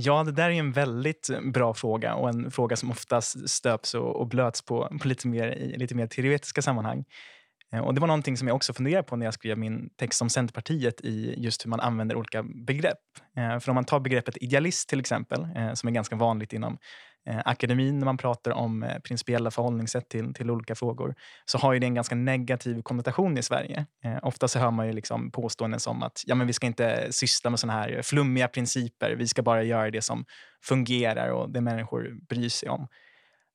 Ja, 0.00 0.24
det 0.24 0.32
där 0.32 0.50
är 0.50 0.54
en 0.54 0.72
väldigt 0.72 1.30
eh, 1.30 1.40
bra 1.40 1.74
fråga 1.74 2.14
och 2.14 2.28
en 2.28 2.50
fråga 2.50 2.76
som 2.76 2.90
oftast 2.90 3.48
stöps 3.48 3.94
och, 3.94 4.16
och 4.16 4.26
blöts 4.26 4.62
på, 4.62 4.98
på 5.02 5.08
lite, 5.08 5.28
mer, 5.28 5.48
i 5.48 5.78
lite 5.78 5.94
mer 5.94 6.06
teoretiska 6.06 6.62
sammanhang. 6.62 7.04
Eh, 7.72 7.80
och 7.80 7.94
det 7.94 8.00
var 8.00 8.06
någonting 8.06 8.36
som 8.36 8.48
jag 8.48 8.54
också 8.54 8.72
funderade 8.72 9.02
på 9.02 9.16
när 9.16 9.26
jag 9.26 9.34
skrev 9.34 9.58
min 9.58 9.90
text 9.96 10.22
om 10.22 10.30
Centerpartiet 10.30 11.00
i 11.00 11.34
just 11.36 11.64
hur 11.64 11.70
man 11.70 11.80
använder 11.80 12.16
olika 12.16 12.42
begrepp. 12.42 12.98
Eh, 13.36 13.58
för 13.58 13.70
om 13.70 13.74
man 13.74 13.84
tar 13.84 14.00
begreppet 14.00 14.36
idealist 14.40 14.88
till 14.88 15.00
exempel, 15.00 15.46
som 15.74 15.88
är 15.88 15.92
ganska 15.92 16.16
vanligt 16.16 16.52
inom 16.52 16.78
Eh, 17.26 17.40
akademin 17.44 17.98
när 17.98 18.04
man 18.04 18.16
pratar 18.16 18.50
om 18.50 18.82
eh, 18.82 18.98
principiella 18.98 19.50
förhållningssätt 19.50 20.08
till, 20.08 20.34
till 20.34 20.50
olika 20.50 20.74
frågor 20.74 21.14
så 21.44 21.58
har 21.58 21.72
ju 21.72 21.78
det 21.78 21.86
en 21.86 21.94
ganska 21.94 22.14
negativ 22.14 22.82
konnotation 22.82 23.38
i 23.38 23.42
Sverige. 23.42 23.86
Eh, 24.04 24.18
ofta 24.22 24.48
så 24.48 24.58
hör 24.58 24.70
man 24.70 24.86
ju 24.86 24.92
liksom 24.92 25.30
påståenden 25.30 25.80
som 25.80 26.02
att 26.02 26.22
ja, 26.26 26.34
men 26.34 26.46
vi 26.46 26.52
ska 26.52 26.66
inte 26.66 27.08
syssla 27.10 27.50
med 27.50 27.60
såna 27.60 27.72
här 27.72 28.02
flummiga 28.02 28.48
principer. 28.48 29.14
Vi 29.18 29.28
ska 29.28 29.42
bara 29.42 29.62
göra 29.62 29.90
det 29.90 30.02
som 30.02 30.24
fungerar 30.64 31.28
och 31.28 31.50
det 31.50 31.60
människor 31.60 32.18
bryr 32.28 32.48
sig 32.48 32.68
om. 32.68 32.88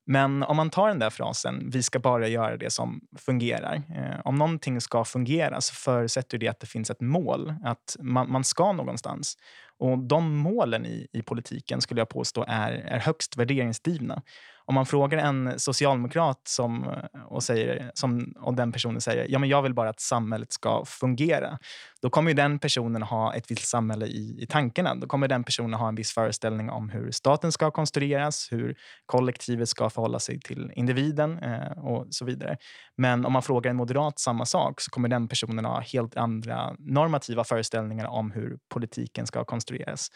Men 0.06 0.43
om 0.43 0.58
man 0.58 0.69
tar 0.69 0.88
den 0.88 0.99
där 0.99 1.10
frasen, 1.10 1.69
vi 1.69 1.84
ska 1.84 1.99
bara 1.99 2.28
göra 2.28 2.58
det 2.58 2.69
som 2.69 3.02
fungerar. 3.17 3.76
Eh, 3.76 4.19
om 4.23 4.36
någonting 4.36 4.82
ska 4.82 5.06
fungera 5.06 5.62
så 5.62 5.73
förutsätter 5.73 6.38
det 6.38 6.47
att 6.47 6.60
det 6.60 6.67
finns 6.67 6.89
ett 6.89 7.02
mål, 7.02 7.54
att 7.63 7.95
man, 7.99 8.32
man 8.32 8.43
ska 8.43 8.71
någonstans. 8.71 9.38
Och 9.84 10.00
de 10.00 10.38
målen 10.38 10.86
i, 10.86 11.08
i 11.13 11.22
politiken 11.22 11.82
skulle 11.82 12.02
jag 12.02 12.10
påstå 12.10 12.46
är, 12.48 12.72
är 12.72 13.00
högst 13.00 13.38
värderingsdrivna. 13.38 14.22
Om 14.65 14.76
man 14.76 14.86
frågar 14.86 15.17
en 15.17 15.60
socialdemokrat 15.60 16.41
som, 16.47 16.84
eh, 16.84 17.21
och, 17.26 17.43
säger, 17.43 17.91
som, 17.93 18.34
och 18.39 18.54
den 18.54 18.71
personen 18.71 19.02
säger 19.02 19.26
ja 19.30 19.39
men 19.39 19.49
jag 19.49 19.62
vill 19.62 19.73
bara 19.73 19.89
att 19.89 19.99
samhället 19.99 20.54
ska 20.54 20.86
fungera, 20.86 21.60
då 22.02 22.10
kommer 22.10 22.34
den 22.34 22.60
personen 22.60 23.04
ha 23.04 23.34
ett 23.34 23.52
visst 23.52 23.67
samhälle 23.67 24.06
i, 24.06 24.38
i 24.39 24.47
tankarna. 24.47 24.95
Då 24.95 25.08
kommer 25.08 25.28
den 25.28 25.43
personen 25.43 25.73
ha 25.73 25.88
en 25.88 25.95
viss 25.95 26.13
föreställning 26.13 26.69
om 26.69 26.89
hur 26.89 27.12
staten 27.12 27.52
ska 27.52 27.71
konstrueras, 27.71 28.47
hur 28.52 28.76
kollektivet 29.06 29.69
ska 29.69 29.89
förhålla 29.89 30.19
sig 30.19 30.39
till 30.39 30.71
individen 30.76 31.39
eh, 31.39 31.84
och 31.86 32.08
så 32.10 32.26
vidare. 32.26 32.58
Men 32.97 33.26
om 33.26 33.34
man 33.34 33.41
frågar 33.41 33.71
en 33.71 33.78
moderat 33.78 34.19
samma 34.19 34.45
sak 34.45 34.82
så 34.82 34.91
kommer 34.91 35.10
den 35.10 35.28
personen 35.28 35.65
ha 35.65 35.80
helt 35.80 36.17
andra 36.17 36.76
normativa 36.80 37.43
föreställningar 37.43 38.08
om 38.08 38.32
hur 38.32 38.58
politiken 38.73 39.28
ska 39.28 39.45
konstrueras. 39.45 40.10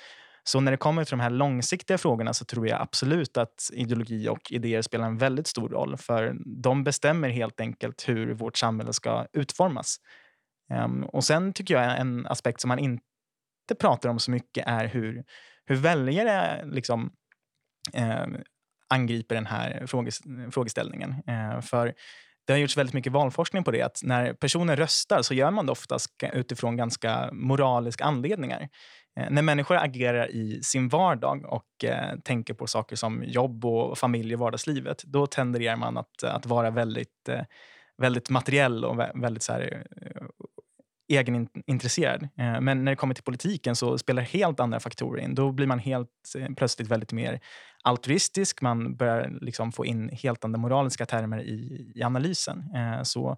Så 0.47 0.59
när 0.59 0.71
det 0.71 0.77
kommer 0.77 1.03
till 1.03 1.11
de 1.11 1.19
här 1.19 1.29
långsiktiga 1.29 1.97
frågorna 1.97 2.33
så 2.33 2.45
tror 2.45 2.67
jag 2.67 2.81
absolut 2.81 3.37
att 3.37 3.69
ideologi 3.73 4.27
och 4.27 4.51
idéer 4.51 4.81
spelar 4.81 5.05
en 5.07 5.17
väldigt 5.17 5.47
stor 5.47 5.69
roll. 5.69 5.97
För 5.97 6.35
de 6.45 6.83
bestämmer 6.83 7.29
helt 7.29 7.59
enkelt 7.59 8.09
hur 8.09 8.33
vårt 8.33 8.57
samhälle 8.57 8.93
ska 8.93 9.27
utformas. 9.33 9.97
Ehm, 10.73 11.03
och 11.03 11.23
sen 11.23 11.53
tycker 11.53 11.73
jag 11.73 11.99
en 11.99 12.27
aspekt 12.27 12.61
som 12.61 12.67
man 12.67 12.79
inte 12.79 13.03
pratar 13.79 14.09
om 14.09 14.19
så 14.19 14.31
mycket 14.31 14.67
är 14.67 14.85
hur, 14.85 15.23
hur 15.65 15.75
väljare 15.75 16.65
liksom, 16.65 17.11
eh, 17.93 18.25
angriper 18.89 19.35
den 19.35 19.45
här 19.45 19.85
frågeställningen. 20.51 21.15
Eh, 21.27 21.61
för 21.61 21.93
det 22.47 22.53
har 22.53 22.57
gjorts 22.57 22.77
väldigt 22.77 22.93
mycket 22.93 23.11
valforskning 23.11 23.63
på 23.63 23.71
det. 23.71 23.81
Att 23.81 23.99
när 24.03 24.33
personer 24.33 24.75
röstar 24.75 25.21
så 25.21 25.33
gör 25.33 25.51
man 25.51 25.65
det 25.65 25.71
oftast 25.71 26.11
utifrån 26.33 26.77
ganska 26.77 27.29
moraliska 27.31 28.03
anledningar. 28.03 28.69
Eh, 29.17 29.27
när 29.29 29.41
människor 29.41 29.77
agerar 29.77 30.31
i 30.31 30.63
sin 30.63 30.89
vardag 30.89 31.45
och 31.45 31.83
eh, 31.83 32.19
tänker 32.23 32.53
på 32.53 32.67
saker 32.67 32.95
som 32.95 33.23
jobb 33.23 33.65
och 33.65 33.97
familj 33.97 34.33
och 34.33 34.39
vardagslivet, 34.39 35.03
då 35.03 35.27
tenderar 35.27 35.75
man 35.75 35.97
att, 35.97 36.23
att 36.23 36.45
vara 36.45 36.69
väldigt, 36.69 37.29
eh, 37.29 37.41
väldigt 37.97 38.29
materiell 38.29 38.85
och 38.85 38.99
väldigt 38.99 39.43
så 39.43 39.53
här, 39.53 39.85
eh, 40.01 40.27
egenintresserad. 41.09 42.23
Eh, 42.23 42.61
men 42.61 42.83
när 42.83 42.91
det 42.91 42.95
kommer 42.95 43.13
till 43.13 43.23
politiken 43.23 43.75
så 43.75 43.97
spelar 43.97 44.21
helt 44.21 44.59
andra 44.59 44.79
faktorer 44.79 45.23
in. 45.23 45.35
Då 45.35 45.51
blir 45.51 45.67
man 45.67 45.79
helt 45.79 46.09
eh, 46.37 46.53
plötsligt 46.57 46.87
väldigt 46.87 47.11
mer 47.11 47.39
altruistisk. 47.83 48.61
Man 48.61 48.95
börjar 48.95 49.37
liksom 49.41 49.71
få 49.71 49.85
in 49.85 50.09
helt 50.09 50.45
andra 50.45 50.59
moraliska 50.59 51.05
termer 51.05 51.41
i, 51.41 51.91
i 51.95 52.03
analysen. 52.03 52.75
Eh, 52.75 53.03
så 53.03 53.37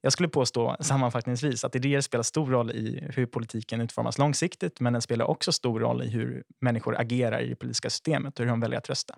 jag 0.00 0.12
skulle 0.12 0.28
påstå 0.28 0.76
sammanfattningsvis 0.80 1.64
att 1.64 1.74
idéer 1.74 2.00
spelar 2.00 2.22
stor 2.22 2.50
roll 2.50 2.70
i 2.70 3.08
hur 3.14 3.26
politiken 3.26 3.80
utformas 3.80 4.18
långsiktigt 4.18 4.80
men 4.80 4.92
den 4.92 5.02
spelar 5.02 5.24
också 5.24 5.52
stor 5.52 5.80
roll 5.80 6.02
i 6.02 6.08
hur 6.08 6.44
människor 6.60 7.00
agerar 7.00 7.40
i 7.40 7.48
det 7.48 7.56
politiska 7.56 7.90
systemet 7.90 8.38
och 8.38 8.44
hur 8.44 8.50
de 8.50 8.60
väljer 8.60 8.78
att 8.78 8.88
rösta. 8.88 9.14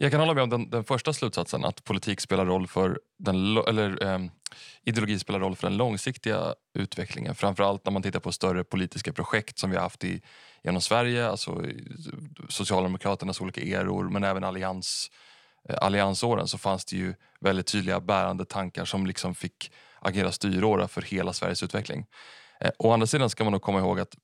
Jag 0.00 0.10
kan 0.10 0.20
hålla 0.20 0.34
med 0.34 0.42
om 0.42 0.50
den, 0.50 0.70
den 0.70 0.84
första 0.84 1.12
slutsatsen 1.12 1.64
att 1.64 1.84
politik 1.84 2.20
spelar 2.20 2.46
roll 2.46 2.66
för 2.66 3.00
den, 3.18 3.56
eller, 3.56 4.04
eh, 4.04 4.18
ideologi 4.82 5.18
spelar 5.18 5.40
roll 5.40 5.56
för 5.56 5.68
den 5.68 5.76
långsiktiga 5.76 6.54
utvecklingen. 6.74 7.34
Framförallt 7.34 7.84
när 7.84 7.92
man 7.92 8.02
tittar 8.02 8.20
på 8.20 8.32
större 8.32 8.64
politiska 8.64 9.12
projekt 9.12 9.58
som 9.58 9.70
vi 9.70 9.76
har 9.76 9.82
haft 9.82 10.04
i, 10.04 10.22
genom 10.62 10.80
Sverige, 10.80 11.28
alltså 11.28 11.64
Socialdemokraternas 12.48 13.40
olika 13.40 13.60
eror 13.60 14.08
men 14.08 14.24
även 14.24 14.44
allians, 14.44 15.10
eh, 15.10 15.27
Eh, 15.68 15.76
alliansåren 15.80 16.48
så 16.48 16.58
fanns 16.58 16.84
det 16.84 16.96
ju 16.96 17.14
väldigt 17.40 17.66
tydliga 17.66 18.00
bärande 18.00 18.44
tankar 18.44 18.84
som 18.84 19.06
liksom 19.06 19.34
fick 19.34 19.72
agera 20.00 20.32
styråra 20.32 20.88
för 20.88 21.02
hela 21.02 21.32
Sveriges 21.32 21.62
utveckling. 21.62 22.06
Eh, 22.60 22.70
å 22.78 22.92
andra 22.92 23.06
sidan 23.06 23.30
ska 23.30 23.44
man 23.44 23.52
nog 23.52 23.62
komma 23.62 23.78
ihåg 23.78 24.00
att 24.00 24.16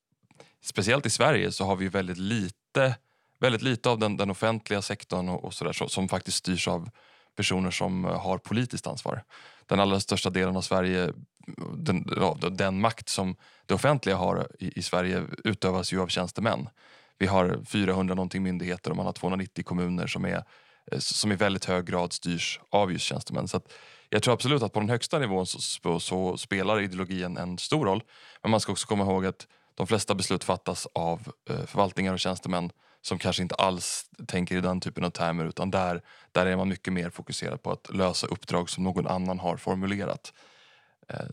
speciellt 0.63 1.07
i 1.07 1.11
Sverige 1.11 1.53
så 1.53 1.65
har 1.65 1.77
vi 1.77 1.89
väldigt 1.89 2.19
lite 2.19 2.95
väldigt 3.41 3.63
lite 3.63 3.91
av 3.91 3.99
den, 3.99 4.17
den 4.17 4.31
offentliga 4.31 4.83
sektorn 4.83 5.29
och, 5.29 5.45
och 5.45 5.55
så 5.55 5.65
där, 5.65 5.73
så, 5.73 5.89
som 5.89 6.09
faktiskt 6.09 6.37
styrs 6.37 6.69
av 6.69 6.91
personer 7.37 7.71
som 7.71 8.05
eh, 8.05 8.21
har 8.21 8.39
politiskt 8.39 8.87
ansvar. 8.87 9.25
Den 9.67 9.81
allra 9.81 10.01
största 10.01 10.31
delen 10.31 10.57
av 10.57 10.63
Sverige, 10.63 11.13
den, 11.77 12.07
den 12.51 12.81
makt 12.81 13.09
som 13.09 13.37
det 13.67 13.75
offentliga 13.75 14.17
har 14.17 14.49
i, 14.59 14.79
i, 14.79 14.83
Sverige 14.83 15.23
utövas 15.45 15.93
ju 15.93 16.01
av 16.01 16.09
tjänstemän. 16.09 16.69
Vi 17.19 17.27
har 17.27 17.61
400 17.67 18.15
någonting 18.15 18.43
myndigheter 18.43 18.91
och 18.91 18.97
man 18.97 19.07
har 19.07 19.13
290 19.13 19.65
kommuner 19.65 20.07
som 20.07 20.25
är 20.25 20.45
Eh, 20.93 20.99
som 20.99 21.33
i 21.33 21.37
väldigt 21.37 21.65
hög 21.65 21.85
grad 21.85 22.13
styrs 22.13 22.61
av 22.71 22.93
just 22.93 23.05
tjänstemän. 23.05 23.49
Så 23.49 23.61
jag 24.09 24.23
tror 24.23 24.35
absolut 24.35 24.63
att 24.63 24.73
på 24.73 24.81
den 24.81 24.89
högsta 24.89 25.19
nivån 25.19 25.47
så, 25.47 26.01
så, 26.01 26.37
spelar 26.37 26.81
ideologin 26.81 27.37
en 27.37 27.59
stor 27.59 27.87
roll. 27.87 28.03
Men 28.43 28.51
man 28.51 28.61
ska 28.61 28.73
också 28.73 28.87
komma 28.87 29.05
ihåg 29.05 29.27
att 29.27 29.47
de 29.75 29.87
flesta 29.87 30.15
beslut 30.15 30.45
fattas 30.45 30.89
av 30.93 31.33
eh, 31.51 31.67
förvaltningar 31.67 32.13
och 32.13 32.21
tjänstemän 32.21 32.71
som 33.03 33.19
kanske 33.19 33.43
inte 33.43 33.55
alls 33.55 34.11
tänker 34.27 34.57
i 34.57 34.61
den 34.61 34.81
typen 34.81 35.05
av 35.05 35.11
termer 35.11 35.45
utan 35.45 35.71
där, 35.71 36.03
där 36.33 36.47
är 36.47 36.57
man 36.57 36.69
mycket 36.69 36.93
mer 36.93 37.11
fokuserad 37.11 37.63
på 37.63 37.71
att 37.71 37.95
lösa 37.95 38.27
uppdrag 38.27 38.71
som 38.71 38.85
någon 38.85 39.07
annan 39.07 39.39
har 39.39 39.57
formulerat. 39.57 40.33
Eh, 41.09 41.27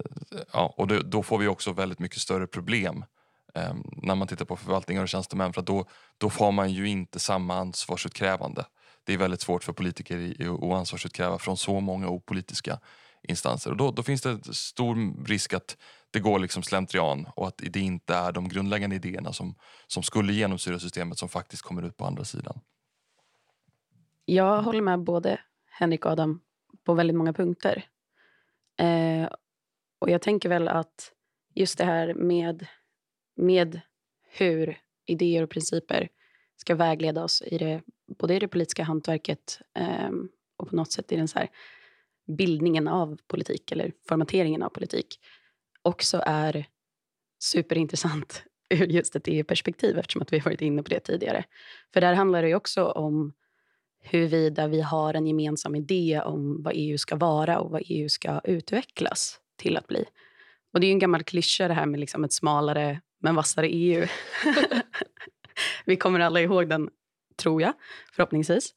ja, 0.53 0.73
och 0.77 0.87
det, 0.87 1.03
då 1.03 1.23
får 1.23 1.37
vi 1.37 1.47
också 1.47 1.71
väldigt 1.71 1.99
mycket 1.99 2.19
större 2.19 2.47
problem 2.47 3.05
eh, 3.53 3.73
när 3.83 4.15
man 4.15 4.27
tittar 4.27 4.45
på 4.45 4.57
förvaltningar 4.57 5.01
och 5.01 5.09
tjänstemän 5.09 5.53
för 5.53 5.61
då, 5.61 5.85
då 6.17 6.29
får 6.29 6.51
man 6.51 6.71
ju 6.71 6.89
inte 6.89 7.19
samma 7.19 7.55
ansvarsutkrävande. 7.55 8.65
Det 9.03 9.13
är 9.13 9.17
väldigt 9.17 9.41
svårt 9.41 9.63
för 9.63 9.73
politiker 9.73 10.35
att 10.49 10.79
ansvarsutkräva 10.79 11.39
från 11.39 11.57
så 11.57 11.79
många 11.79 12.09
opolitiska 12.09 12.79
instanser. 13.23 13.71
Och 13.71 13.77
då, 13.77 13.91
då 13.91 14.03
finns 14.03 14.21
det 14.21 14.53
stor 14.53 15.25
risk 15.25 15.53
att 15.53 15.77
det 16.11 16.19
går 16.19 16.39
liksom 16.39 16.63
slentrian 16.63 17.27
och 17.35 17.47
att 17.47 17.57
det 17.57 17.79
inte 17.79 18.15
är 18.15 18.31
de 18.31 18.49
grundläggande 18.49 18.95
idéerna 18.95 19.33
som, 19.33 19.55
som 19.87 20.03
skulle 20.03 20.33
genomsyra 20.33 20.79
systemet 20.79 21.17
som 21.17 21.29
faktiskt 21.29 21.61
kommer 21.61 21.81
ut 21.81 21.97
på 21.97 22.05
andra 22.05 22.23
sidan. 22.23 22.59
Jag 24.25 24.61
håller 24.61 24.81
med 24.81 24.99
både 24.99 25.39
Henrik 25.65 26.05
och 26.05 26.11
Adam 26.11 26.41
på 26.83 26.93
väldigt 26.93 27.15
många 27.15 27.33
punkter. 27.33 27.85
Eh, 28.77 29.29
och 29.99 30.09
jag 30.09 30.21
tänker 30.21 30.49
väl 30.49 30.67
att 30.67 31.11
just 31.53 31.77
det 31.77 31.85
här 31.85 32.13
med, 32.13 32.67
med 33.35 33.81
hur 34.29 34.79
idéer 35.05 35.43
och 35.43 35.49
principer 35.49 36.09
ska 36.55 36.75
vägleda 36.75 37.23
oss 37.23 37.41
i 37.41 37.57
det, 37.57 37.81
både 38.19 38.35
i 38.35 38.39
det 38.39 38.47
politiska 38.47 38.83
hantverket 38.83 39.61
eh, 39.75 40.09
och 40.57 40.69
på 40.69 40.75
något 40.75 40.91
sätt 40.91 41.11
i 41.11 41.15
den 41.15 41.27
så 41.27 41.39
här 41.39 41.49
bildningen 42.37 42.87
av 42.87 43.19
politik 43.27 43.71
eller 43.71 43.93
formateringen 44.07 44.63
av 44.63 44.69
politik 44.69 45.19
också 45.81 46.21
är 46.25 46.65
superintressant 47.39 48.43
ur 48.69 48.87
just 48.87 49.15
ett 49.15 49.27
EU-perspektiv 49.27 49.97
eftersom 49.97 50.21
att 50.21 50.33
vi 50.33 50.37
har 50.37 50.45
varit 50.45 50.61
inne 50.61 50.83
på 50.83 50.89
det 50.89 50.99
tidigare. 50.99 51.43
För 51.93 52.01
där 52.01 52.13
handlar 52.13 52.43
det 52.43 52.55
också 52.55 52.85
om 52.85 53.33
huruvida 54.03 54.67
vi 54.67 54.81
har 54.81 55.13
en 55.13 55.27
gemensam 55.27 55.75
idé 55.75 56.21
om 56.25 56.63
vad 56.63 56.73
EU 56.75 56.97
ska 56.97 57.15
vara 57.15 57.59
och 57.59 57.71
vad 57.71 57.81
EU 57.85 58.09
ska 58.09 58.41
utvecklas 58.43 59.39
till 59.57 59.77
att 59.77 59.87
bli. 59.87 60.05
Och 60.73 60.79
Det 60.79 60.87
är 60.87 60.91
en 60.91 60.99
gammal 60.99 61.23
klyscha 61.23 61.67
det 61.67 61.73
här 61.73 61.85
med 61.85 61.99
liksom 61.99 62.23
ett 62.23 62.33
smalare 62.33 63.01
men 63.19 63.35
vassare 63.35 63.67
EU. 63.67 64.07
vi 65.85 65.95
kommer 65.95 66.19
alla 66.19 66.41
ihåg 66.41 66.69
den, 66.69 66.89
tror 67.41 67.61
jag, 67.61 67.73
förhoppningsvis. 68.13 68.75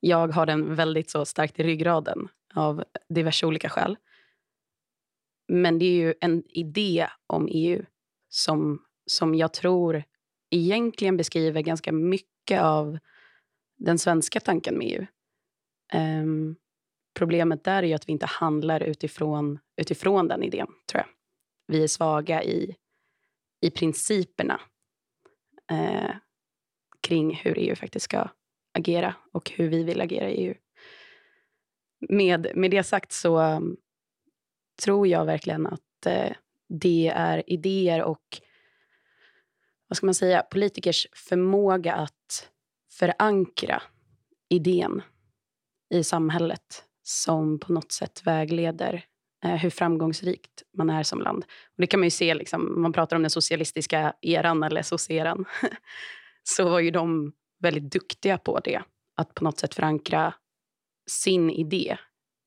Jag 0.00 0.28
har 0.28 0.46
den 0.46 0.74
väldigt 0.74 1.10
så 1.10 1.24
starkt 1.24 1.60
i 1.60 1.62
ryggraden 1.62 2.28
av 2.54 2.84
diverse 3.08 3.46
olika 3.46 3.68
skäl. 3.68 3.96
Men 5.48 5.78
det 5.78 5.84
är 5.84 6.06
ju 6.06 6.14
en 6.20 6.42
idé 6.48 7.08
om 7.26 7.48
EU 7.50 7.84
som, 8.28 8.82
som 9.06 9.34
jag 9.34 9.52
tror 9.52 10.04
egentligen 10.50 11.16
beskriver 11.16 11.60
ganska 11.60 11.92
mycket 11.92 12.60
av 12.60 12.98
den 13.78 13.98
svenska 13.98 14.40
tanken 14.40 14.78
med 14.78 14.86
EU. 14.86 15.00
Um, 15.00 15.06
ehm, 16.00 16.56
problemet 17.14 17.64
där 17.64 17.82
är 17.82 17.86
ju 17.86 17.94
att 17.94 18.08
vi 18.08 18.12
inte 18.12 18.26
handlar 18.26 18.82
utifrån, 18.82 19.58
utifrån 19.76 20.28
den 20.28 20.42
idén, 20.42 20.66
tror 20.90 21.04
jag. 21.04 21.08
Vi 21.66 21.82
är 21.82 21.88
svaga 21.88 22.42
i, 22.42 22.76
i 23.60 23.70
principerna 23.70 24.60
eh, 25.70 26.10
kring 27.08 27.34
hur 27.34 27.58
EU 27.58 27.76
faktiskt 27.76 28.04
ska 28.04 28.28
agera 28.78 29.14
och 29.32 29.50
hur 29.50 29.68
vi 29.68 29.82
vill 29.82 30.00
agera 30.00 30.30
i 30.30 30.34
EU. 30.34 30.54
Med, 32.08 32.52
med 32.54 32.70
det 32.70 32.82
sagt 32.82 33.12
så 33.12 33.40
um, 33.40 33.76
tror 34.82 35.06
jag 35.06 35.24
verkligen 35.24 35.66
att 35.66 36.06
uh, 36.06 36.32
det 36.68 37.12
är 37.14 37.50
idéer 37.50 38.02
och 38.02 38.40
vad 39.88 39.96
ska 39.96 40.06
man 40.06 40.14
säga, 40.14 40.42
politikers 40.42 41.06
förmåga 41.12 41.94
att 41.94 42.50
förankra 42.90 43.82
idén 44.48 45.02
i 45.90 46.04
samhället 46.04 46.84
som 47.02 47.58
på 47.58 47.72
något 47.72 47.92
sätt 47.92 48.22
vägleder 48.24 49.04
eh, 49.44 49.54
hur 49.54 49.70
framgångsrikt 49.70 50.62
man 50.76 50.90
är 50.90 51.02
som 51.02 51.20
land. 51.20 51.44
Och 51.44 51.76
det 51.76 51.86
kan 51.86 52.00
man 52.00 52.06
ju 52.06 52.10
se, 52.10 52.34
liksom, 52.34 52.82
man 52.82 52.92
pratar 52.92 53.16
om 53.16 53.22
den 53.22 53.30
socialistiska 53.30 54.14
eran 54.20 54.62
eller 54.62 54.82
soc-eran. 54.82 55.44
så 56.48 56.68
var 56.68 56.80
ju 56.80 56.90
de 56.90 57.32
väldigt 57.58 57.92
duktiga 57.92 58.38
på 58.38 58.60
det. 58.60 58.82
Att 59.16 59.34
på 59.34 59.44
något 59.44 59.58
sätt 59.58 59.74
förankra 59.74 60.34
sin 61.10 61.50
idé 61.50 61.96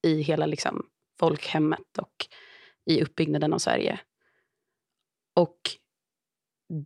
i 0.03 0.21
hela 0.21 0.45
liksom, 0.45 0.85
folkhemmet 1.19 1.97
och 1.97 2.27
i 2.85 3.03
uppbyggnaden 3.03 3.53
av 3.53 3.57
Sverige. 3.57 3.99
Och 5.35 5.57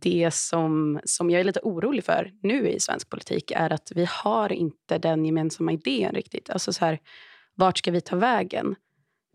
det 0.00 0.30
som, 0.34 1.00
som 1.04 1.30
jag 1.30 1.40
är 1.40 1.44
lite 1.44 1.60
orolig 1.62 2.04
för 2.04 2.32
nu 2.42 2.68
i 2.68 2.80
svensk 2.80 3.10
politik 3.10 3.50
är 3.50 3.72
att 3.72 3.92
vi 3.94 4.06
har 4.10 4.52
inte 4.52 4.98
den 4.98 5.24
gemensamma 5.24 5.72
idén 5.72 6.14
riktigt. 6.14 6.50
Alltså 6.50 6.72
så 6.72 6.84
här, 6.84 7.00
vart 7.54 7.78
ska 7.78 7.90
vi 7.90 8.00
ta 8.00 8.16
vägen? 8.16 8.76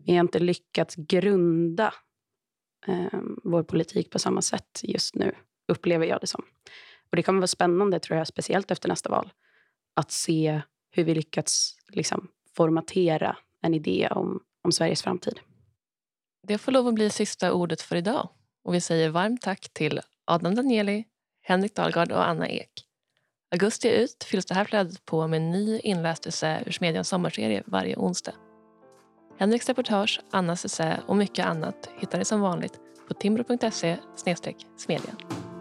Vi 0.04 0.12
har 0.12 0.20
inte 0.20 0.38
lyckats 0.38 0.94
grunda 0.96 1.94
eh, 2.86 3.20
vår 3.44 3.62
politik 3.62 4.10
på 4.10 4.18
samma 4.18 4.42
sätt 4.42 4.80
just 4.82 5.14
nu, 5.14 5.34
upplever 5.68 6.06
jag 6.06 6.20
det 6.20 6.26
som. 6.26 6.44
Och 7.12 7.16
Det 7.16 7.22
kommer 7.22 7.38
vara 7.38 7.46
spännande, 7.46 8.00
tror 8.00 8.18
jag, 8.18 8.26
speciellt 8.26 8.70
efter 8.70 8.88
nästa 8.88 9.10
val, 9.10 9.32
att 9.96 10.10
se 10.10 10.62
hur 10.90 11.04
vi 11.04 11.14
lyckats 11.14 11.76
liksom, 11.88 12.28
formatera 12.56 13.36
en 13.62 13.74
idé 13.74 14.08
om, 14.10 14.42
om 14.64 14.72
Sveriges 14.72 15.02
framtid. 15.02 15.40
Det 16.46 16.58
får 16.58 16.72
lov 16.72 16.88
att 16.88 16.94
bli 16.94 17.10
sista 17.10 17.52
ordet 17.52 17.80
för 17.80 17.96
idag. 17.96 18.28
Och 18.64 18.74
vi 18.74 18.80
säger 18.80 19.10
varmt 19.10 19.42
tack 19.42 19.68
till 19.72 20.00
Adam 20.24 20.54
Danieli, 20.54 21.04
Henrik 21.42 21.74
Dahlgard 21.74 22.12
och 22.12 22.28
Anna 22.28 22.48
Ek. 22.48 22.86
Augusti 23.50 23.88
ut 23.88 24.24
fylls 24.24 24.46
det 24.46 24.54
här 24.54 24.64
flödet 24.64 25.04
på 25.04 25.26
med 25.26 25.36
en 25.36 25.50
ny 25.50 25.78
inläst 25.78 26.26
essä 26.26 26.62
ur 26.66 26.72
Smedjans 26.72 27.08
sommarserie 27.08 27.62
varje 27.66 27.96
onsdag. 27.96 28.34
Henriks 29.38 29.68
reportage, 29.68 30.20
Annas 30.30 30.64
essä 30.64 31.02
och 31.06 31.16
mycket 31.16 31.46
annat 31.46 31.90
hittar 31.98 32.18
ni 32.18 32.24
som 32.24 32.40
vanligt 32.40 32.80
på 33.08 33.14
timbro.se 33.14 33.98
smedjan. 34.76 35.51